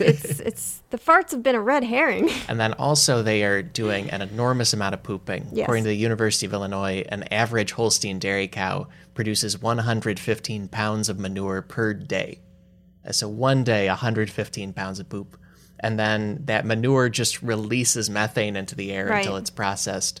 it's 0.00 0.40
it's 0.48 0.82
the 0.90 0.98
farts 0.98 1.30
have 1.32 1.42
been 1.42 1.54
a 1.54 1.60
red 1.60 1.84
herring. 1.84 2.30
and 2.48 2.58
then 2.60 2.72
also 2.74 3.22
they 3.22 3.42
are 3.44 3.62
doing 3.62 4.10
an 4.10 4.22
enormous 4.22 4.72
amount 4.72 4.94
of 4.94 5.02
pooping. 5.02 5.48
Yes. 5.52 5.64
According 5.64 5.84
to 5.84 5.88
the 5.90 5.96
University 5.96 6.46
of 6.46 6.52
Illinois, 6.52 7.04
an 7.08 7.24
average 7.32 7.72
Holstein 7.72 8.18
dairy 8.18 8.48
cow 8.48 8.86
produces 9.14 9.60
115 9.60 10.68
pounds 10.68 11.08
of 11.08 11.18
manure 11.18 11.62
per 11.62 11.92
day. 11.94 12.40
Uh, 13.06 13.12
So 13.12 13.28
one 13.28 13.64
day, 13.64 13.88
115 13.88 14.72
pounds 14.72 15.00
of 15.00 15.08
poop. 15.08 15.36
And 15.80 15.98
then 15.98 16.40
that 16.46 16.66
manure 16.66 17.08
just 17.08 17.40
releases 17.42 18.10
methane 18.10 18.56
into 18.56 18.74
the 18.74 18.92
air 18.92 19.06
Right. 19.06 19.18
until 19.18 19.36
it's 19.36 19.50
processed. 19.50 20.20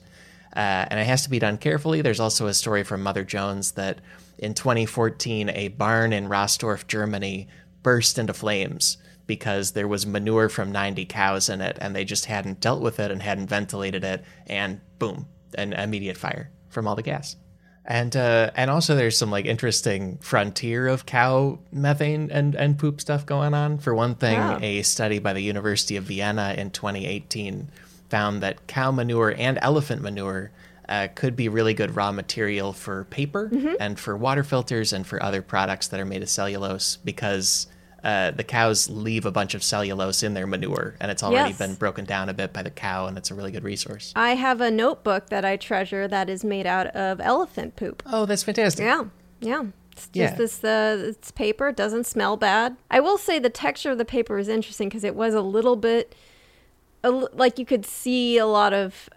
Uh, 0.54 0.86
and 0.90 0.98
it 0.98 1.06
has 1.06 1.22
to 1.24 1.30
be 1.30 1.38
done 1.38 1.58
carefully. 1.58 2.00
There's 2.02 2.20
also 2.20 2.46
a 2.46 2.54
story 2.54 2.82
from 2.82 3.02
Mother 3.02 3.24
Jones 3.24 3.72
that 3.72 4.00
in 4.38 4.54
2014, 4.54 5.50
a 5.50 5.68
barn 5.68 6.12
in 6.12 6.28
Rasdorf, 6.28 6.86
Germany, 6.86 7.48
burst 7.82 8.18
into 8.18 8.32
flames 8.32 8.98
because 9.26 9.72
there 9.72 9.86
was 9.88 10.06
manure 10.06 10.48
from 10.48 10.72
90 10.72 11.04
cows 11.04 11.48
in 11.48 11.60
it, 11.60 11.76
and 11.80 11.94
they 11.94 12.04
just 12.04 12.24
hadn't 12.26 12.60
dealt 12.60 12.80
with 12.80 12.98
it 12.98 13.10
and 13.10 13.22
hadn't 13.22 13.48
ventilated 13.48 14.02
it, 14.04 14.24
and 14.46 14.80
boom, 14.98 15.26
an 15.56 15.72
immediate 15.74 16.16
fire 16.16 16.50
from 16.70 16.86
all 16.88 16.96
the 16.96 17.02
gas. 17.02 17.36
And 17.84 18.14
uh, 18.16 18.50
and 18.54 18.70
also 18.70 18.94
there's 18.96 19.16
some 19.16 19.30
like 19.30 19.46
interesting 19.46 20.18
frontier 20.18 20.88
of 20.88 21.06
cow 21.06 21.58
methane 21.72 22.30
and, 22.30 22.54
and 22.54 22.78
poop 22.78 23.00
stuff 23.00 23.24
going 23.24 23.54
on. 23.54 23.78
For 23.78 23.94
one 23.94 24.14
thing, 24.14 24.38
Wow. 24.38 24.58
a 24.60 24.82
study 24.82 25.18
by 25.20 25.32
the 25.32 25.40
University 25.40 25.96
of 25.96 26.04
Vienna 26.04 26.54
in 26.58 26.70
2018 26.70 27.70
found 28.10 28.42
that 28.42 28.66
cow 28.66 28.90
manure 28.90 29.34
and 29.36 29.58
elephant 29.62 30.02
manure 30.02 30.50
uh, 30.88 31.08
could 31.14 31.36
be 31.36 31.48
really 31.48 31.74
good 31.74 31.94
raw 31.94 32.10
material 32.10 32.72
for 32.72 33.04
paper 33.04 33.50
and 33.78 33.98
for 34.00 34.16
water 34.16 34.42
filters 34.42 34.92
and 34.92 35.06
for 35.06 35.22
other 35.22 35.42
products 35.42 35.88
that 35.88 36.00
are 36.00 36.06
made 36.06 36.22
of 36.22 36.28
cellulose 36.30 36.96
because 37.04 37.66
uh, 38.02 38.30
the 38.30 38.44
cows 38.44 38.88
leave 38.88 39.26
a 39.26 39.30
bunch 39.30 39.54
of 39.54 39.62
cellulose 39.62 40.22
in 40.22 40.32
their 40.32 40.46
manure 40.46 40.94
and 41.00 41.10
it's 41.10 41.22
already 41.22 41.50
Yes. 41.50 41.58
been 41.58 41.74
broken 41.74 42.04
down 42.06 42.28
a 42.30 42.34
bit 42.34 42.52
by 42.54 42.62
the 42.62 42.70
cow 42.70 43.06
and 43.06 43.18
it's 43.18 43.30
a 43.30 43.34
really 43.34 43.50
good 43.50 43.64
resource. 43.64 44.12
I 44.16 44.30
have 44.36 44.60
a 44.62 44.70
notebook 44.70 45.28
that 45.28 45.44
I 45.44 45.56
treasure 45.56 46.08
that 46.08 46.30
is 46.30 46.42
made 46.44 46.64
out 46.66 46.86
of 46.88 47.20
elephant 47.20 47.76
poop. 47.76 48.02
Oh, 48.06 48.24
that's 48.24 48.44
fantastic. 48.44 48.84
Yeah, 48.84 49.04
yeah. 49.40 49.64
It's 49.92 50.06
just 50.06 50.14
Yeah. 50.14 50.34
this 50.36 50.64
uh, 50.64 51.04
it's 51.08 51.32
paper. 51.32 51.68
It 51.68 51.76
doesn't 51.76 52.06
smell 52.06 52.36
bad. 52.38 52.76
I 52.90 53.00
will 53.00 53.18
say 53.18 53.38
the 53.40 53.50
texture 53.50 53.90
of 53.90 53.98
the 53.98 54.04
paper 54.06 54.38
is 54.38 54.48
interesting 54.48 54.88
because 54.88 55.02
it 55.04 55.16
was 55.16 55.34
a 55.34 55.42
little 55.42 55.74
bit, 55.76 56.14
a 57.04 57.10
like 57.10 57.58
you 57.58 57.64
could 57.66 57.84
see 57.86 58.38
a 58.38 58.46
lot 58.46 58.72
of 58.72 59.08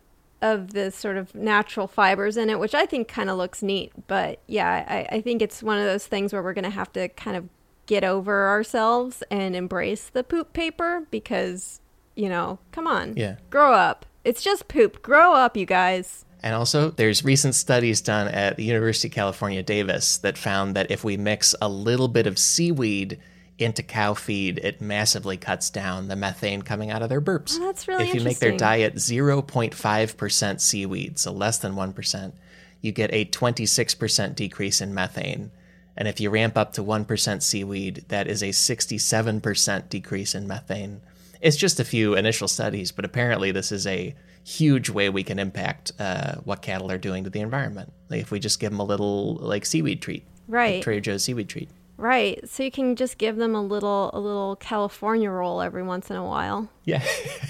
of 0.42 0.74
the 0.74 0.90
sort 0.92 1.18
of 1.18 1.36
natural 1.36 1.88
fibers 1.88 2.36
in 2.36 2.50
it, 2.50 2.60
which 2.60 2.74
I 2.74 2.86
think 2.86 3.08
kind 3.08 3.30
of 3.30 3.38
looks 3.38 3.62
neat. 3.62 3.92
But 4.08 4.40
yeah, 4.48 4.86
I, 4.88 5.18
I 5.18 5.22
think 5.22 5.42
it's 5.42 5.62
one 5.62 5.78
of 5.78 5.86
those 5.86 6.08
things 6.08 6.34
where 6.34 6.42
we're 6.42 6.54
gonna 6.54 6.70
have 6.72 6.92
to 6.94 7.10
kind 7.10 7.38
of 7.38 7.48
get 7.86 8.04
over 8.04 8.48
ourselves 8.48 9.22
and 9.30 9.56
embrace 9.56 10.10
the 10.10 10.24
poop 10.24 10.54
paper 10.54 11.06
because 11.12 11.80
you 12.16 12.28
know, 12.28 12.60
come 12.72 12.88
on, 12.88 13.16
Yeah. 13.16 13.36
grow 13.50 13.74
up. 13.74 14.06
It's 14.26 14.44
just 14.44 14.68
poop. 14.68 15.02
Grow 15.02 15.34
up, 15.34 15.56
you 15.56 15.66
guys. 15.66 16.26
And 16.44 16.54
also, 16.56 16.90
there's 16.92 17.24
recent 17.24 17.56
studies 17.56 18.02
done 18.02 18.28
at 18.28 18.58
the 18.58 18.64
University 18.64 19.08
of 19.08 19.14
California, 19.14 19.64
Davis, 19.64 20.18
that 20.20 20.38
found 20.38 20.76
that 20.76 20.90
if 20.92 21.04
we 21.04 21.16
mix 21.18 21.56
a 21.62 21.70
little 21.70 22.08
bit 22.08 22.28
of 22.28 22.38
seaweed 22.38 23.20
into 23.62 23.84
cow 23.84 24.14
feed, 24.14 24.60
it 24.60 24.82
massively 24.82 25.38
cuts 25.38 25.70
down 25.70 26.08
the 26.08 26.16
methane 26.16 26.62
coming 26.62 26.90
out 26.92 27.02
of 27.02 27.10
their 27.10 27.22
burps. 27.22 27.58
Oh, 27.60 27.66
that's 27.66 27.88
really 27.88 28.08
If 28.10 28.16
you 28.16 28.22
make 28.22 28.40
their 28.40 28.56
diet 28.58 28.96
0.5% 28.96 30.60
seaweed, 30.62 31.20
so 31.20 31.32
less 31.32 31.58
than 31.58 31.74
1%, 31.74 32.34
you 32.82 32.92
get 32.92 33.14
a 33.14 33.26
26% 33.26 34.36
decrease 34.36 34.82
in 34.82 34.94
methane. 34.94 35.52
And 35.98 36.08
if 36.08 36.20
you 36.20 36.30
ramp 36.30 36.58
up 36.58 36.74
to 36.74 36.84
1% 36.84 37.42
seaweed, 37.44 38.06
that 38.08 38.28
is 38.28 38.42
a 38.42 38.50
67% 38.50 39.90
decrease 39.90 40.34
in 40.36 40.48
methane. 40.48 41.02
It's 41.42 41.58
just 41.58 41.80
a 41.80 41.84
few 41.84 42.16
initial 42.16 42.48
studies, 42.48 42.92
but 42.92 43.06
apparently 43.06 43.52
this 43.52 43.72
is 43.72 43.86
a 43.88 44.16
huge 44.44 44.90
way 44.90 45.10
we 45.10 45.24
can 45.24 45.38
impact 45.38 45.92
uh, 46.00 46.36
what 46.44 46.62
cattle 46.62 46.92
are 46.92 46.98
doing 46.98 47.24
to 47.26 47.30
the 47.30 47.42
environment. 47.42 47.92
Like 48.10 48.22
if 48.22 48.32
we 48.32 48.40
just 48.40 48.60
give 48.60 48.72
them 48.72 48.80
a 48.80 48.84
little 48.86 49.36
like 49.36 49.66
seaweed 49.66 50.02
treat, 50.02 50.26
Right. 50.48 50.76
like 50.76 50.84
Trader 50.84 51.02
Joe's 51.02 51.24
seaweed 51.24 51.50
treat. 51.50 51.70
Right. 52.02 52.50
So 52.50 52.64
you 52.64 52.72
can 52.72 52.96
just 52.96 53.20
give 53.20 53.36
them 53.36 53.54
a 53.54 53.62
little 53.62 54.10
a 54.12 54.20
little 54.20 54.56
California 54.56 55.30
roll 55.30 55.62
every 55.62 55.84
once 55.84 56.10
in 56.10 56.16
a 56.16 56.26
while. 56.26 56.68
Yeah. 56.84 57.04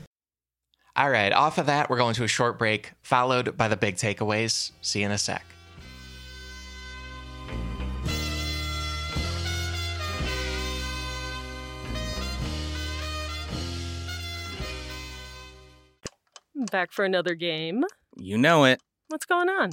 All 0.97 1.11
right, 1.11 1.33
off 1.33 1.59
of 1.59 1.67
that, 1.67 1.91
we're 1.91 1.99
going 1.99 2.15
to 2.15 2.25
a 2.25 2.29
short 2.29 2.59
break, 2.59 2.93
followed 3.03 3.55
by 3.57 3.69
the 3.69 3.77
big 3.77 3.97
takeaways. 3.97 4.73
See 4.81 5.01
you 5.01 5.07
in 5.07 5.13
a 5.13 5.19
sec. 5.19 5.45
Back 16.71 16.93
for 16.93 17.05
another 17.05 17.35
game. 17.35 17.85
You 18.17 18.39
know 18.39 18.65
it. 18.65 18.81
What's 19.09 19.27
going 19.27 19.51
on? 19.51 19.73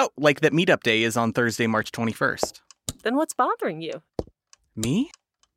Oh, 0.00 0.10
like 0.16 0.42
that 0.42 0.52
meetup 0.52 0.84
day 0.84 1.02
is 1.02 1.16
on 1.16 1.32
Thursday, 1.32 1.66
March 1.66 1.90
21st. 1.90 2.60
Then 3.02 3.16
what's 3.16 3.34
bothering 3.34 3.82
you? 3.82 4.02
Me? 4.76 5.10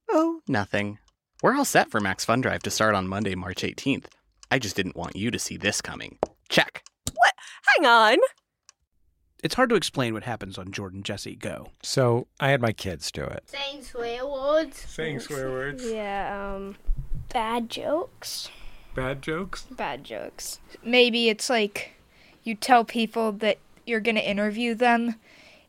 Oh, 0.09 0.41
nothing. 0.47 0.97
We're 1.43 1.55
all 1.55 1.63
set 1.63 1.91
for 1.91 1.99
Max 1.99 2.25
Fun 2.25 2.41
Drive 2.41 2.63
to 2.63 2.71
start 2.71 2.95
on 2.95 3.07
Monday, 3.07 3.35
March 3.35 3.61
18th. 3.61 4.05
I 4.49 4.57
just 4.57 4.75
didn't 4.75 4.95
want 4.95 5.15
you 5.15 5.29
to 5.29 5.37
see 5.37 5.57
this 5.57 5.79
coming. 5.79 6.17
Check. 6.49 6.83
What? 7.13 7.33
Hang 7.67 7.85
on! 7.85 8.17
It's 9.43 9.53
hard 9.53 9.69
to 9.69 9.75
explain 9.75 10.15
what 10.15 10.23
happens 10.23 10.57
on 10.57 10.71
Jordan 10.71 11.03
Jesse 11.03 11.35
Go. 11.35 11.67
So 11.83 12.25
I 12.39 12.49
had 12.49 12.63
my 12.63 12.71
kids 12.71 13.11
do 13.11 13.23
it. 13.23 13.43
Saying 13.45 13.83
swear 13.83 14.25
words. 14.25 14.79
Saying 14.87 15.19
swear 15.19 15.51
words. 15.51 15.85
Yeah, 15.85 16.55
um, 16.55 16.77
bad 17.31 17.69
jokes. 17.69 18.49
Bad 18.95 19.21
jokes. 19.21 19.67
bad 19.69 20.03
jokes. 20.03 20.57
Maybe 20.83 21.29
it's 21.29 21.47
like 21.47 21.91
you 22.43 22.55
tell 22.55 22.83
people 22.83 23.31
that 23.33 23.59
you're 23.85 23.99
going 23.99 24.15
to 24.15 24.29
interview 24.29 24.75
them 24.75 25.15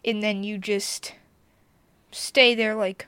and 0.05 0.23
then 0.23 0.43
you 0.45 0.59
just 0.59 1.15
stay 2.11 2.55
there 2.55 2.75
like 2.75 3.07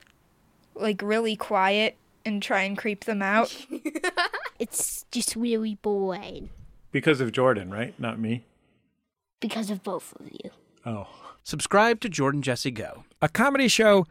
like 0.74 1.00
really 1.02 1.36
quiet 1.36 1.96
and 2.24 2.42
try 2.42 2.62
and 2.62 2.76
creep 2.78 3.04
them 3.04 3.22
out. 3.22 3.54
It's 4.58 5.04
just 5.10 5.34
really 5.34 5.74
boring 5.82 6.48
Because 6.92 7.20
of 7.20 7.32
Jordan, 7.32 7.70
right? 7.70 7.92
Not 7.98 8.20
me. 8.20 8.44
because 9.40 9.68
of 9.68 9.82
both 9.82 10.14
of 10.20 10.30
you. 10.30 10.50
Oh. 10.86 11.08
Subscribe 11.42 12.00
to 12.00 12.08
Jordan 12.08 12.40
Jesse 12.40 12.70
Go. 12.70 13.04
A 13.20 13.28
comedy 13.28 13.66
show 13.68 14.06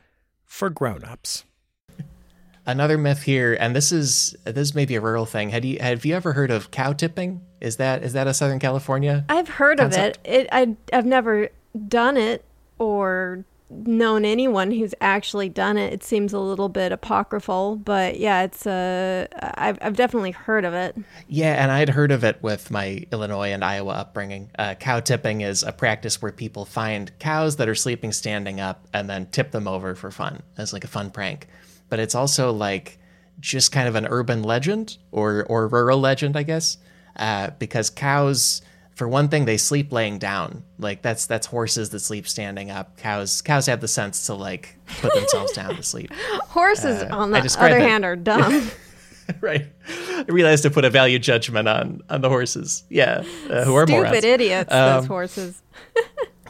for 0.46 0.70
grown-ups. 0.70 1.46
Another 2.66 2.98
myth 2.98 3.24
here, 3.24 3.58
and 3.60 3.76
this 3.76 3.92
is 3.92 4.36
this 4.46 4.74
may 4.74 4.86
be 4.86 4.96
a 4.96 5.02
rural 5.02 5.26
thing. 5.26 5.50
Had 5.50 5.66
you 5.66 5.80
have 5.80 6.06
you 6.06 6.16
ever 6.16 6.34
heard 6.34 6.50
of 6.50 6.72
cow 6.72 6.94
tipping? 6.94 7.42
Is 7.60 7.78
that 7.78 8.04
is 8.04 8.14
that 8.14 8.26
a 8.28 8.34
Southern 8.34 8.60
California? 8.60 9.26
I've 9.28 9.50
heard 9.50 9.80
Concept? 9.80 10.18
of 10.18 10.34
it. 10.34 10.40
It 10.42 10.50
I 10.52 10.76
I've 10.94 11.06
never 11.06 11.50
done 11.88 12.16
it 12.16 12.46
or 12.80 13.44
known 13.70 14.24
anyone 14.24 14.72
who's 14.72 14.94
actually 15.02 15.50
done 15.50 15.78
it. 15.78 15.94
It 15.94 16.04
seems 16.04 16.32
a 16.32 16.40
little 16.40 16.70
bit 16.70 16.92
apocryphal, 16.92 17.76
but 17.78 18.20
yeah, 18.20 18.44
it's 18.44 18.66
uh, 18.66 19.28
I've 19.56 19.78
I've 19.82 19.96
definitely 19.96 20.32
heard 20.32 20.64
of 20.64 20.74
it. 20.74 20.96
Yeah, 21.28 21.62
and 21.62 21.72
I'd 21.72 21.90
heard 21.90 22.12
of 22.12 22.24
it 22.24 22.42
with 22.42 22.72
my 22.72 23.06
Illinois 23.12 23.52
and 23.52 23.64
Iowa 23.64 23.92
upbringing. 23.92 24.52
Uh, 24.58 24.76
cow 24.76 25.00
tipping 25.00 25.42
is 25.42 25.64
a 25.64 25.72
practice 25.72 26.22
where 26.22 26.32
people 26.32 26.66
find 26.66 27.12
cows 27.20 27.58
that 27.58 27.68
are 27.68 27.76
sleeping 27.76 28.12
standing 28.12 28.60
up 28.60 28.88
and 28.94 29.10
then 29.10 29.26
tip 29.28 29.52
them 29.52 29.68
over 29.68 29.96
for 29.96 30.12
fun 30.12 30.44
as 30.58 30.72
like 30.74 30.84
a 30.84 30.88
fun 30.88 31.12
prank. 31.12 31.48
But 31.94 32.00
it's 32.00 32.16
also 32.16 32.52
like 32.52 32.98
just 33.40 33.72
kind 33.72 33.88
of 33.88 33.94
an 33.94 34.08
urban 34.08 34.42
legend 34.42 34.98
or 35.12 35.46
or 35.48 35.68
rural 35.68 36.00
legend, 36.00 36.36
I 36.36 36.42
guess, 36.42 36.78
uh, 37.18 37.52
because 37.60 37.92
cows. 37.92 38.64
For 38.96 39.08
one 39.08 39.28
thing, 39.30 39.46
they 39.46 39.58
sleep 39.58 39.92
laying 39.92 40.18
down. 40.18 40.64
Like 40.80 41.04
that's 41.04 41.28
that's 41.28 41.46
horses 41.46 41.92
that 41.92 42.00
sleep 42.00 42.28
standing 42.28 42.72
up. 42.72 42.98
Cows 42.98 43.44
cows 43.44 43.68
have 43.68 43.80
the 43.80 43.88
sense 43.88 44.26
to 44.26 44.34
like 44.34 44.76
put 45.02 45.14
themselves 45.14 45.52
down 45.52 45.76
to 45.76 45.84
sleep. 45.84 46.12
Horses, 46.48 47.04
Uh, 47.04 47.10
on 47.16 47.30
the 47.30 47.56
other 47.60 47.80
hand, 47.80 48.06
are 48.06 48.16
dumb. 48.16 48.72
right. 49.42 49.68
I 49.88 50.26
realized 50.30 50.64
to 50.64 50.72
put 50.72 50.84
a 50.86 50.90
value 50.90 51.20
judgment 51.20 51.68
on 51.68 52.02
on 52.10 52.22
the 52.22 52.30
horses. 52.30 52.84
Yeah, 52.90 53.24
uh, 53.52 53.66
who 53.66 53.76
are 53.76 53.86
Stupid 53.86 54.04
morons. 54.06 54.24
idiots, 54.26 54.70
those 54.72 55.04
Um, 55.04 55.06
horses. 55.08 55.62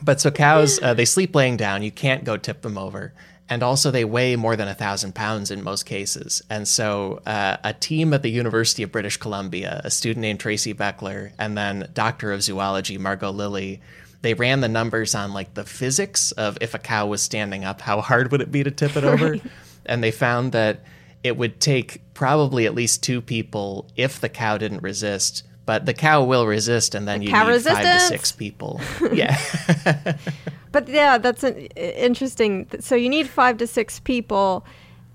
But 0.05 0.19
so 0.19 0.31
cows, 0.31 0.79
uh, 0.81 0.93
they 0.93 1.05
sleep 1.05 1.33
laying 1.33 1.55
down. 1.55 1.81
You 1.81 1.91
can't 1.91 2.25
go 2.25 2.35
tip 2.35 2.61
them 2.61 2.77
over. 2.77 3.13
And 3.53 3.61
also, 3.61 3.91
they 3.91 4.03
weigh 4.03 4.35
more 4.35 4.55
than 4.55 4.67
a 4.67 4.73
thousand 4.73 5.13
pounds 5.13 5.51
in 5.51 5.61
most 5.61 5.85
cases. 5.85 6.41
And 6.49 6.67
so, 6.67 7.21
uh, 7.23 7.57
a 7.63 7.71
team 7.71 8.11
at 8.11 8.23
the 8.23 8.31
University 8.31 8.81
of 8.81 8.91
British 8.91 9.17
Columbia, 9.17 9.79
a 9.83 9.91
student 9.91 10.21
named 10.21 10.39
Tracy 10.39 10.73
Boechler, 10.73 11.33
and 11.37 11.55
then 11.55 11.87
Doctor 11.93 12.33
of 12.33 12.41
Zoology 12.41 12.97
Margo 12.97 13.29
Lillie, 13.29 13.79
they 14.23 14.33
ran 14.33 14.61
the 14.61 14.67
numbers 14.67 15.13
on 15.13 15.33
like 15.33 15.53
the 15.53 15.65
physics 15.65 16.31
of 16.31 16.57
if 16.61 16.73
a 16.73 16.79
cow 16.79 17.05
was 17.05 17.21
standing 17.21 17.63
up, 17.63 17.81
how 17.81 18.01
hard 18.01 18.31
would 18.31 18.41
it 18.41 18.51
be 18.51 18.63
to 18.63 18.71
tip 18.71 18.95
it 18.95 19.03
over? 19.03 19.37
and 19.85 20.03
they 20.03 20.09
found 20.09 20.51
that 20.53 20.79
it 21.23 21.37
would 21.37 21.59
take 21.59 22.01
probably 22.15 22.65
at 22.65 22.73
least 22.73 23.03
two 23.03 23.21
people 23.21 23.87
if 23.95 24.19
the 24.19 24.29
cow 24.29 24.57
didn't 24.57 24.81
resist. 24.81 25.43
But 25.65 25.85
the 25.85 25.93
cow 25.93 26.23
will 26.23 26.45
resist, 26.45 26.93
and 26.93 27.07
then 27.07 27.21
you 27.21 27.29
cow 27.29 27.47
need 27.47 27.61
five 27.61 27.83
to 27.83 27.99
six 28.01 28.31
people. 28.31 28.81
Yeah. 29.13 29.37
But 30.73 30.89
yeah, 30.89 31.19
that's 31.19 31.43
an, 31.43 31.55
interesting. 31.77 32.67
So 32.79 32.95
you 32.95 33.07
need 33.07 33.29
five 33.29 33.57
to 33.59 33.67
six 33.67 33.99
people. 33.99 34.65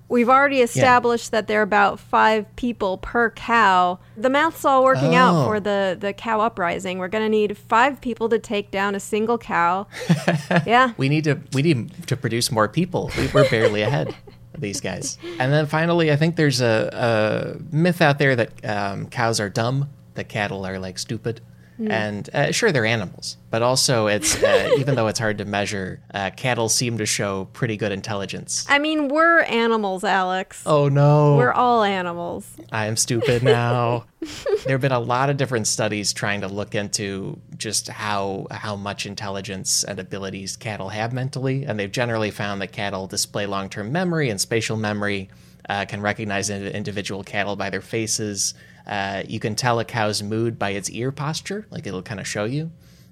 We've 0.08 0.28
already 0.28 0.60
established 0.62 1.32
that 1.32 1.48
there 1.48 1.58
are 1.58 1.62
about 1.62 1.98
five 2.00 2.46
people 2.56 2.96
per 2.98 3.30
cow. 3.30 3.98
The 4.16 4.30
math's 4.30 4.64
all 4.64 4.84
working 4.84 5.16
out 5.16 5.34
Oh. 5.34 5.46
for 5.46 5.58
the, 5.60 5.96
the 5.98 6.12
cow 6.12 6.40
uprising. 6.40 6.98
We're 6.98 7.08
going 7.08 7.24
to 7.24 7.28
need 7.28 7.58
five 7.58 8.00
people 8.00 8.28
to 8.30 8.38
take 8.38 8.70
down 8.70 8.94
a 8.94 9.00
single 9.00 9.36
cow. 9.36 9.88
yeah. 10.64 10.92
we 10.96 11.08
need 11.10 11.24
to 11.24 11.40
we 11.52 11.60
need 11.62 12.06
to 12.06 12.16
produce 12.16 12.50
more 12.52 12.68
people. 12.68 13.10
We, 13.18 13.26
we're 13.34 13.50
barely 13.50 13.82
ahead 13.82 14.14
of 14.54 14.60
these 14.60 14.80
guys. 14.80 15.18
And 15.40 15.52
then 15.52 15.66
finally, 15.66 16.12
I 16.12 16.16
think 16.16 16.36
there's 16.36 16.60
a, 16.60 17.58
a 17.70 17.74
myth 17.74 18.00
out 18.00 18.18
there 18.20 18.36
that 18.36 18.64
um, 18.64 19.08
cows 19.08 19.40
are 19.40 19.50
dumb, 19.50 19.90
that 20.18 20.28
cattle 20.28 20.66
are 20.66 20.78
like 20.78 20.98
stupid. 20.98 21.40
And 21.86 22.28
uh, 22.34 22.50
sure, 22.50 22.72
they're 22.72 22.84
animals, 22.84 23.36
but 23.50 23.62
also 23.62 24.08
it's 24.08 24.42
uh, 24.42 24.70
even 24.78 24.96
though 24.96 25.06
it's 25.06 25.18
hard 25.18 25.38
to 25.38 25.44
measure, 25.44 26.00
uh, 26.12 26.30
cattle 26.30 26.68
seem 26.68 26.98
to 26.98 27.06
show 27.06 27.44
pretty 27.52 27.76
good 27.76 27.92
intelligence. 27.92 28.66
I 28.68 28.80
mean, 28.80 29.08
we're 29.08 29.42
animals, 29.42 30.02
Alex. 30.02 30.64
Oh 30.66 30.88
no! 30.88 31.36
We're 31.36 31.52
all 31.52 31.84
animals. 31.84 32.50
I 32.72 32.86
am 32.86 32.96
stupid 32.96 33.44
now. 33.44 34.06
there 34.64 34.74
have 34.74 34.80
been 34.80 34.90
a 34.90 34.98
lot 34.98 35.30
of 35.30 35.36
different 35.36 35.68
studies 35.68 36.12
trying 36.12 36.40
to 36.40 36.48
look 36.48 36.74
into 36.74 37.38
just 37.56 37.86
how 37.86 38.48
how 38.50 38.74
much 38.74 39.06
intelligence 39.06 39.84
and 39.84 40.00
abilities 40.00 40.56
cattle 40.56 40.88
have 40.88 41.12
mentally, 41.12 41.64
and 41.64 41.78
they've 41.78 41.92
generally 41.92 42.32
found 42.32 42.60
that 42.60 42.72
cattle 42.72 43.06
display 43.06 43.46
long 43.46 43.68
term 43.68 43.92
memory 43.92 44.30
and 44.30 44.40
spatial 44.40 44.76
memory, 44.76 45.30
uh, 45.68 45.84
can 45.84 46.00
recognize 46.00 46.50
individual 46.50 47.22
cattle 47.22 47.54
by 47.54 47.70
their 47.70 47.80
faces. 47.80 48.54
Uh, 48.88 49.22
you 49.28 49.38
can 49.38 49.54
tell 49.54 49.78
a 49.78 49.84
cow's 49.84 50.22
mood 50.22 50.58
by 50.58 50.70
its 50.70 50.90
ear 50.90 51.12
posture, 51.12 51.66
like 51.70 51.86
it'll 51.86 52.02
kind 52.02 52.20
of 52.20 52.26
show 52.26 52.44
you. 52.44 52.70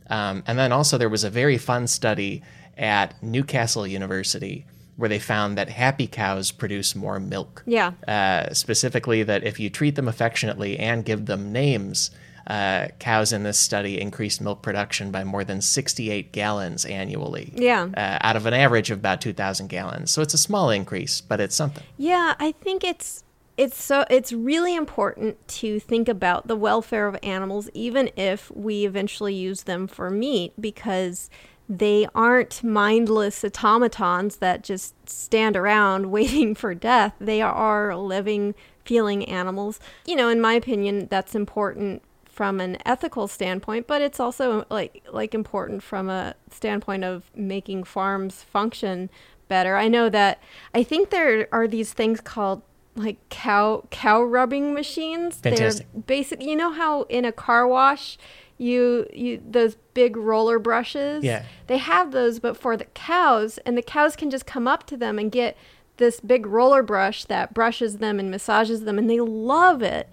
Um, 0.08 0.42
and 0.46 0.58
then 0.58 0.72
also 0.72 0.96
there 0.98 1.08
was 1.08 1.24
a 1.24 1.30
very 1.30 1.58
fun 1.58 1.86
study 1.86 2.42
at 2.78 3.20
Newcastle 3.22 3.86
University 3.86 4.66
where 4.96 5.08
they 5.08 5.18
found 5.18 5.58
that 5.58 5.68
happy 5.68 6.06
cows 6.06 6.50
produce 6.50 6.94
more 6.96 7.20
milk 7.20 7.62
Yeah. 7.66 7.92
uh, 8.08 8.54
specifically 8.54 9.22
that 9.24 9.44
if 9.44 9.60
you 9.60 9.68
treat 9.68 9.94
them 9.94 10.08
affectionately 10.08 10.78
and 10.78 11.04
give 11.04 11.26
them 11.26 11.52
names, 11.52 12.10
uh, 12.46 12.86
cows 12.98 13.32
in 13.32 13.42
this 13.42 13.58
study 13.58 14.00
increased 14.00 14.40
milk 14.40 14.62
production 14.62 15.10
by 15.10 15.24
more 15.24 15.44
than 15.44 15.60
68 15.60 16.32
gallons 16.32 16.84
annually. 16.86 17.52
Yeah. 17.54 17.88
Uh, 17.94 18.18
out 18.22 18.36
of 18.36 18.46
an 18.46 18.54
average 18.54 18.90
of 18.90 18.98
about 18.98 19.20
2,000 19.20 19.66
gallons. 19.68 20.10
So 20.12 20.22
it's 20.22 20.32
a 20.32 20.38
small 20.38 20.70
increase, 20.70 21.20
but 21.20 21.40
it's 21.40 21.56
something. 21.56 21.84
Yeah, 21.98 22.34
I 22.38 22.52
think 22.52 22.82
it's 22.84 23.24
it's 23.56 23.82
so 23.82 24.04
it's 24.10 24.32
really 24.32 24.74
important 24.74 25.46
to 25.48 25.80
think 25.80 26.08
about 26.08 26.46
the 26.46 26.56
welfare 26.56 27.06
of 27.06 27.16
animals 27.22 27.70
even 27.72 28.10
if 28.16 28.50
we 28.50 28.84
eventually 28.84 29.34
use 29.34 29.62
them 29.62 29.86
for 29.86 30.10
meat 30.10 30.52
because 30.60 31.30
they 31.68 32.06
aren't 32.14 32.62
mindless 32.62 33.44
automatons 33.44 34.36
that 34.36 34.62
just 34.62 34.94
stand 35.08 35.56
around 35.56 36.10
waiting 36.10 36.54
for 36.54 36.74
death. 36.74 37.14
They 37.20 37.42
are 37.42 37.96
living, 37.96 38.54
feeling 38.84 39.24
animals. 39.24 39.80
You 40.06 40.16
know, 40.16 40.28
in 40.28 40.40
my 40.40 40.54
opinion, 40.54 41.08
that's 41.10 41.34
important 41.34 42.02
from 42.24 42.60
an 42.60 42.76
ethical 42.84 43.26
standpoint, 43.26 43.86
but 43.86 44.02
it's 44.02 44.20
also 44.20 44.66
like 44.70 45.02
like 45.10 45.34
important 45.34 45.82
from 45.82 46.10
a 46.10 46.34
standpoint 46.50 47.02
of 47.02 47.30
making 47.34 47.84
farms 47.84 48.42
function 48.42 49.10
better. 49.48 49.76
I 49.76 49.88
know 49.88 50.08
that 50.10 50.42
I 50.74 50.82
think 50.82 51.10
there 51.10 51.48
are 51.50 51.66
these 51.66 51.92
things 51.92 52.20
called 52.20 52.62
like 52.96 53.18
cow 53.28 53.84
cow 53.90 54.22
rubbing 54.22 54.74
machines. 54.74 55.36
Fantastic. 55.36 55.86
They're 55.92 56.02
basic. 56.02 56.42
You 56.42 56.56
know 56.56 56.72
how 56.72 57.02
in 57.02 57.24
a 57.24 57.32
car 57.32 57.66
wash 57.66 58.18
you 58.58 59.06
you 59.12 59.42
those 59.48 59.76
big 59.94 60.16
roller 60.16 60.58
brushes. 60.58 61.22
Yeah. 61.22 61.44
They 61.66 61.78
have 61.78 62.12
those, 62.12 62.38
but 62.38 62.56
for 62.56 62.76
the 62.76 62.86
cows, 62.86 63.58
and 63.58 63.76
the 63.76 63.82
cows 63.82 64.16
can 64.16 64.30
just 64.30 64.46
come 64.46 64.66
up 64.66 64.86
to 64.86 64.96
them 64.96 65.18
and 65.18 65.30
get 65.30 65.56
this 65.98 66.20
big 66.20 66.46
roller 66.46 66.82
brush 66.82 67.24
that 67.24 67.54
brushes 67.54 67.98
them 67.98 68.18
and 68.18 68.30
massages 68.30 68.84
them, 68.84 68.98
and 68.98 69.08
they 69.08 69.20
love 69.20 69.82
it. 69.82 70.08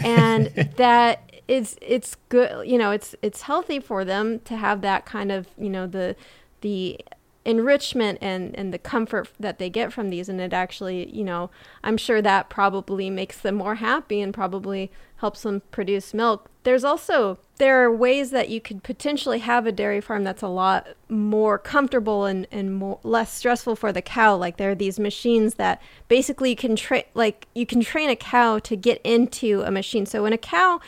And 0.00 0.46
that 0.76 1.30
is 1.48 1.76
it's 1.80 2.16
good. 2.28 2.68
You 2.68 2.78
know, 2.78 2.90
it's 2.90 3.14
it's 3.22 3.42
healthy 3.42 3.80
for 3.80 4.04
them 4.04 4.40
to 4.40 4.56
have 4.56 4.82
that 4.82 5.06
kind 5.06 5.32
of 5.32 5.48
you 5.56 5.70
know 5.70 5.86
the 5.86 6.16
the 6.60 7.00
enrichment 7.46 8.18
and 8.20 8.54
and 8.58 8.74
the 8.74 8.78
comfort 8.78 9.28
that 9.40 9.58
they 9.58 9.70
get 9.70 9.92
from 9.92 10.10
these. 10.10 10.28
And 10.28 10.40
it 10.40 10.52
actually 10.52 11.08
you 11.16 11.24
know 11.24 11.50
i'm 11.84 11.96
sure 11.96 12.20
that 12.20 12.50
probably 12.50 13.08
makes 13.08 13.38
them 13.38 13.54
more 13.54 13.76
happy 13.76 14.20
and 14.20 14.34
probably 14.34 14.90
helps 15.18 15.42
them 15.42 15.62
produce 15.70 16.12
milk. 16.12 16.50
There's 16.64 16.84
also 16.84 17.38
there 17.56 17.82
are 17.82 17.90
ways 17.90 18.30
that 18.32 18.50
you 18.50 18.60
could 18.60 18.82
potentially 18.82 19.38
have 19.38 19.66
a 19.66 19.72
dairy 19.72 20.00
farm 20.00 20.24
that's 20.24 20.42
a 20.42 20.48
lot 20.48 20.88
more 21.08 21.58
comfortable 21.58 22.24
and 22.24 22.46
and 22.50 22.74
more 22.74 22.98
less 23.02 23.32
stressful 23.32 23.76
for 23.76 23.92
the 23.92 24.02
cow. 24.02 24.36
Like 24.36 24.56
there 24.56 24.72
are 24.72 24.74
these 24.74 24.98
machines 24.98 25.54
that 25.54 25.80
basically 26.08 26.50
you 26.50 26.56
can 26.56 26.76
train 26.76 27.04
like 27.14 27.46
you 27.54 27.64
can 27.64 27.80
train 27.80 28.10
a 28.10 28.16
cow 28.16 28.58
to 28.58 28.76
get 28.76 29.00
into 29.04 29.62
a 29.62 29.70
machine. 29.70 30.04
So 30.04 30.24
when 30.24 30.32
a 30.32 30.38
cow 30.38 30.80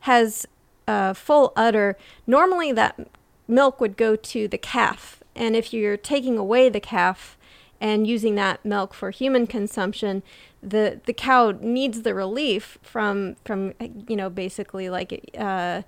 has 0.00 0.46
a 0.86 1.14
full 1.14 1.52
udder 1.56 1.98
normally 2.26 2.72
that 2.72 2.98
milk 3.46 3.80
would 3.80 3.96
go 3.96 4.14
to 4.16 4.48
the 4.48 4.56
calf 4.56 5.17
and 5.38 5.56
if 5.56 5.72
you're 5.72 5.96
taking 5.96 6.36
away 6.36 6.68
the 6.68 6.80
calf 6.80 7.38
and 7.80 8.06
using 8.06 8.34
that 8.34 8.64
milk 8.64 8.92
for 8.92 9.10
human 9.10 9.46
consumption, 9.46 10.22
the 10.62 11.00
the 11.06 11.12
cow 11.12 11.54
needs 11.60 12.02
the 12.02 12.14
relief 12.14 12.78
from 12.82 13.36
from 13.44 13.72
you 14.08 14.16
know 14.16 14.28
basically 14.28 14.90
like 14.90 15.30
uh, 15.38 15.82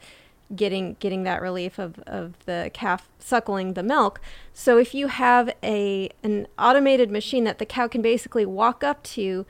getting 0.54 0.96
getting 1.00 1.24
that 1.24 1.42
relief 1.42 1.78
of, 1.78 1.98
of 2.06 2.34
the 2.46 2.70
calf 2.72 3.08
suckling 3.18 3.74
the 3.74 3.82
milk. 3.82 4.20
So 4.54 4.78
if 4.78 4.94
you 4.94 5.08
have 5.08 5.52
a 5.64 6.10
an 6.22 6.46
automated 6.56 7.10
machine 7.10 7.42
that 7.44 7.58
the 7.58 7.66
cow 7.66 7.88
can 7.88 8.02
basically 8.02 8.46
walk 8.46 8.84
up 8.84 9.02
to, 9.02 9.44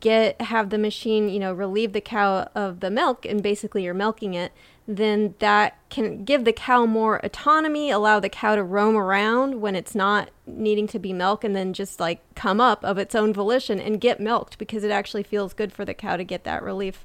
get 0.00 0.40
have 0.42 0.68
the 0.68 0.78
machine 0.78 1.30
you 1.30 1.38
know 1.38 1.54
relieve 1.54 1.94
the 1.94 2.00
cow 2.02 2.48
of 2.54 2.80
the 2.80 2.90
milk 2.90 3.24
and 3.24 3.42
basically 3.42 3.84
you're 3.84 3.94
milking 3.94 4.34
it 4.34 4.52
then 4.88 5.34
that 5.38 5.76
can 5.90 6.24
give 6.24 6.46
the 6.46 6.52
cow 6.52 6.86
more 6.86 7.16
autonomy, 7.22 7.90
allow 7.90 8.18
the 8.18 8.30
cow 8.30 8.56
to 8.56 8.62
roam 8.62 8.96
around 8.96 9.60
when 9.60 9.76
it's 9.76 9.94
not 9.94 10.30
needing 10.46 10.86
to 10.88 10.98
be 10.98 11.12
milked, 11.12 11.44
and 11.44 11.54
then 11.54 11.74
just 11.74 12.00
like 12.00 12.20
come 12.34 12.58
up 12.58 12.82
of 12.82 12.96
its 12.96 13.14
own 13.14 13.34
volition 13.34 13.78
and 13.78 14.00
get 14.00 14.18
milked 14.18 14.56
because 14.56 14.84
it 14.84 14.90
actually 14.90 15.22
feels 15.22 15.52
good 15.52 15.74
for 15.74 15.84
the 15.84 15.92
cow 15.92 16.16
to 16.16 16.24
get 16.24 16.44
that 16.44 16.62
relief 16.62 17.04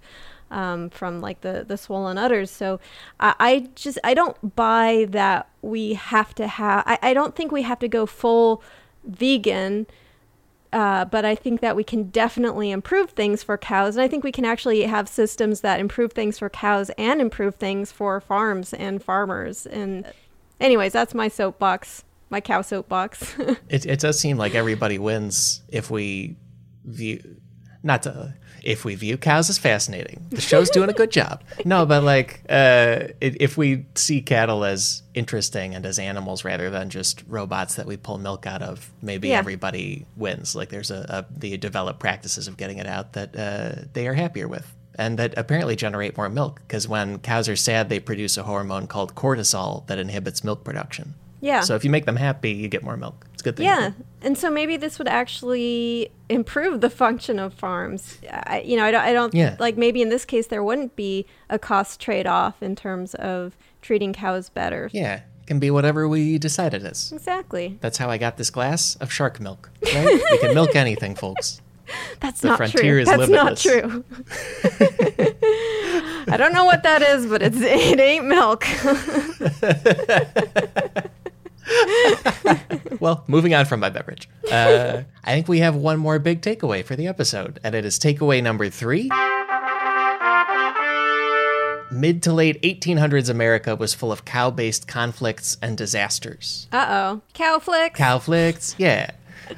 um, 0.50 0.90
from 0.92 1.20
like 1.20 1.42
the 1.42 1.66
the 1.68 1.76
swollen 1.76 2.18
udders. 2.18 2.50
So 2.50 2.80
I, 3.20 3.36
I 3.38 3.70
just 3.76 4.00
I 4.02 4.14
don't 4.14 4.56
buy 4.56 5.08
that 5.10 5.50
we 5.62 5.96
have 5.96 6.34
to 6.36 6.48
have. 6.48 6.84
I, 6.88 7.00
I 7.02 7.14
don't 7.14 7.36
think 7.36 7.52
we 7.52 7.64
have 7.64 7.80
to 7.80 7.90
go 7.90 8.06
full 8.06 8.64
vegan. 9.04 9.88
Uh, 10.74 11.06
but 11.06 11.24
I 11.24 11.36
think 11.36 11.62
that 11.62 11.76
we 11.76 11.84
can 11.84 12.06
definitely 12.10 12.72
improve 12.72 13.12
things 13.12 13.44
for 13.44 13.60
cows. 13.60 13.96
And 13.96 14.04
I 14.04 14.08
think 14.08 14.24
we 14.24 14.32
can 14.32 14.44
actually 14.44 14.82
have 14.82 15.08
systems 15.08 15.62
that 15.62 15.80
improve 15.80 16.14
things 16.14 16.40
for 16.40 16.50
cows 16.50 16.90
and 16.98 17.22
improve 17.22 17.56
things 17.56 17.92
for 17.92 18.20
farms 18.20 18.74
and 18.74 19.02
farmers. 19.02 19.68
And, 19.68 20.12
anyways, 20.60 20.92
that's 20.92 21.14
my 21.14 21.28
soapbox. 21.28 22.04
my 22.32 22.42
cow 22.42 22.62
soapbox. 22.64 23.36
It, 23.70 23.86
it 23.86 24.00
does 24.00 24.20
seem 24.20 24.38
like 24.38 24.56
everybody 24.56 24.98
wins 24.98 25.62
if 25.70 25.92
we 25.92 26.36
view, 26.86 27.38
not 27.84 28.04
to, 28.04 28.34
if 28.64 28.86
we 28.86 28.96
view 28.96 29.18
cows 29.18 29.50
as 29.50 29.58
fascinating. 29.58 30.26
The 30.30 30.42
show's 30.42 30.70
doing 30.70 30.90
a 30.90 30.94
good 30.94 31.12
job. 31.20 31.44
No, 31.66 31.86
but 31.86 32.04
like, 32.04 32.42
uh, 32.50 33.08
if 33.22 33.58
we 33.58 33.86
see 33.96 34.22
cattle 34.22 34.64
as 34.64 35.04
interesting 35.14 35.76
and 35.76 35.86
as 35.86 36.00
animals 36.00 36.44
rather 36.46 36.70
than 36.70 36.90
just 36.90 37.24
robots 37.28 37.76
that 37.76 37.86
we 37.86 37.98
pull 37.98 38.18
milk 38.18 38.48
out 38.48 38.62
of, 38.62 38.90
maybe 39.02 39.30
Yeah. 39.30 39.38
everybody 39.40 40.06
wins. 40.16 40.56
Like, 40.56 40.70
there's 40.70 40.92
a, 40.92 41.26
a 41.30 41.40
the 41.40 41.58
developed 41.58 42.00
practices 42.00 42.48
of 42.48 42.58
getting 42.58 42.78
it 42.78 42.88
out 42.88 43.14
that 43.14 43.36
uh, 43.36 43.82
they 43.94 44.08
are 44.08 44.14
happier 44.14 44.48
with. 44.48 44.72
And 44.96 45.18
that 45.20 45.34
apparently 45.38 45.76
generate 45.76 46.16
more 46.18 46.30
milk 46.30 46.62
because 46.68 46.88
when 46.88 47.18
cows 47.20 47.50
are 47.50 47.56
sad, 47.56 47.90
they 47.90 48.00
produce 48.00 48.38
a 48.38 48.44
hormone 48.44 48.86
called 48.88 49.16
cortisol 49.16 49.86
that 49.88 49.98
inhibits 49.98 50.44
milk 50.44 50.64
production. 50.64 51.16
yeah. 51.42 51.62
So 51.62 51.76
if 51.76 51.84
you 51.84 51.90
make 51.90 52.06
them 52.06 52.16
happy, 52.16 52.52
you 52.52 52.68
get 52.68 52.84
more 52.84 52.96
milk. 52.96 53.26
Good 53.44 53.58
thing. 53.58 53.66
Yeah, 53.66 53.92
and 54.22 54.38
so 54.38 54.50
maybe 54.50 54.78
this 54.78 54.98
would 54.98 55.08
actually 55.10 56.10
improve 56.30 56.80
the 56.82 56.90
function 56.90 57.40
of 57.40 57.54
farms. 57.54 58.18
I, 58.32 58.62
you 58.66 58.78
know, 58.78 58.86
I 58.86 58.92
don't, 58.92 59.02
I 59.04 59.12
don't 59.14 59.34
Yeah. 59.34 59.58
like 59.60 59.78
maybe 59.78 60.02
in 60.02 60.10
this 60.10 60.24
case 60.26 60.48
there 60.48 60.64
wouldn't 60.64 60.96
be 60.96 61.26
a 61.50 61.60
cost 61.60 62.00
trade 62.00 62.26
off 62.26 62.64
in 62.64 62.76
terms 62.76 63.14
of 63.16 63.56
treating 63.82 64.14
cows 64.14 64.50
better. 64.50 64.90
Yeah, 64.94 65.16
it 65.16 65.48
can 65.48 65.60
be 65.60 65.70
whatever 65.72 66.08
we 66.08 66.38
decide 66.40 66.74
it 66.74 66.84
is. 66.84 67.12
Exactly. 67.12 67.78
That's 67.82 67.98
how 67.98 68.10
I 68.10 68.18
got 68.18 68.38
this 68.38 68.50
glass 68.50 68.96
of 68.96 69.12
shark 69.12 69.40
milk. 69.42 69.70
Right? 69.94 70.22
we 70.32 70.38
can 70.40 70.54
milk 70.54 70.76
anything, 70.76 71.16
folks. 71.16 71.60
That's 72.22 72.40
The 72.40 72.48
not 72.48 72.58
frontier 72.58 72.94
true. 72.94 73.02
is 73.02 73.08
That's 73.10 73.28
limitless. 73.28 73.66
not 73.66 73.72
true. 73.74 74.06
I 76.34 76.38
don't 76.38 76.54
know 76.54 76.64
what 76.64 76.84
that 76.84 77.02
is, 77.02 77.26
but 77.26 77.42
it's 77.44 77.58
it 77.60 78.00
ain't 78.00 78.26
milk. 78.26 78.66
Well, 83.00 83.24
moving 83.28 83.54
on 83.54 83.66
from 83.66 83.82
my 83.82 83.90
beverage. 83.90 84.30
Uh, 84.50 85.02
I 85.24 85.34
think 85.34 85.48
we 85.50 85.60
have 85.60 85.76
one 85.76 86.00
more 86.00 86.20
big 86.20 86.42
takeaway 86.42 86.86
for 86.86 86.96
the 86.96 87.08
episode, 87.08 87.60
and 87.64 87.76
it 87.76 87.84
is 87.84 88.00
takeaway 88.00 88.42
number 88.42 88.70
three. 88.70 89.10
Mid 91.92 92.24
to 92.24 92.34
late 92.34 92.62
1800s 92.62 93.30
America 93.30 93.76
was 93.76 93.94
full 93.94 94.12
of 94.12 94.26
cow 94.26 94.50
based 94.52 94.88
conflicts 94.88 95.58
and 95.62 95.78
disasters. 95.78 96.68
Uh 96.72 96.86
oh, 96.90 97.22
cow 97.34 97.60
flicks. 97.60 97.98
Conflicts, 97.98 98.76
yeah. 98.78 99.12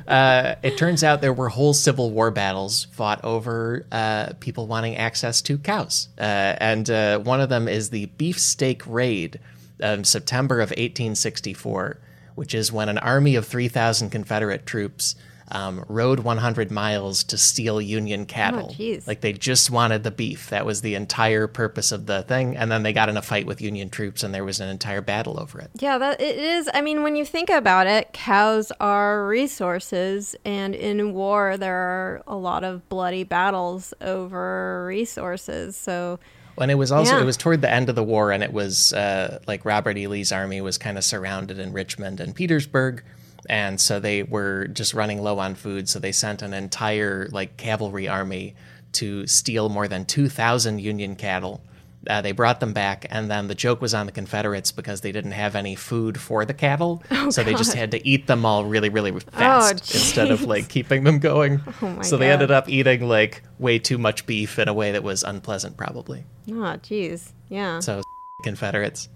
Uh, 0.08 0.56
it 0.64 0.78
turns 0.78 1.04
out 1.04 1.22
there 1.22 1.32
were 1.34 1.50
whole 1.50 1.74
Civil 1.74 2.12
War 2.12 2.32
battles 2.32 2.86
fought 2.92 3.24
over 3.24 3.86
uh, 3.92 4.34
people 4.40 4.66
wanting 4.68 4.98
access 4.98 5.42
to 5.44 5.58
cows. 5.60 6.10
Uh, 6.18 6.56
and 6.60 6.90
uh, 6.90 7.20
one 7.20 7.40
of 7.40 7.50
them 7.50 7.68
is 7.68 7.92
the 7.92 8.08
Beefsteak 8.18 8.82
Raid 8.88 9.40
of 9.80 10.06
September 10.08 10.56
of 10.62 10.70
1864, 10.70 12.00
which 12.36 12.54
is 12.54 12.72
when 12.72 12.90
an 12.90 12.98
army 12.98 13.36
of 13.36 13.46
3,000 13.46 14.10
Confederate 14.10 14.66
troops 14.66 15.16
um, 15.52 15.86
rode 15.88 16.22
100 16.22 16.72
miles 16.72 17.24
to 17.26 17.38
steal 17.38 17.80
Union 17.80 18.26
cattle. 18.26 18.74
jeez. 18.78 19.08
like 19.08 19.22
they 19.22 19.34
just 19.34 19.70
wanted 19.70 20.04
the 20.04 20.12
beef. 20.12 20.50
That 20.50 20.66
was 20.66 20.82
the 20.82 20.96
entire 20.96 21.48
purpose 21.48 21.92
of 21.92 22.06
the 22.08 22.24
thing. 22.24 22.58
And 22.58 22.72
then 22.72 22.84
they 22.84 22.94
got 22.94 23.10
in 23.10 23.18
a 23.18 23.22
fight 23.22 23.46
with 23.46 23.62
Union 23.62 23.90
troops, 23.90 24.24
and 24.24 24.34
there 24.34 24.44
was 24.44 24.60
an 24.60 24.70
entire 24.70 25.02
battle 25.02 25.40
over 25.40 25.60
it. 25.60 25.70
Yeah, 25.76 25.98
that 25.98 26.20
it 26.20 26.38
is. 26.38 26.70
I 26.74 26.82
mean, 26.82 27.04
when 27.04 27.16
you 27.16 27.26
think 27.26 27.50
about 27.50 27.88
it, 27.88 28.12
cows 28.14 28.72
are 28.80 29.28
resources, 29.28 30.36
and 30.46 30.74
in 30.74 31.14
war 31.14 31.58
there 31.58 31.76
are 31.76 32.24
a 32.28 32.36
lot 32.36 32.64
of 32.64 32.88
bloody 32.90 33.24
battles 33.24 33.94
over 34.02 34.86
resources. 34.88 35.76
So, 35.76 36.20
And 36.58 36.72
it 36.72 36.76
was 36.76 36.92
also 36.92 37.16
Yeah. 37.16 37.22
it 37.22 37.26
was 37.26 37.38
toward 37.38 37.62
the 37.62 37.70
end 37.72 37.90
of 37.90 37.96
the 37.96 38.04
war, 38.04 38.32
and 38.32 38.42
it 38.44 38.54
was 38.54 38.94
uh, 38.94 39.40
like 39.48 39.66
Robert 39.66 39.98
E. 39.98 40.08
Lee's 40.08 40.32
army 40.32 40.62
was 40.62 40.78
kind 40.78 40.98
of 40.98 41.04
surrounded 41.04 41.60
in 41.60 41.74
Richmond 41.74 42.20
and 42.20 42.34
Petersburg, 42.34 43.04
and 43.50 43.80
so 43.80 44.00
they 44.00 44.24
were 44.24 44.68
just 44.68 44.94
running 44.94 45.22
low 45.22 45.38
on 45.40 45.56
food. 45.56 45.90
So 45.90 46.00
they 46.00 46.12
sent 46.14 46.42
an 46.42 46.54
entire 46.54 47.28
like 47.32 47.58
cavalry 47.58 48.08
army 48.08 48.56
to 48.94 49.28
steal 49.28 49.68
more 49.68 49.88
than 49.90 50.06
two 50.06 50.30
thousand 50.30 50.80
Union 50.80 51.16
cattle. 51.16 51.62
Uh, 52.10 52.22
they 52.22 52.32
brought 52.32 52.60
them 52.60 52.74
back, 52.74 53.06
and 53.10 53.30
then 53.30 53.48
the 53.48 53.56
joke 53.56 53.82
was 53.82 53.94
on 53.94 54.06
the 54.06 54.12
Confederates 54.12 54.72
because 54.72 55.02
they 55.02 55.12
didn't 55.12 55.32
have 55.32 55.56
any 55.56 55.76
food 55.76 56.20
for 56.20 56.46
the 56.46 56.54
cattle, 56.54 57.04
so 57.30 57.44
they 57.44 57.54
just 57.54 57.74
had 57.74 57.92
to 57.92 58.08
eat 58.08 58.28
them 58.28 58.46
all 58.46 58.66
really, 58.66 58.90
really 58.90 59.12
fast 59.20 59.94
instead 59.94 60.32
of 60.32 60.44
like 60.44 60.70
keeping 60.70 61.04
them 61.04 61.20
going. 61.20 61.62
Oh 61.82 61.90
my 61.90 62.04
so 62.04 62.16
they 62.18 62.32
ended 62.32 62.52
up 62.52 62.70
eating 62.70 63.08
like 63.08 63.44
way 63.60 63.80
too 63.80 63.98
much 63.98 64.26
beef 64.26 64.58
in 64.60 64.68
a 64.68 64.74
way 64.74 64.92
that 64.92 65.04
was 65.04 65.24
unpleasant, 65.24 65.76
probably. 65.78 66.24
oh, 66.50 66.54
jeez, 66.54 67.34
yeah. 67.50 67.80
So 67.80 68.02
Confederates. 68.44 69.08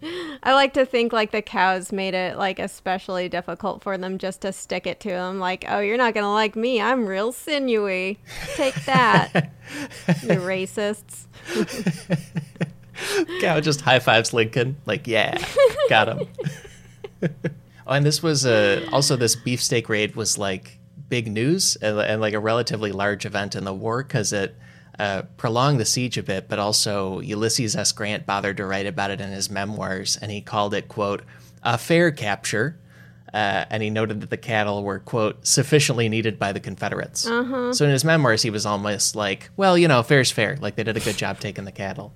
I 0.43 0.53
like 0.53 0.73
to 0.73 0.85
think 0.85 1.11
like 1.11 1.31
the 1.31 1.41
cows 1.41 1.91
made 1.91 2.13
it 2.13 2.37
like 2.37 2.57
especially 2.57 3.27
difficult 3.27 3.83
for 3.83 3.97
them 3.97 4.17
just 4.17 4.41
to 4.41 4.53
stick 4.53 4.87
it 4.87 5.01
to 5.01 5.09
them. 5.09 5.39
Like, 5.39 5.65
oh, 5.67 5.79
you're 5.79 5.97
not 5.97 6.13
gonna 6.13 6.31
like 6.31 6.55
me. 6.55 6.81
I'm 6.81 7.05
real 7.05 7.31
sinewy. 7.31 8.19
Take 8.55 8.75
that, 8.85 9.51
you 10.23 10.39
racists. 10.39 11.27
Cow 13.41 13.59
just 13.59 13.81
high 13.81 13.99
fives 13.99 14.33
Lincoln. 14.33 14.77
Like, 14.85 15.07
yeah, 15.07 15.43
got 15.89 16.09
him. 16.09 16.27
oh, 17.87 17.93
and 17.93 18.05
this 18.05 18.21
was 18.23 18.45
uh, 18.45 18.87
also 18.91 19.15
this 19.15 19.35
beefsteak 19.35 19.89
raid 19.89 20.15
was 20.15 20.37
like 20.37 20.79
big 21.09 21.31
news 21.31 21.75
and, 21.77 21.99
and 21.99 22.21
like 22.21 22.33
a 22.33 22.39
relatively 22.39 22.91
large 22.91 23.25
event 23.25 23.55
in 23.55 23.63
the 23.63 23.73
war 23.73 24.03
because 24.03 24.31
it 24.31 24.55
uh, 24.99 25.23
prolonged 25.37 25.79
the 25.79 25.85
siege 25.85 26.17
a 26.17 26.23
bit, 26.23 26.47
but 26.49 26.59
also 26.59 27.19
Ulysses 27.21 27.75
S. 27.75 27.91
Grant 27.91 28.25
bothered 28.25 28.57
to 28.57 28.65
write 28.65 28.85
about 28.85 29.11
it 29.11 29.21
in 29.21 29.31
his 29.31 29.49
memoirs, 29.49 30.17
and 30.21 30.31
he 30.31 30.41
called 30.41 30.73
it 30.73 30.87
quote 30.87 31.23
a 31.63 31.77
fair 31.77 32.11
capture. 32.11 32.77
Uh, 33.31 33.63
and 33.69 33.83
he 33.83 33.91
noted 33.91 34.21
that 34.21 34.31
the 34.31 34.37
cattle 34.37 34.83
were, 34.83 34.97
quote, 34.97 35.45
sufficiently 35.45 36.09
needed 36.09 36.39
by 36.39 36.51
the 36.51 36.59
Confederates. 36.59 37.27
So 37.73 37.85
in 37.85 37.91
his 37.91 38.03
memoirs, 38.03 38.41
he 38.41 38.49
was 38.49 38.65
almost 38.65 39.15
like, 39.15 39.51
well, 39.55 39.77
you 39.77 39.87
know, 39.87 40.01
fair's 40.01 40.31
fair. 40.31 40.57
Like 40.59 40.75
they 40.75 40.83
did 40.83 40.97
a 40.97 40.99
good 40.99 41.15
job 41.15 41.39
taking 41.39 41.63
the 41.63 41.71
cattle. 41.71 42.11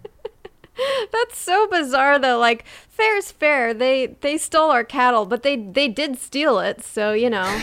That's 1.11 1.37
so 1.37 1.67
bizarre 1.67 2.19
though. 2.19 2.37
Like, 2.37 2.65
fair's 2.89 3.31
fair. 3.31 3.73
They 3.73 4.07
they 4.21 4.37
stole 4.37 4.71
our 4.71 4.83
cattle, 4.83 5.25
but 5.25 5.43
they 5.43 5.55
they 5.55 5.87
did 5.87 6.17
steal 6.17 6.59
it. 6.59 6.83
So 6.83 7.13
you 7.13 7.29
know, 7.29 7.61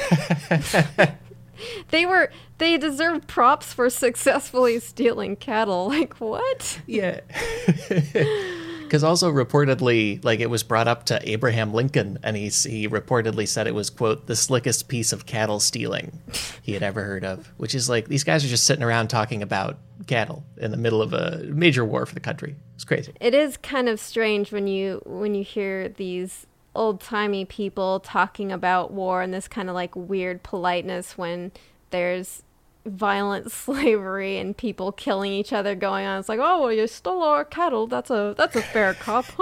they 1.90 2.06
were 2.06 2.30
they 2.58 2.76
deserve 2.76 3.26
props 3.26 3.72
for 3.72 3.90
successfully 3.90 4.78
stealing 4.80 5.36
cattle. 5.36 5.88
Like 5.88 6.14
what? 6.14 6.80
Yeah. 6.86 7.20
Because 8.90 9.04
also 9.04 9.30
reportedly, 9.30 10.18
like 10.24 10.40
it 10.40 10.50
was 10.50 10.64
brought 10.64 10.88
up 10.88 11.04
to 11.04 11.30
Abraham 11.30 11.72
Lincoln, 11.72 12.18
and 12.24 12.36
he 12.36 12.48
he 12.48 12.88
reportedly 12.88 13.46
said 13.46 13.68
it 13.68 13.74
was 13.74 13.88
quote 13.88 14.26
the 14.26 14.34
slickest 14.34 14.88
piece 14.88 15.12
of 15.12 15.26
cattle 15.26 15.60
stealing 15.60 16.18
he 16.62 16.72
had 16.72 16.82
ever 16.82 17.04
heard 17.04 17.24
of. 17.24 17.52
Which 17.56 17.76
is 17.76 17.88
like 17.88 18.08
these 18.08 18.24
guys 18.24 18.44
are 18.44 18.48
just 18.48 18.64
sitting 18.64 18.82
around 18.82 19.06
talking 19.06 19.44
about 19.44 19.78
cattle 20.08 20.42
in 20.56 20.72
the 20.72 20.76
middle 20.76 21.02
of 21.02 21.12
a 21.12 21.44
major 21.44 21.84
war 21.84 22.04
for 22.04 22.14
the 22.14 22.20
country. 22.20 22.56
It's 22.74 22.82
crazy. 22.82 23.12
It 23.20 23.32
is 23.32 23.56
kind 23.58 23.88
of 23.88 24.00
strange 24.00 24.50
when 24.50 24.66
you 24.66 25.02
when 25.06 25.36
you 25.36 25.44
hear 25.44 25.88
these 25.88 26.48
old 26.74 27.00
timey 27.00 27.44
people 27.44 28.00
talking 28.00 28.50
about 28.50 28.92
war 28.92 29.22
and 29.22 29.32
this 29.32 29.46
kind 29.46 29.68
of 29.68 29.76
like 29.76 29.94
weird 29.94 30.42
politeness 30.42 31.16
when 31.16 31.52
there's 31.90 32.42
violent 32.86 33.52
slavery 33.52 34.38
and 34.38 34.56
people 34.56 34.92
killing 34.92 35.32
each 35.32 35.52
other 35.52 35.74
going 35.74 36.06
on. 36.06 36.20
It's 36.20 36.28
like, 36.28 36.40
oh 36.40 36.62
well, 36.62 36.72
you 36.72 36.86
stole 36.86 37.22
our 37.22 37.44
cattle. 37.44 37.86
That's 37.86 38.10
a 38.10 38.34
that's 38.36 38.56
a 38.56 38.62
fair 38.62 38.94
cop. 38.94 39.26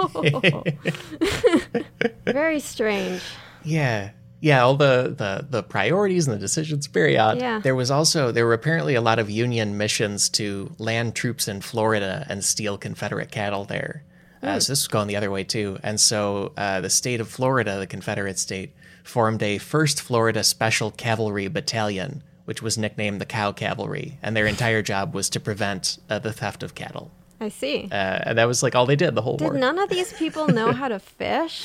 Very 2.25 2.59
strange. 2.59 3.21
Yeah. 3.63 4.11
Yeah, 4.41 4.63
all 4.63 4.77
the, 4.77 5.13
the, 5.17 5.45
the 5.49 5.63
priorities 5.63 6.25
and 6.25 6.33
the 6.33 6.39
decisions, 6.39 6.87
very 6.87 7.17
odd. 7.17 7.39
Yeah. 7.39 7.59
There 7.59 7.75
was 7.75 7.91
also, 7.91 8.31
there 8.31 8.45
were 8.45 8.53
apparently 8.53 8.95
a 8.95 9.01
lot 9.01 9.19
of 9.19 9.29
Union 9.29 9.77
missions 9.77 10.29
to 10.29 10.71
land 10.77 11.13
troops 11.13 11.49
in 11.49 11.59
Florida 11.59 12.25
and 12.29 12.41
steal 12.41 12.77
Confederate 12.77 13.31
cattle 13.31 13.65
there. 13.65 14.05
Uh, 14.41 14.57
so 14.57 14.71
this 14.71 14.81
was 14.81 14.87
going 14.87 15.09
the 15.09 15.17
other 15.17 15.29
way 15.29 15.43
too. 15.43 15.77
And 15.83 15.99
so 15.99 16.53
uh, 16.55 16.79
the 16.79 16.89
state 16.89 17.19
of 17.19 17.27
Florida, 17.27 17.79
the 17.79 17.87
Confederate 17.87 18.39
state, 18.39 18.73
formed 19.03 19.43
a 19.43 19.59
1st 19.59 19.99
Florida 19.99 20.43
Special 20.43 20.91
Cavalry 20.91 21.49
Battalion, 21.49 22.23
which 22.49 22.63
was 22.63 22.79
nicknamed 22.79 23.21
the 23.21 23.27
Cow 23.27 23.51
Cavalry. 23.51 24.17
And 24.23 24.35
their 24.35 24.47
entire 24.47 24.81
job 24.81 25.13
was 25.13 25.29
to 25.29 25.39
prevent 25.39 25.99
uh, 26.09 26.17
the 26.17 26.33
theft 26.33 26.63
of 26.63 26.73
cattle. 26.73 27.11
I 27.39 27.49
see. 27.49 27.87
Uh, 27.91 27.93
and 28.25 28.37
that 28.39 28.47
was 28.47 28.63
like 28.63 28.73
all 28.73 28.87
they 28.87 28.95
did 28.95 29.13
the 29.13 29.21
whole 29.21 29.37
Did 29.37 29.49
war. 29.51 29.53
none 29.53 29.77
of 29.77 29.87
these 29.87 30.11
people 30.13 30.47
know 30.47 30.71
how 30.71 30.87
to 30.87 30.97
fish? 31.19 31.63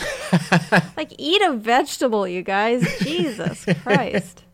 like, 0.95 1.11
eat 1.17 1.41
a 1.41 1.55
vegetable, 1.55 2.29
you 2.29 2.43
guys. 2.43 2.87
Jesus 3.01 3.65
Christ. 3.83 4.45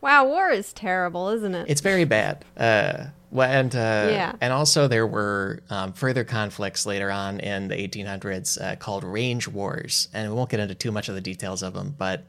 Wow, 0.00 0.26
war 0.26 0.50
is 0.50 0.72
terrible, 0.72 1.28
isn't 1.30 1.56
it? 1.56 1.66
It's 1.68 1.80
very 1.80 2.04
bad. 2.04 2.44
Uh, 2.56 3.06
and 3.36 3.74
uh, 3.74 4.08
Yeah. 4.12 4.32
and 4.40 4.52
also 4.52 4.86
there 4.86 5.08
were 5.08 5.60
um, 5.70 5.92
further 5.92 6.22
conflicts 6.22 6.86
later 6.86 7.10
on 7.10 7.40
in 7.40 7.66
the 7.66 7.74
1800s 7.74 8.60
uh, 8.62 8.76
called 8.76 9.02
range 9.02 9.48
wars, 9.48 10.06
and 10.14 10.30
we 10.30 10.36
won't 10.36 10.50
get 10.50 10.60
into 10.60 10.76
too 10.76 10.92
much 10.92 11.08
of 11.08 11.16
the 11.16 11.20
details 11.20 11.64
of 11.64 11.74
them, 11.74 11.96
but 11.98 12.24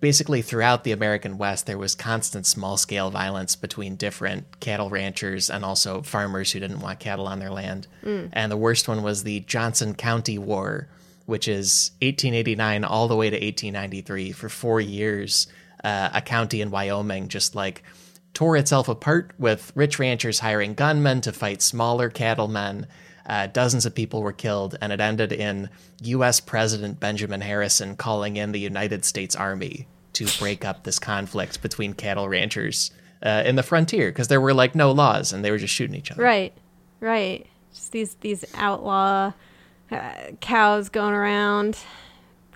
basically 0.00 0.42
throughout 0.42 0.84
the 0.84 0.92
American 0.92 1.38
West 1.38 1.66
there 1.66 1.78
was 1.78 1.94
constant 1.94 2.46
small 2.46 2.76
scale 2.76 3.10
violence 3.10 3.56
between 3.56 3.96
different 3.96 4.60
cattle 4.60 4.90
ranchers 4.90 5.48
and 5.50 5.64
also 5.64 6.02
farmers 6.02 6.52
who 6.52 6.60
didn't 6.60 6.80
want 6.80 7.00
cattle 7.00 7.26
on 7.26 7.38
their 7.38 7.50
land. 7.50 7.86
And 8.32 8.52
the 8.52 8.56
worst 8.56 8.88
one 8.88 9.02
was 9.02 9.22
the 9.22 9.40
Johnson 9.40 9.94
County 9.94 10.38
War. 10.38 10.88
which 11.26 11.48
is 11.48 11.90
1889 12.02 12.84
all 12.84 13.08
the 13.08 13.16
way 13.16 13.28
to 13.30 13.36
1893. 13.36 14.30
For 14.30 14.48
four 14.48 14.80
years, 14.80 15.48
uh, 15.82 16.10
a 16.14 16.20
county 16.22 16.60
in 16.60 16.70
Wyoming 16.70 17.26
just 17.26 17.56
like 17.56 17.82
tore 18.32 18.56
itself 18.56 18.88
apart 18.88 19.32
with 19.36 19.72
rich 19.74 19.98
ranchers 19.98 20.38
hiring 20.38 20.74
gunmen 20.74 21.20
to 21.22 21.32
fight 21.32 21.62
smaller 21.62 22.10
cattlemen. 22.10 22.86
Uh, 23.26 23.46
dozens 23.48 23.84
of 23.84 23.94
people 23.94 24.22
were 24.22 24.32
killed, 24.32 24.76
and 24.80 24.92
it 24.92 25.00
ended 25.00 25.32
in 25.32 25.68
U.S. 26.02 26.38
President 26.40 27.00
Benjamin 27.00 27.40
Harrison 27.40 27.96
calling 27.96 28.36
in 28.36 28.52
the 28.52 28.60
United 28.60 29.04
States 29.04 29.34
Army 29.34 29.86
to 30.12 30.26
break 30.38 30.64
up 30.64 30.84
this 30.84 30.98
conflict 30.98 31.60
between 31.60 31.92
cattle 31.92 32.28
ranchers 32.28 32.92
uh, 33.24 33.42
in 33.44 33.56
the 33.56 33.62
frontier 33.62 34.10
because 34.10 34.28
there 34.28 34.40
were 34.40 34.54
like 34.54 34.74
no 34.74 34.92
laws 34.92 35.32
and 35.32 35.44
they 35.44 35.50
were 35.50 35.58
just 35.58 35.74
shooting 35.74 35.96
each 35.96 36.10
other. 36.12 36.22
Right, 36.22 36.52
right. 37.00 37.46
Just 37.74 37.92
these 37.92 38.14
these 38.20 38.44
outlaw 38.54 39.32
uh, 39.90 40.12
cows 40.40 40.88
going 40.88 41.12
around 41.12 41.76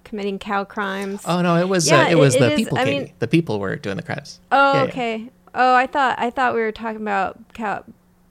committing 0.05 0.39
cow 0.39 0.65
crimes. 0.65 1.23
Oh 1.27 1.43
no, 1.43 1.57
it 1.57 1.69
was 1.69 1.89
Yeah, 1.91 2.03
uh, 2.03 2.07
it 2.07 2.13
it- 2.13 2.15
was 2.15 2.35
it 2.37 2.41
the 2.41 2.53
is- 2.53 2.57
people. 2.57 2.79
I 2.79 2.85
Katie. 2.85 2.99
mean- 3.07 3.13
the 3.19 3.29
people 3.29 3.59
were 3.61 3.77
doing 3.77 3.97
the 3.97 4.03
crimes. 4.03 4.41
Oh, 4.53 4.73
Yeah, 4.75 4.83
yeah. 4.83 4.89
okay. 4.89 5.31
Oh, 5.55 5.75
I 5.75 5.87
thought 5.87 6.19
I 6.19 6.31
thought 6.31 6.55
we 6.55 6.61
were 6.61 6.73
talking 6.73 7.01
about 7.03 7.39
cow 7.55 7.85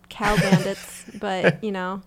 cow 0.09 0.35
bandits, 0.37 1.03
but 1.19 1.61
you 1.63 1.71
know, 1.71 2.01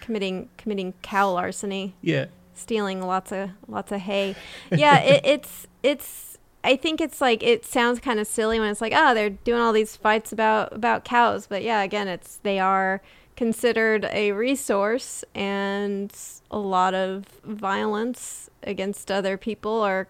committing 0.00 0.48
committing 0.56 0.94
cow 1.02 1.30
larceny, 1.32 1.94
Yeah. 2.02 2.26
stealing 2.54 3.00
lots 3.02 3.32
of 3.32 3.50
lots 3.68 3.92
of 3.92 4.00
hay. 4.02 4.36
Yeah, 4.70 4.98
it, 5.00 5.20
it's 5.24 5.66
it's. 5.82 6.38
I 6.66 6.76
think 6.76 6.98
it's 7.02 7.20
like 7.20 7.42
it 7.42 7.64
sounds 7.66 8.00
kind 8.00 8.18
of 8.18 8.26
silly 8.26 8.58
when 8.58 8.70
it's 8.70 8.80
like, 8.80 8.94
oh, 8.96 9.12
they're 9.12 9.28
doing 9.30 9.60
all 9.60 9.72
these 9.74 9.96
fights 9.96 10.32
about 10.32 10.72
about 10.72 11.04
cows, 11.04 11.46
but 11.46 11.62
yeah, 11.62 11.82
again, 11.82 12.08
it's 12.08 12.36
they 12.36 12.58
are 12.58 13.02
considered 13.36 14.06
a 14.12 14.32
resource, 14.32 15.24
and 15.34 16.16
a 16.50 16.58
lot 16.58 16.94
of 16.94 17.24
violence 17.44 18.48
against 18.62 19.10
other 19.10 19.36
people 19.36 19.80
are 19.80 20.08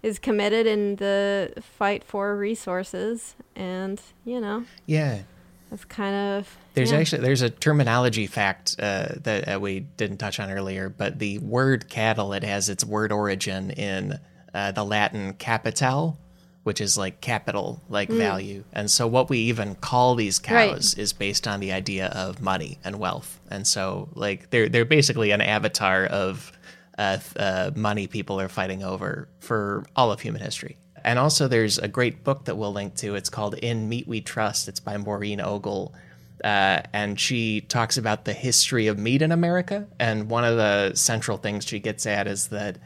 is 0.00 0.20
committed 0.20 0.66
in 0.68 0.96
the 0.96 1.52
fight 1.60 2.04
for 2.04 2.36
resources, 2.36 3.34
and 3.56 4.00
you 4.24 4.40
know 4.40 4.64
Yeah. 4.86 5.22
That's 5.70 5.84
kind 5.84 6.14
of 6.14 6.56
There's 6.74 6.92
yeah. 6.92 6.98
actually 6.98 7.22
there's 7.22 7.42
a 7.42 7.50
terminology 7.50 8.26
fact 8.26 8.76
uh, 8.78 9.08
that 9.22 9.54
uh, 9.54 9.60
we 9.60 9.80
didn't 9.80 10.18
touch 10.18 10.40
on 10.40 10.50
earlier, 10.50 10.88
but 10.88 11.18
the 11.18 11.38
word 11.38 11.88
cattle 11.88 12.32
it 12.32 12.42
has 12.44 12.68
its 12.68 12.84
word 12.84 13.12
origin 13.12 13.70
in 13.70 14.18
uh, 14.54 14.72
the 14.72 14.84
Latin 14.84 15.34
capital, 15.34 16.18
which 16.62 16.80
is 16.80 16.96
like 16.96 17.20
capital, 17.20 17.82
like 17.88 18.08
value. 18.08 18.64
And 18.72 18.90
so 18.90 19.06
what 19.06 19.28
we 19.28 19.38
even 19.40 19.74
call 19.74 20.14
these 20.14 20.38
Mm. 20.40 20.54
Right. 20.54 20.70
cows 20.72 20.94
is 20.94 21.12
based 21.12 21.46
on 21.46 21.60
the 21.60 21.72
idea 21.72 22.06
of 22.06 22.40
money 22.40 22.78
and 22.84 22.98
wealth. 22.98 23.38
And 23.50 23.66
so 23.66 24.08
like 24.14 24.50
they're 24.50 24.68
they're 24.68 24.84
basically 24.84 25.30
an 25.32 25.40
avatar 25.40 26.06
of 26.06 26.52
uh, 26.96 27.18
uh, 27.36 27.70
money 27.76 28.06
people 28.06 28.40
are 28.40 28.48
fighting 28.48 28.82
over 28.82 29.28
for 29.40 29.84
all 29.94 30.10
of 30.10 30.20
human 30.20 30.42
history. 30.42 30.76
And 31.04 31.18
also, 31.18 31.48
there's 31.48 31.78
a 31.78 31.88
great 31.88 32.24
book 32.24 32.44
that 32.44 32.56
we'll 32.56 32.72
link 32.72 32.94
to. 32.96 33.14
It's 33.14 33.30
called 33.30 33.54
In 33.54 33.88
Meat 33.88 34.06
We 34.06 34.20
Trust. 34.20 34.68
It's 34.68 34.80
by 34.80 34.96
Maureen 34.96 35.40
Ogle. 35.40 35.94
Uh, 36.44 36.82
and 36.92 37.18
she 37.18 37.62
talks 37.62 37.96
about 37.96 38.24
the 38.24 38.32
history 38.32 38.86
of 38.86 38.98
meat 38.98 39.22
in 39.22 39.32
America. 39.32 39.86
And 39.98 40.30
one 40.30 40.44
of 40.44 40.56
the 40.56 40.94
central 40.94 41.36
things 41.36 41.66
she 41.66 41.80
gets 41.80 42.06
at 42.06 42.26
is 42.26 42.48
that 42.48 42.78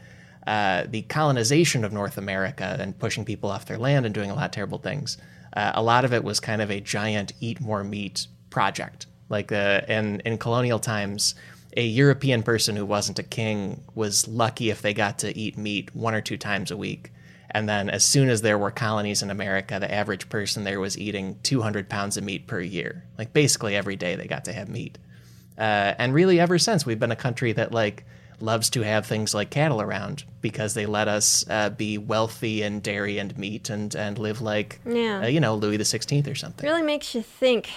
uh, 0.47 0.85
the 0.89 1.03
colonization 1.03 1.85
of 1.85 1.93
North 1.93 2.17
America 2.17 2.75
and 2.79 2.97
pushing 2.97 3.25
people 3.25 3.49
off 3.49 3.65
their 3.65 3.77
land 3.77 4.05
and 4.05 4.13
doing 4.13 4.31
a 4.31 4.35
lot 4.35 4.45
of 4.45 4.51
terrible 4.51 4.79
things, 4.79 5.17
uh, 5.55 5.71
a 5.75 5.83
lot 5.83 6.03
of 6.03 6.13
it 6.13 6.23
was 6.23 6.39
kind 6.39 6.61
of 6.61 6.71
a 6.71 6.81
giant 6.81 7.33
eat 7.39 7.61
more 7.61 7.83
meat 7.83 8.27
project. 8.49 9.05
Like 9.29 9.51
uh, 9.51 9.81
in, 9.87 10.19
in 10.21 10.37
colonial 10.37 10.79
times, 10.79 11.35
a 11.77 11.85
European 11.85 12.43
person 12.43 12.75
who 12.75 12.85
wasn't 12.85 13.19
a 13.19 13.23
king 13.23 13.83
was 13.95 14.27
lucky 14.27 14.69
if 14.69 14.81
they 14.81 14.93
got 14.93 15.19
to 15.19 15.35
eat 15.37 15.57
meat 15.57 15.95
one 15.95 16.13
or 16.13 16.21
two 16.21 16.37
times 16.37 16.71
a 16.71 16.77
week. 16.77 17.11
And 17.53 17.69
then, 17.69 17.89
as 17.89 18.03
soon 18.03 18.29
as 18.29 18.41
there 18.41 18.57
were 18.57 18.71
colonies 18.71 19.21
in 19.21 19.29
America, 19.29 19.77
the 19.79 19.91
average 19.93 20.27
person 20.29 20.63
there 20.63 20.79
was 20.79 20.97
eating 20.97 21.37
200 21.43 21.87
pounds 21.87 22.17
of 22.17 22.23
meat 22.23 22.47
per 22.47 22.59
year. 22.59 23.03
Like, 23.17 23.31
basically, 23.31 23.75
every 23.75 23.95
day 23.95 24.15
they 24.15 24.25
got 24.25 24.45
to 24.45 24.53
have 24.53 24.69
meat. 24.69 24.97
Uh, 25.57 25.93
and 25.99 26.13
really, 26.15 26.39
ever 26.39 26.57
since, 26.57 26.85
we've 26.85 26.99
been 26.99 27.11
a 27.11 27.15
country 27.15 27.51
that, 27.53 27.71
like, 27.71 28.05
loves 28.39 28.71
to 28.71 28.81
have 28.81 29.05
things 29.05 29.33
like 29.35 29.51
cattle 29.51 29.79
around 29.79 30.23
because 30.41 30.73
they 30.73 30.85
let 30.87 31.07
us 31.07 31.45
uh, 31.49 31.69
be 31.69 31.97
wealthy 31.99 32.63
in 32.63 32.79
dairy 32.81 33.17
and 33.19 33.37
meat 33.37 33.69
and, 33.69 33.95
and 33.95 34.17
live 34.17 34.41
like, 34.41 34.79
Yeah. 34.85 35.21
uh, 35.23 35.27
you 35.27 35.39
know, 35.39 35.55
Louis 35.55 35.77
the 35.77 35.83
16th 35.83 36.29
or 36.29 36.35
something. 36.35 36.67
really 36.67 36.81
makes 36.81 37.13
you 37.15 37.21
think. 37.21 37.69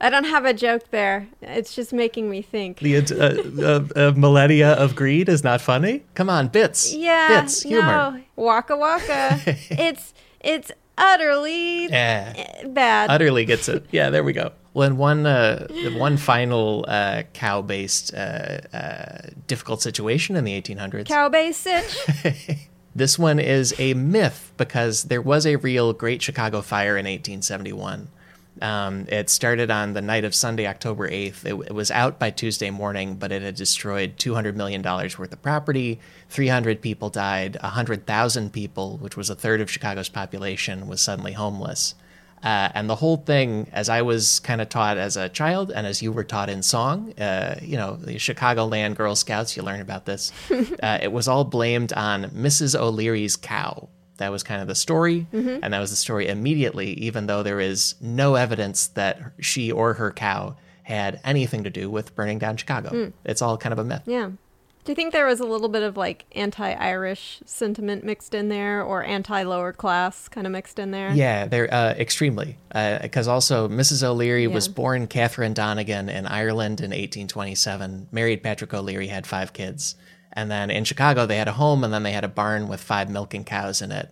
I 0.00 0.10
don't 0.10 0.24
have 0.24 0.44
a 0.44 0.54
joke 0.54 0.90
there. 0.90 1.26
It's 1.42 1.74
just 1.74 1.92
making 1.92 2.30
me 2.30 2.40
think. 2.42 2.78
The 2.78 2.96
uh, 2.98 3.98
uh, 4.00 4.08
uh, 4.08 4.12
millennia 4.16 4.72
of 4.74 4.94
greed 4.94 5.28
is 5.28 5.42
not 5.42 5.60
funny. 5.60 6.04
Come 6.14 6.30
on, 6.30 6.48
bits. 6.48 6.94
yeah, 6.94 7.40
bits, 7.40 7.62
humor. 7.62 7.86
no, 7.86 8.20
waka 8.36 8.76
waka. 8.76 9.40
it's 9.70 10.14
it's 10.40 10.70
utterly 10.96 11.86
Yeah. 11.88 12.66
bad. 12.68 13.10
utterly 13.10 13.44
gets 13.44 13.68
it. 13.68 13.86
Yeah, 13.90 14.10
there 14.10 14.22
we 14.22 14.32
go. 14.32 14.52
Well, 14.74 14.86
and 14.86 14.98
one 14.98 15.26
uh, 15.26 15.66
one 15.96 16.16
final 16.16 16.84
uh, 16.86 17.24
cow-based 17.32 18.14
uh, 18.14 18.58
uh, 18.72 19.18
difficult 19.48 19.82
situation 19.82 20.36
in 20.36 20.44
the 20.44 20.60
1800s. 20.60 21.06
Cow 21.06 21.30
sitch. 21.52 22.68
This 22.94 23.18
one 23.18 23.38
is 23.38 23.74
a 23.78 23.94
myth 23.94 24.52
because 24.56 25.04
there 25.04 25.22
was 25.22 25.46
a 25.46 25.56
real 25.56 25.92
Great 25.92 26.20
Chicago 26.20 26.60
Fire 26.62 26.96
in 26.96 27.04
1871. 27.06 28.08
Um, 28.62 29.06
it 29.08 29.30
started 29.30 29.70
on 29.70 29.92
the 29.92 30.02
night 30.02 30.24
of 30.24 30.34
Sunday, 30.34 30.66
October 30.66 31.08
8th. 31.08 31.44
It, 31.44 31.68
it 31.68 31.74
was 31.74 31.90
out 31.90 32.18
by 32.18 32.30
Tuesday 32.30 32.70
morning, 32.70 33.16
but 33.16 33.32
it 33.32 33.42
had 33.42 33.54
destroyed 33.54 34.16
$200 34.16 34.54
million 34.54 34.82
worth 34.82 35.18
of 35.32 35.42
property. 35.42 36.00
300 36.30 36.80
people 36.80 37.10
died. 37.10 37.56
100,000 37.62 38.52
people, 38.52 38.98
which 38.98 39.16
was 39.16 39.30
a 39.30 39.34
third 39.34 39.60
of 39.60 39.70
Chicago's 39.70 40.08
population, 40.08 40.86
was 40.86 41.00
suddenly 41.00 41.32
homeless. 41.32 41.94
Uh, 42.42 42.70
and 42.74 42.88
the 42.88 42.94
whole 42.94 43.16
thing, 43.16 43.68
as 43.72 43.88
I 43.88 44.02
was 44.02 44.38
kind 44.40 44.60
of 44.60 44.68
taught 44.68 44.96
as 44.96 45.16
a 45.16 45.28
child, 45.28 45.72
and 45.72 45.86
as 45.86 46.02
you 46.02 46.12
were 46.12 46.24
taught 46.24 46.48
in 46.48 46.62
song, 46.62 47.12
uh, 47.18 47.56
you 47.60 47.76
know, 47.76 47.96
the 47.96 48.14
Chicagoland 48.14 48.94
Girl 48.94 49.16
Scouts, 49.16 49.56
you 49.56 49.62
learn 49.62 49.80
about 49.80 50.06
this. 50.06 50.32
uh, 50.82 50.98
it 51.02 51.10
was 51.10 51.26
all 51.26 51.44
blamed 51.44 51.92
on 51.92 52.26
Mrs. 52.26 52.78
O'Leary's 52.78 53.36
cow. 53.36 53.88
That 54.18 54.30
was 54.30 54.42
kind 54.42 54.60
of 54.60 54.68
the 54.68 54.74
story, 54.74 55.26
mm-hmm. 55.32 55.60
and 55.62 55.72
that 55.72 55.80
was 55.80 55.90
the 55.90 55.96
story 55.96 56.28
immediately, 56.28 56.90
even 56.94 57.26
though 57.26 57.42
there 57.42 57.60
is 57.60 57.94
no 58.00 58.34
evidence 58.34 58.86
that 58.88 59.18
she 59.40 59.72
or 59.72 59.94
her 59.94 60.12
cow 60.12 60.56
had 60.82 61.20
anything 61.24 61.64
to 61.64 61.70
do 61.70 61.90
with 61.90 62.14
burning 62.14 62.38
down 62.38 62.56
Chicago. 62.56 62.90
Hmm. 62.90 63.10
It's 63.24 63.42
all 63.42 63.56
kind 63.58 63.72
of 63.72 63.78
a 63.78 63.84
myth. 63.84 64.02
yeah. 64.06 64.30
Do 64.84 64.92
you 64.92 64.96
think 64.96 65.12
there 65.12 65.26
was 65.26 65.38
a 65.38 65.44
little 65.44 65.68
bit 65.68 65.82
of 65.82 65.98
like 65.98 66.24
anti-Irish 66.32 67.42
sentiment 67.44 68.04
mixed 68.04 68.32
in 68.32 68.48
there, 68.48 68.82
or 68.82 69.04
anti-lower 69.04 69.74
class 69.74 70.28
kind 70.28 70.46
of 70.46 70.52
mixed 70.54 70.78
in 70.78 70.92
there? 70.92 71.12
Yeah, 71.12 71.44
they're 71.44 71.72
uh, 71.72 71.90
extremely. 71.90 72.56
Uh, 72.72 72.98
because 73.02 73.28
also, 73.28 73.68
Mrs. 73.68 74.02
O'Leary 74.02 74.46
was 74.46 74.66
born 74.66 75.06
Catherine 75.06 75.52
Donegan 75.52 76.08
in 76.08 76.26
Ireland 76.26 76.80
in 76.80 76.92
1827, 76.92 78.08
married 78.12 78.42
Patrick 78.42 78.72
O'Leary, 78.72 79.08
had 79.08 79.26
five 79.26 79.52
kids. 79.52 79.94
And 80.38 80.52
then 80.52 80.70
in 80.70 80.84
Chicago, 80.84 81.26
they 81.26 81.36
had 81.36 81.48
a 81.48 81.52
home 81.54 81.82
and 81.82 81.92
then 81.92 82.04
they 82.04 82.12
had 82.12 82.22
a 82.22 82.28
barn 82.28 82.68
with 82.68 82.80
five 82.80 83.10
milking 83.10 83.42
cows 83.42 83.82
in 83.82 83.90
it. 83.90 84.08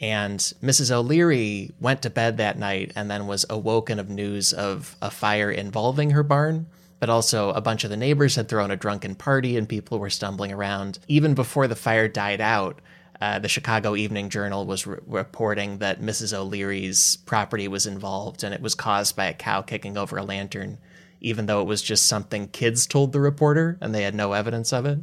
And 0.00 0.38
Mrs. 0.62 0.90
O'Leary 0.90 1.72
went 1.80 2.02
to 2.02 2.10
bed 2.10 2.36
that 2.36 2.58
night 2.58 2.92
and 2.94 3.10
then 3.10 3.26
was 3.26 3.46
awoken 3.48 3.98
of 3.98 4.10
news 4.10 4.52
of 4.52 4.94
a 5.00 5.10
fire 5.10 5.50
involving 5.50 6.10
her 6.10 6.22
barn. 6.22 6.66
But 7.00 7.08
also, 7.08 7.52
a 7.52 7.62
bunch 7.62 7.84
of 7.84 7.90
the 7.90 7.96
neighbors 7.96 8.36
had 8.36 8.50
thrown 8.50 8.70
a 8.70 8.76
drunken 8.76 9.14
party 9.14 9.56
and 9.56 9.66
people 9.66 9.98
were 9.98 10.10
stumbling 10.10 10.52
around. 10.52 10.98
Even 11.08 11.32
before 11.32 11.66
the 11.66 11.74
fire 11.74 12.06
died 12.06 12.42
out, 12.42 12.82
uh, 13.22 13.38
the 13.38 13.48
Chicago 13.48 13.96
Evening 13.96 14.28
Journal 14.28 14.66
was 14.66 14.86
re- 14.86 14.98
reporting 15.06 15.78
that 15.78 16.02
Mrs. 16.02 16.34
O'Leary's 16.34 17.16
property 17.24 17.66
was 17.66 17.86
involved 17.86 18.44
and 18.44 18.52
it 18.52 18.60
was 18.60 18.74
caused 18.74 19.16
by 19.16 19.24
a 19.24 19.32
cow 19.32 19.62
kicking 19.62 19.96
over 19.96 20.18
a 20.18 20.22
lantern, 20.22 20.76
even 21.22 21.46
though 21.46 21.62
it 21.62 21.66
was 21.66 21.80
just 21.80 22.04
something 22.04 22.48
kids 22.48 22.86
told 22.86 23.12
the 23.12 23.20
reporter 23.20 23.78
and 23.80 23.94
they 23.94 24.02
had 24.02 24.14
no 24.14 24.34
evidence 24.34 24.70
of 24.70 24.84
it. 24.84 24.98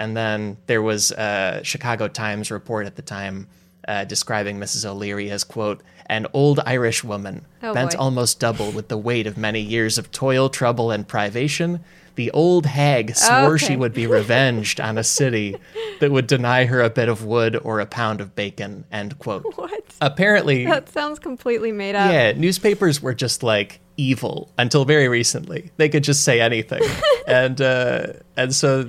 And 0.00 0.16
then 0.16 0.56
there 0.66 0.80
was 0.82 1.12
a 1.12 1.60
Chicago 1.62 2.08
Times 2.08 2.50
report 2.50 2.86
at 2.86 2.96
the 2.96 3.02
time 3.02 3.46
uh, 3.86 4.04
describing 4.04 4.58
Mrs. 4.58 4.86
O'Leary 4.86 5.30
as, 5.30 5.44
quote, 5.44 5.82
an 6.06 6.26
old 6.32 6.58
Irish 6.64 7.04
woman, 7.04 7.44
Oh, 7.62 7.74
bent 7.74 7.92
boy. 7.92 7.98
almost 7.98 8.40
double 8.40 8.70
with 8.72 8.88
the 8.88 8.96
weight 8.96 9.26
of 9.26 9.36
many 9.36 9.60
years 9.60 9.98
of 9.98 10.10
toil, 10.10 10.48
trouble, 10.48 10.90
and 10.90 11.06
privation. 11.06 11.80
The 12.14 12.30
old 12.32 12.64
hag 12.66 13.14
swore 13.14 13.58
she 13.58 13.66
Okay. 13.66 13.76
would 13.76 13.92
be 13.94 14.06
revenged 14.06 14.80
on 14.80 14.96
a 14.98 15.04
city 15.04 15.54
that 16.00 16.10
would 16.10 16.26
deny 16.26 16.64
her 16.64 16.80
a 16.80 16.90
bit 16.90 17.08
of 17.10 17.24
wood 17.24 17.56
or 17.62 17.78
a 17.80 17.86
pound 17.86 18.20
of 18.22 18.34
bacon, 18.34 18.84
end 18.90 19.18
quote. 19.18 19.44
What? 19.56 19.84
Apparently, 20.00 20.64
That 20.66 20.88
sounds 20.88 21.18
completely 21.18 21.72
made 21.72 21.94
up. 21.94 22.10
yeah, 22.10 22.32
newspapers 22.32 23.00
were 23.02 23.14
just 23.14 23.42
like 23.42 23.80
evil 23.96 24.50
until 24.58 24.84
very 24.86 25.08
recently. 25.08 25.70
They 25.76 25.88
could 25.90 26.04
just 26.04 26.24
say 26.24 26.40
anything, 26.40 26.82
and 27.26 27.60
uh, 27.60 28.06
and 28.36 28.54
so 28.54 28.88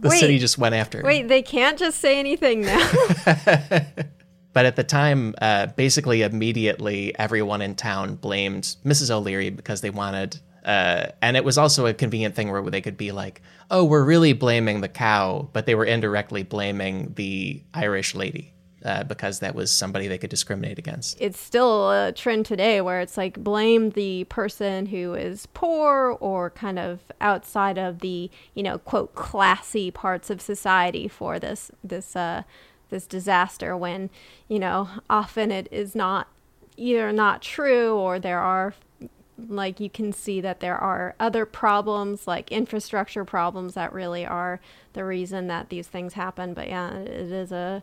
the 0.00 0.08
Wait. 0.08 0.20
city 0.20 0.38
just 0.38 0.58
went 0.58 0.74
after. 0.74 1.02
Wait, 1.02 1.28
they 1.28 1.42
can't 1.42 1.78
just 1.78 1.98
say 2.00 2.18
anything 2.18 2.62
now. 2.62 2.90
But 4.54 4.66
at 4.66 4.74
the 4.74 4.82
time, 4.82 5.34
uh, 5.40 5.66
basically 5.66 6.22
immediately, 6.22 7.16
everyone 7.16 7.62
in 7.62 7.76
town 7.76 8.16
blamed 8.16 8.64
Mrs. 8.84 9.10
O'Leary 9.10 9.50
because 9.50 9.82
they 9.82 9.90
wanted 9.90 10.40
Uh, 10.64 11.12
and 11.22 11.36
it 11.36 11.44
was 11.44 11.56
also 11.56 11.86
a 11.86 11.94
convenient 11.94 12.34
thing 12.34 12.50
where 12.50 12.62
they 12.62 12.80
could 12.80 12.96
be 12.96 13.12
like, 13.12 13.40
oh, 13.70 13.84
we're 13.84 14.04
really 14.04 14.32
blaming 14.32 14.80
the 14.80 14.88
cow, 14.88 15.48
but 15.52 15.64
they 15.66 15.74
were 15.74 15.84
indirectly 15.84 16.42
blaming 16.42 17.12
the 17.14 17.62
Irish 17.72 18.14
lady 18.14 18.52
uh, 18.84 19.04
because 19.04 19.40
that 19.40 19.54
was 19.54 19.70
somebody 19.70 20.08
they 20.08 20.18
could 20.18 20.30
discriminate 20.30 20.78
against. 20.78 21.20
It's 21.20 21.38
still 21.40 21.90
a 21.90 22.12
trend 22.12 22.46
today 22.46 22.80
where 22.80 23.00
it's 23.00 23.16
like 23.16 23.42
blame 23.42 23.90
the 23.90 24.24
person 24.24 24.86
who 24.86 25.14
is 25.14 25.46
poor 25.46 26.16
or 26.20 26.50
kind 26.50 26.78
of 26.78 27.00
outside 27.20 27.78
of 27.78 28.00
the, 28.00 28.30
you 28.54 28.62
know, 28.62 28.78
quote 28.78 29.14
classy 29.14 29.90
parts 29.90 30.30
of 30.30 30.40
society 30.40 31.08
for 31.08 31.38
this 31.38 31.70
this 31.82 32.14
uh 32.14 32.42
this 32.90 33.06
disaster 33.06 33.76
when, 33.76 34.10
you 34.48 34.58
know, 34.58 34.88
often 35.10 35.50
it 35.50 35.68
is 35.70 35.94
not 35.94 36.28
either 36.76 37.12
not 37.12 37.42
true 37.42 37.94
or 37.94 38.18
there 38.18 38.38
are 38.38 38.74
like 39.48 39.78
you 39.78 39.88
can 39.90 40.12
see 40.12 40.40
that 40.40 40.60
there 40.60 40.76
are 40.76 41.14
other 41.20 41.46
problems 41.46 42.26
like 42.26 42.50
infrastructure 42.50 43.24
problems 43.24 43.74
that 43.74 43.92
really 43.92 44.26
are 44.26 44.60
the 44.94 45.04
reason 45.04 45.46
that 45.46 45.68
these 45.68 45.86
things 45.86 46.14
happen 46.14 46.54
but 46.54 46.66
yeah 46.66 46.92
it 46.92 47.30
is 47.30 47.52
a 47.52 47.82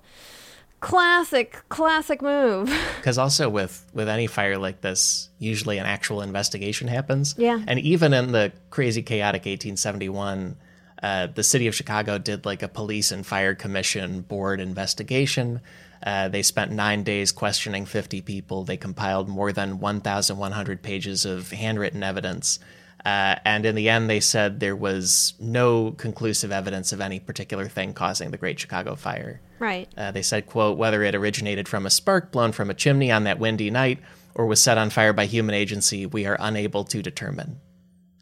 classic 0.85 1.63
classic 1.67 2.21
move. 2.21 2.69
Because 2.97 3.17
also 3.17 3.49
with 3.49 3.85
with 3.93 4.07
any 4.07 4.27
fire 4.27 4.57
like 4.57 4.81
this 4.81 5.29
usually 5.39 5.79
an 5.79 5.85
actual 5.87 6.21
investigation 6.21 6.87
happens. 6.87 7.33
Yeah. 7.37 7.59
and 7.67 7.79
even 7.79 8.13
in 8.13 8.31
the 8.31 8.51
crazy 8.69 9.01
chaotic 9.01 9.41
1871 9.41 10.55
uh, 11.01 11.27
the 11.27 11.43
city 11.43 11.67
of 11.67 11.73
chicago 11.75 12.17
did 12.19 12.45
like 12.45 12.61
a 12.61 12.67
police 12.67 13.11
and 13.11 13.25
fire 13.25 13.55
commission 13.55 14.21
board 14.21 14.59
investigation. 14.59 15.61
Uh, 16.05 16.27
they 16.29 16.43
spent 16.43 16.71
nine 16.71 17.01
days 17.03 17.31
questioning 17.31 17.85
50 17.85 18.21
people. 18.21 18.63
They 18.63 18.77
compiled 18.77 19.27
more 19.27 19.51
than 19.51 19.79
1100 19.79 20.83
pages 20.83 21.25
of 21.25 21.49
handwritten 21.51 22.03
evidence 22.03 22.59
uh, 23.05 23.35
and 23.45 23.65
in 23.65 23.75
the 23.75 23.87
end, 23.89 24.09
they 24.09 24.19
said 24.19 24.59
there 24.59 24.75
was 24.75 25.33
no 25.39 25.91
conclusive 25.91 26.51
evidence 26.51 26.91
of 26.91 26.99
any 26.99 27.19
particular 27.19 27.67
thing 27.67 27.93
causing 27.93 28.31
the 28.31 28.37
Great 28.37 28.59
Chicago 28.59 28.95
Fire. 28.95 29.39
right 29.59 29.87
Uh, 29.97 30.11
they 30.11 30.21
said, 30.23 30.45
quote, 30.47 30.77
whether 30.77 31.03
it 31.03 31.13
originated 31.15 31.67
from 31.67 31.85
a 31.85 31.89
spark 31.89 32.31
blown 32.31 32.51
from 32.51 32.69
a 32.69 32.73
chimney 32.73 33.11
on 33.11 33.23
that 33.25 33.39
windy 33.39 33.69
night 33.69 33.99
or 34.33 34.45
was 34.47 34.59
set 34.59 34.77
on 34.77 34.89
fire 34.89 35.13
by 35.13 35.25
human 35.25 35.55
agency, 35.55 36.05
we 36.05 36.25
are 36.25 36.35
unable 36.39 36.83
to 36.83 37.01
determine, 37.01 37.59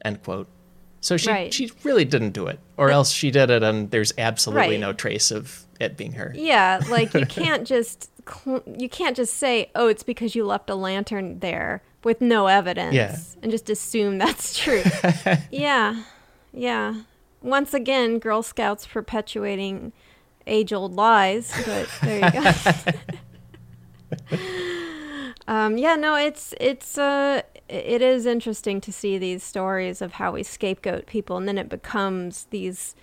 end 0.05 0.21
quote. 0.23 0.47
So 1.01 1.17
she, 1.17 1.29
Right. 1.29 1.53
she 1.53 1.71
really 1.84 2.05
didn't 2.05 2.31
do 2.31 2.47
it, 2.47 2.59
or 2.77 2.89
else 2.91 3.11
she 3.11 3.31
did 3.31 3.49
it 3.49 3.63
and 3.63 3.89
there's 3.91 4.13
absolutely 4.17 4.71
Right. 4.75 4.79
no 4.79 4.93
trace 4.93 5.31
of 5.31 5.65
it 5.79 5.97
being 5.97 6.13
her. 6.13 6.31
Yeah, 6.36 6.81
like 6.89 7.13
you 7.13 7.25
can't 7.41 7.65
just 7.67 8.09
cl- 8.27 8.63
you 8.77 8.88
can't 8.88 9.17
just 9.17 9.36
say, 9.36 9.69
"Oh, 9.75 9.88
it's 9.88 10.03
because 10.03 10.34
you 10.36 10.45
left 10.45 10.69
a 10.69 10.75
lantern 10.75 11.39
there 11.39 11.81
with 12.05 12.21
no 12.21 12.47
evidence," 12.47 12.93
Yeah. 12.95 13.17
and 13.41 13.51
just 13.51 13.69
assume 13.69 14.17
that's 14.17 14.57
true. 14.63 14.83
yeah, 15.51 16.03
yeah. 16.53 16.95
Once 17.41 17.73
again, 17.73 18.19
Girl 18.19 18.41
Scouts 18.41 18.87
perpetuating 18.87 19.91
age-old 20.47 20.93
lies, 20.93 21.51
but 21.65 21.89
there 22.01 22.25
you 22.25 22.41
go. 22.41 24.37
um, 25.47 25.77
yeah, 25.77 25.95
no, 25.95 26.15
it's 26.15 26.53
it's 26.59 26.97
uh, 26.97 27.41
it 27.69 28.01
is 28.01 28.25
interesting 28.25 28.79
to 28.81 28.91
see 28.91 29.17
these 29.17 29.43
stories 29.43 30.01
of 30.01 30.13
how 30.13 30.31
we 30.31 30.43
scapegoat 30.43 31.05
people, 31.05 31.37
and 31.37 31.47
then 31.47 31.57
it 31.57 31.69
becomes 31.69 32.45
these 32.49 32.95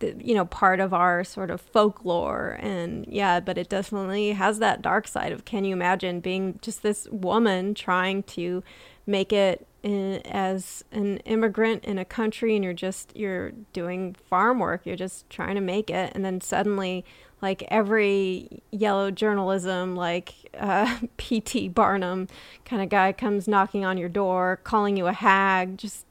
you 0.00 0.34
know 0.34 0.44
part 0.44 0.80
of 0.80 0.92
our 0.92 1.24
sort 1.24 1.50
of 1.50 1.60
folklore. 1.60 2.58
And 2.60 3.06
yeah 3.08 3.40
but 3.40 3.58
it 3.58 3.68
definitely 3.68 4.32
has 4.32 4.58
that 4.58 4.82
dark 4.82 5.08
side 5.08 5.32
of 5.32 5.44
can 5.44 5.64
you 5.64 5.72
imagine 5.72 6.20
being 6.20 6.58
just 6.62 6.82
this 6.82 7.06
woman 7.10 7.74
trying 7.74 8.22
to 8.24 8.62
make 9.06 9.32
it 9.32 9.66
in, 9.82 10.20
as 10.26 10.84
an 10.92 11.18
immigrant 11.18 11.84
in 11.84 11.98
a 11.98 12.04
country 12.04 12.54
and 12.54 12.62
you're 12.62 12.72
just 12.74 13.16
you're 13.16 13.52
doing 13.72 14.14
farm 14.14 14.58
work 14.58 14.82
you're 14.84 14.96
just 14.96 15.28
trying 15.30 15.54
to 15.54 15.60
make 15.60 15.90
it. 15.90 16.12
And 16.14 16.24
then 16.24 16.40
suddenly 16.40 17.04
like 17.42 17.62
every 17.68 18.62
yellow 18.70 19.10
journalism 19.10 19.96
like 19.96 20.34
uh, 20.58 20.98
pt 21.16 21.74
barnum 21.74 22.28
kind 22.64 22.82
of 22.82 22.88
guy 22.88 23.12
comes 23.12 23.48
knocking 23.48 23.84
on 23.84 23.98
your 23.98 24.08
door 24.08 24.60
calling 24.64 24.96
you 24.96 25.06
a 25.06 25.12
hag 25.12 25.78
just 25.78 26.04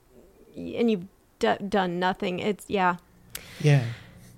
and 0.55 0.91
you've 0.91 1.05
d- 1.39 1.57
done 1.67 1.99
nothing. 1.99 2.39
It's 2.39 2.65
yeah 2.67 2.97
Yeah. 3.61 3.83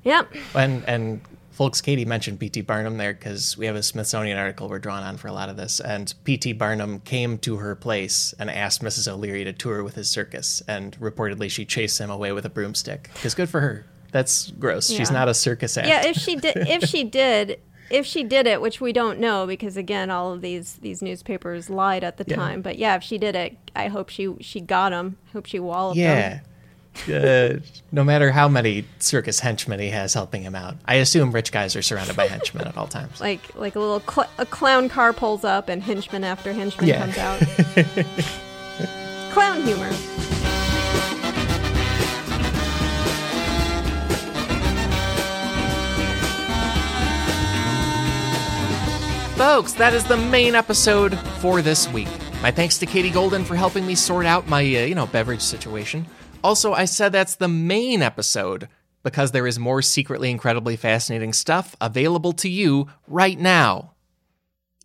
Yep. 0.03 0.33
And 0.55 0.83
and 0.87 1.21
folks, 1.51 1.79
Katie 1.81 2.05
mentioned 2.05 2.39
P.T. 2.39 2.61
Barnum 2.61 2.97
there 2.97 3.13
because 3.13 3.55
we 3.57 3.65
have 3.67 3.75
a 3.75 3.83
Smithsonian 3.83 4.37
article 4.37 4.67
we're 4.67 4.79
drawn 4.79 5.03
on 5.03 5.17
for 5.17 5.27
a 5.27 5.31
lot 5.33 5.49
of 5.49 5.57
this. 5.57 5.79
And 5.79 6.11
P.T. 6.23 6.53
Barnum 6.53 6.99
came 7.01 7.37
to 7.39 7.57
her 7.57 7.75
place 7.75 8.33
and 8.39 8.49
asked 8.49 8.81
Mrs. 8.81 9.07
O'Leary 9.11 9.43
to 9.43 9.53
tour 9.53 9.83
with 9.83 9.93
his 9.95 10.09
circus. 10.09 10.63
And 10.67 10.99
reportedly, 10.99 11.51
she 11.51 11.65
chased 11.65 11.99
him 11.99 12.09
away 12.09 12.31
with 12.31 12.45
a 12.45 12.49
broomstick. 12.49 13.09
Because 13.13 13.35
good 13.35 13.49
for 13.49 13.59
her. 13.61 13.85
That's 14.11 14.49
gross. 14.51 14.89
She's 14.89 15.11
not 15.11 15.29
a 15.29 15.33
circus 15.33 15.77
act. 15.77 15.87
Yeah, 15.87 16.05
if 16.07 16.17
she 16.17 16.35
did 16.35 16.53
if 16.67 16.83
she 16.89 17.03
did 17.03 17.59
if 17.91 18.05
she 18.05 18.23
did 18.23 18.47
it, 18.47 18.59
which 18.61 18.81
we 18.81 18.91
don't 18.93 19.19
know 19.19 19.45
because 19.45 19.77
again 19.77 20.09
all 20.09 20.33
of 20.33 20.41
these 20.41 20.77
these 20.77 21.01
newspapers 21.01 21.69
lied 21.69 22.03
at 22.03 22.17
the 22.17 22.25
Yeah. 22.27 22.35
time, 22.37 22.61
but 22.61 22.77
yeah, 22.77 22.95
if 22.95 23.03
she 23.03 23.17
did 23.17 23.35
it, 23.35 23.55
I 23.75 23.87
hope 23.87 24.09
she 24.09 24.33
she 24.41 24.59
got 24.61 24.91
him. 24.93 25.17
I 25.29 25.31
hope 25.33 25.45
she 25.45 25.59
walloped 25.59 25.97
him. 25.97 26.41
Yeah. 27.07 27.17
Uh, 27.17 27.59
no 27.91 28.03
matter 28.03 28.31
how 28.31 28.47
many 28.47 28.85
circus 28.99 29.39
henchmen 29.39 29.79
he 29.79 29.89
has 29.89 30.13
helping 30.13 30.43
him 30.43 30.55
out, 30.55 30.75
I 30.85 30.95
assume 30.95 31.31
rich 31.31 31.51
guys 31.51 31.75
are 31.75 31.81
surrounded 31.81 32.15
by 32.15 32.27
henchmen 32.27 32.67
at 32.67 32.77
all 32.77 32.87
times. 32.87 33.19
Like 33.21 33.55
like 33.55 33.75
a 33.75 33.79
little 33.79 34.01
cl- 34.01 34.29
a 34.37 34.45
clown 34.45 34.89
car 34.89 35.13
pulls 35.13 35.43
up 35.43 35.69
and 35.69 35.81
henchman 35.81 36.23
after 36.23 36.53
henchman 36.53 36.87
Yeah. 36.87 36.99
comes 36.99 37.17
out. 37.17 37.39
clown 39.33 39.61
humor. 39.63 39.91
Folks, 49.35 49.73
that 49.73 49.93
is 49.95 50.03
the 50.03 50.17
main 50.17 50.53
episode 50.53 51.17
for 51.39 51.63
this 51.63 51.87
week. 51.89 52.07
My 52.43 52.51
thanks 52.51 52.77
to 52.77 52.85
Katie 52.85 53.09
Goldin 53.09 53.43
for 53.43 53.55
helping 53.55 53.87
me 53.87 53.95
sort 53.95 54.27
out 54.27 54.47
my, 54.47 54.59
uh, 54.61 54.85
you 54.85 54.93
know, 54.93 55.07
beverage 55.07 55.41
situation. 55.41 56.05
Also, 56.43 56.73
I 56.73 56.85
said 56.85 57.11
that's 57.11 57.35
the 57.35 57.47
main 57.47 58.01
episode 58.01 58.67
because 59.03 59.31
there 59.31 59.47
is 59.47 59.59
more 59.59 59.81
secretly 59.81 60.31
incredibly 60.31 60.75
fascinating 60.75 61.33
stuff 61.33 61.75
available 61.79 62.33
to 62.33 62.49
you 62.49 62.87
right 63.07 63.39
now 63.39 63.93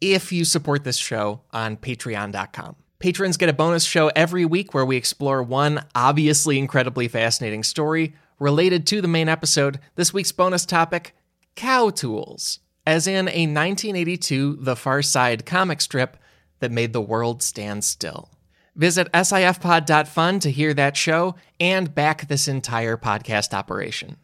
if 0.01 0.33
you 0.33 0.45
support 0.45 0.85
this 0.85 0.97
show 0.97 1.43
on 1.53 1.77
patreon.com. 1.77 2.77
Patrons 2.99 3.37
get 3.37 3.49
a 3.49 3.55
bonus 3.55 3.85
show 3.85 4.11
every 4.17 4.45
week 4.45 4.73
where 4.75 4.85
we 4.85 4.97
explore 4.97 5.43
one 5.43 5.85
obviously 5.95 6.59
incredibly 6.59 7.09
fascinating 7.09 7.63
story 7.63 8.15
related 8.39 8.87
to 8.87 9.01
the 9.01 9.09
main 9.09 9.29
episode. 9.29 9.81
This 9.95 10.13
week's 10.13 10.33
bonus 10.33 10.67
topic 10.67 11.15
cow 11.55 11.91
tools, 11.91 12.61
as 12.87 13.07
in 13.07 13.29
a 13.29 13.47
1982 13.47 14.59
The 14.61 14.77
Far 14.77 15.03
Side 15.03 15.47
comic 15.47 15.81
strip 15.81 16.17
that 16.61 16.73
made 16.73 16.93
the 16.93 17.01
world 17.01 17.43
stand 17.43 17.85
still. 17.85 18.31
Visit 18.77 19.11
sifpod.fun 19.13 20.41
to 20.41 20.51
hear 20.51 20.75
that 20.75 20.97
show 20.97 21.35
and 21.59 21.95
back 21.95 22.29
this 22.29 22.47
entire 22.47 22.99
podcast 22.99 23.55
operation. 23.55 24.17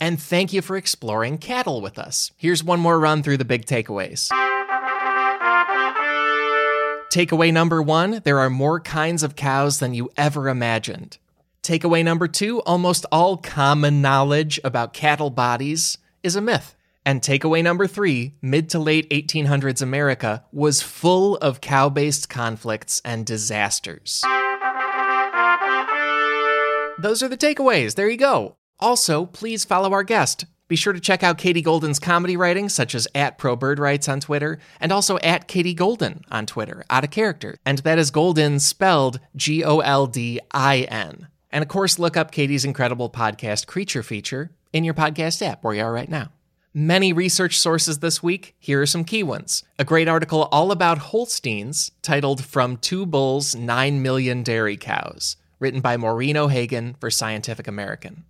And 0.00 0.20
thank 0.20 0.52
you 0.52 0.62
for 0.62 0.76
exploring 0.76 1.38
cattle 1.38 1.80
with 1.80 1.98
us. 1.98 2.30
Here's 2.36 2.62
one 2.62 2.80
more 2.80 3.00
run 3.00 3.22
through 3.22 3.38
the 3.38 3.44
big 3.44 3.66
takeaways. 3.66 4.30
Takeaway 7.12 7.52
number 7.52 7.80
one 7.82 8.20
there 8.24 8.38
are 8.38 8.50
more 8.50 8.80
kinds 8.80 9.22
of 9.22 9.36
cows 9.36 9.78
than 9.78 9.94
you 9.94 10.10
ever 10.16 10.48
imagined. 10.48 11.18
Takeaway 11.62 12.04
number 12.04 12.28
two 12.28 12.60
almost 12.62 13.06
all 13.10 13.36
common 13.36 14.02
knowledge 14.02 14.60
about 14.62 14.92
cattle 14.92 15.30
bodies 15.30 15.98
is 16.22 16.36
a 16.36 16.40
myth. 16.40 16.73
And 17.06 17.20
takeaway 17.20 17.62
number 17.62 17.86
three 17.86 18.34
mid 18.40 18.70
to 18.70 18.78
late 18.78 19.08
1800s 19.10 19.82
America 19.82 20.44
was 20.52 20.82
full 20.82 21.36
of 21.36 21.60
cow 21.60 21.88
based 21.88 22.28
conflicts 22.28 23.02
and 23.04 23.26
disasters. 23.26 24.22
Those 26.98 27.22
are 27.22 27.28
the 27.28 27.36
takeaways. 27.36 27.96
There 27.96 28.08
you 28.08 28.16
go. 28.16 28.56
Also, 28.80 29.26
please 29.26 29.64
follow 29.64 29.92
our 29.92 30.02
guest. 30.04 30.46
Be 30.66 30.76
sure 30.76 30.94
to 30.94 31.00
check 31.00 31.22
out 31.22 31.36
Katie 31.36 31.62
Goldin's 31.62 31.98
comedy 31.98 32.36
writing, 32.38 32.70
such 32.70 32.94
as 32.94 33.06
at 33.14 33.38
ProBirdRights 33.38 34.10
on 34.10 34.20
Twitter, 34.20 34.58
and 34.80 34.90
also 34.90 35.18
at 35.18 35.46
Katie 35.46 35.74
Goldin 35.74 36.22
on 36.30 36.46
Twitter, 36.46 36.84
out 36.88 37.04
of 37.04 37.10
character. 37.10 37.56
And 37.66 37.78
that 37.78 37.98
is 37.98 38.10
Goldin 38.10 38.60
spelled 38.60 39.20
G 39.36 39.62
O 39.62 39.80
L 39.80 40.06
D 40.06 40.40
I 40.52 40.80
N. 40.82 41.28
And 41.50 41.62
of 41.62 41.68
course, 41.68 41.98
look 41.98 42.16
up 42.16 42.30
Katie's 42.30 42.64
incredible 42.64 43.10
podcast, 43.10 43.66
Creature 43.66 44.04
Feature, 44.04 44.52
in 44.72 44.84
your 44.84 44.94
podcast 44.94 45.46
app 45.46 45.62
where 45.62 45.74
you 45.74 45.82
are 45.82 45.92
right 45.92 46.08
now. 46.08 46.30
Many 46.76 47.12
research 47.12 47.56
sources 47.56 48.00
this 48.00 48.20
week. 48.20 48.56
Here 48.58 48.82
are 48.82 48.86
some 48.86 49.04
key 49.04 49.22
ones. 49.22 49.62
A 49.78 49.84
great 49.84 50.08
article 50.08 50.48
all 50.50 50.72
about 50.72 50.98
Holsteins 50.98 51.92
titled 52.02 52.44
From 52.44 52.78
Two 52.78 53.06
Bulls, 53.06 53.54
Nine 53.54 54.02
Million 54.02 54.42
Dairy 54.42 54.76
Cows, 54.76 55.36
written 55.60 55.80
by 55.80 55.96
Maureen 55.96 56.36
O'Hagan 56.36 56.96
for 56.98 57.12
Scientific 57.12 57.68
American. 57.68 58.24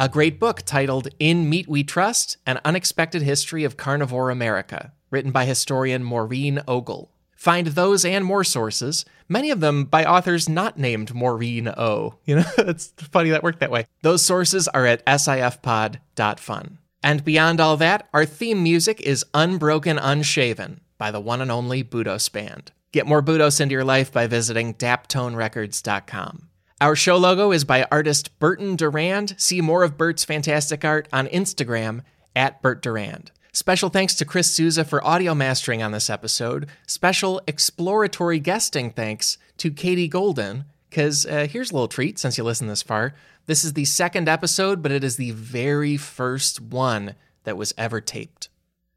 A 0.00 0.08
great 0.08 0.40
book 0.40 0.62
titled 0.62 1.06
In 1.20 1.48
Meat 1.48 1.68
We 1.68 1.84
Trust 1.84 2.36
An 2.46 2.58
Unexpected 2.64 3.22
History 3.22 3.62
of 3.62 3.76
Carnivore 3.76 4.30
America, 4.30 4.92
written 5.12 5.30
by 5.30 5.44
historian 5.44 6.02
Maureen 6.02 6.62
Ogle. 6.66 7.12
Find 7.36 7.68
those 7.68 8.04
and 8.04 8.24
more 8.24 8.42
sources, 8.42 9.04
many 9.28 9.52
of 9.52 9.60
them 9.60 9.84
by 9.84 10.04
authors 10.04 10.48
not 10.48 10.76
named 10.76 11.14
Maureen 11.14 11.68
O. 11.68 12.16
You 12.24 12.36
know, 12.40 12.44
it's 12.58 12.92
funny 13.12 13.30
that 13.30 13.44
worked 13.44 13.60
that 13.60 13.70
way. 13.70 13.86
Those 14.02 14.22
sources 14.22 14.66
are 14.66 14.84
at 14.84 15.06
sifpod.fun. 15.06 16.78
And 17.04 17.22
beyond 17.22 17.60
all 17.60 17.76
that, 17.76 18.08
our 18.14 18.24
theme 18.24 18.62
music 18.62 18.98
is 19.02 19.26
Unbroken 19.34 19.98
Unshaven 19.98 20.80
by 20.96 21.10
the 21.10 21.20
one 21.20 21.42
and 21.42 21.50
only 21.50 21.84
Budos 21.84 22.32
Band. 22.32 22.72
Get 22.92 23.06
more 23.06 23.22
Budos 23.22 23.60
into 23.60 23.74
your 23.74 23.84
life 23.84 24.10
by 24.10 24.26
visiting 24.26 24.72
daptonerecords.com. 24.72 26.48
Our 26.80 26.96
show 26.96 27.18
logo 27.18 27.52
is 27.52 27.64
by 27.66 27.86
artist 27.92 28.38
Burton 28.38 28.74
Durand. 28.76 29.34
See 29.36 29.60
more 29.60 29.84
of 29.84 29.98
Bert's 29.98 30.24
fantastic 30.24 30.82
art 30.82 31.06
on 31.12 31.26
Instagram 31.26 32.00
at 32.34 32.62
Bert 32.62 32.80
Durand. 32.80 33.32
Special 33.52 33.90
thanks 33.90 34.14
to 34.14 34.24
Chris 34.24 34.50
Souza 34.50 34.82
for 34.82 35.06
audio 35.06 35.34
mastering 35.34 35.82
on 35.82 35.92
this 35.92 36.08
episode. 36.08 36.70
Special 36.86 37.42
exploratory 37.46 38.40
guesting 38.40 38.90
thanks 38.90 39.36
to 39.58 39.70
Katie 39.70 40.08
Goldin, 40.08 40.64
because 40.94 41.26
uh, 41.26 41.48
here's 41.50 41.72
a 41.72 41.74
little 41.74 41.88
treat 41.88 42.20
since 42.20 42.38
you 42.38 42.44
listened 42.44 42.70
this 42.70 42.80
far. 42.80 43.14
This 43.46 43.64
is 43.64 43.72
the 43.72 43.84
second 43.84 44.28
episode, 44.28 44.80
but 44.80 44.92
it 44.92 45.02
is 45.02 45.16
the 45.16 45.32
very 45.32 45.96
first 45.96 46.60
one 46.60 47.16
that 47.42 47.56
was 47.56 47.74
ever 47.76 48.00
taped. 48.00 48.48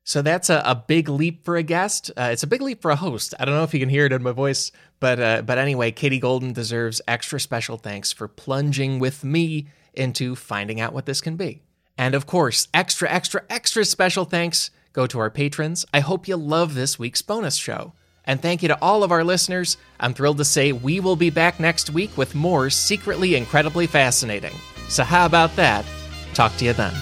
So 0.04 0.22
that's 0.22 0.52
a, 0.52 0.62
a 0.64 0.76
big 0.76 1.10
leap 1.10 1.44
for 1.44 1.56
a 1.58 1.64
guest. 1.64 2.12
Uh, 2.16 2.30
it's 2.32 2.44
a 2.44 2.48
big 2.48 2.62
leap 2.62 2.84
for 2.84 2.92
a 2.92 2.96
host. 2.96 3.34
I 3.40 3.46
don't 3.46 3.56
know 3.56 3.64
if 3.64 3.74
you 3.74 3.80
can 3.80 3.90
hear 3.90 4.06
it 4.06 4.14
in 4.14 4.22
my 4.22 4.32
voice, 4.32 4.72
but 5.00 5.20
uh, 5.20 5.42
but 5.42 5.58
anyway, 5.58 5.92
Katie 5.92 6.22
Goldin 6.22 6.54
deserves 6.54 7.02
extra 7.08 7.40
special 7.40 7.78
thanks 7.78 8.12
for 8.12 8.28
plunging 8.28 9.00
with 9.00 9.24
me 9.24 9.66
into 9.96 10.36
finding 10.36 10.80
out 10.80 10.94
what 10.94 11.08
this 11.08 11.20
can 11.20 11.36
be. 11.36 11.64
And 11.98 12.14
of 12.14 12.28
course, 12.28 12.68
extra, 12.76 13.10
extra, 13.10 13.42
extra 13.50 13.84
special 13.84 14.24
thanks 14.24 14.70
go 14.94 15.08
to 15.08 15.18
our 15.18 15.32
patrons. 15.32 15.84
I 15.92 16.02
hope 16.02 16.28
you 16.28 16.38
love 16.38 16.76
this 16.76 17.00
week's 17.00 17.24
bonus 17.24 17.56
show. 17.56 17.94
And 18.28 18.42
thank 18.42 18.62
you 18.62 18.68
to 18.68 18.82
all 18.82 19.04
of 19.04 19.12
our 19.12 19.24
listeners. 19.24 19.78
I'm 20.00 20.14
thrilled 20.14 20.38
to 20.38 20.46
say 20.46 20.74
we 20.74 21.00
will 21.00 21.16
be 21.16 21.30
back 21.30 21.60
next 21.60 21.90
week 21.90 22.16
with 22.18 22.36
more 22.36 22.70
secretly 22.70 23.36
incredibly 23.36 23.88
fascinating. 23.88 24.54
So, 24.90 25.04
how 25.04 25.26
about 25.26 25.56
that? 25.56 25.86
Talk 26.34 26.56
to 26.58 26.66
you 26.66 26.74
then. 26.74 26.94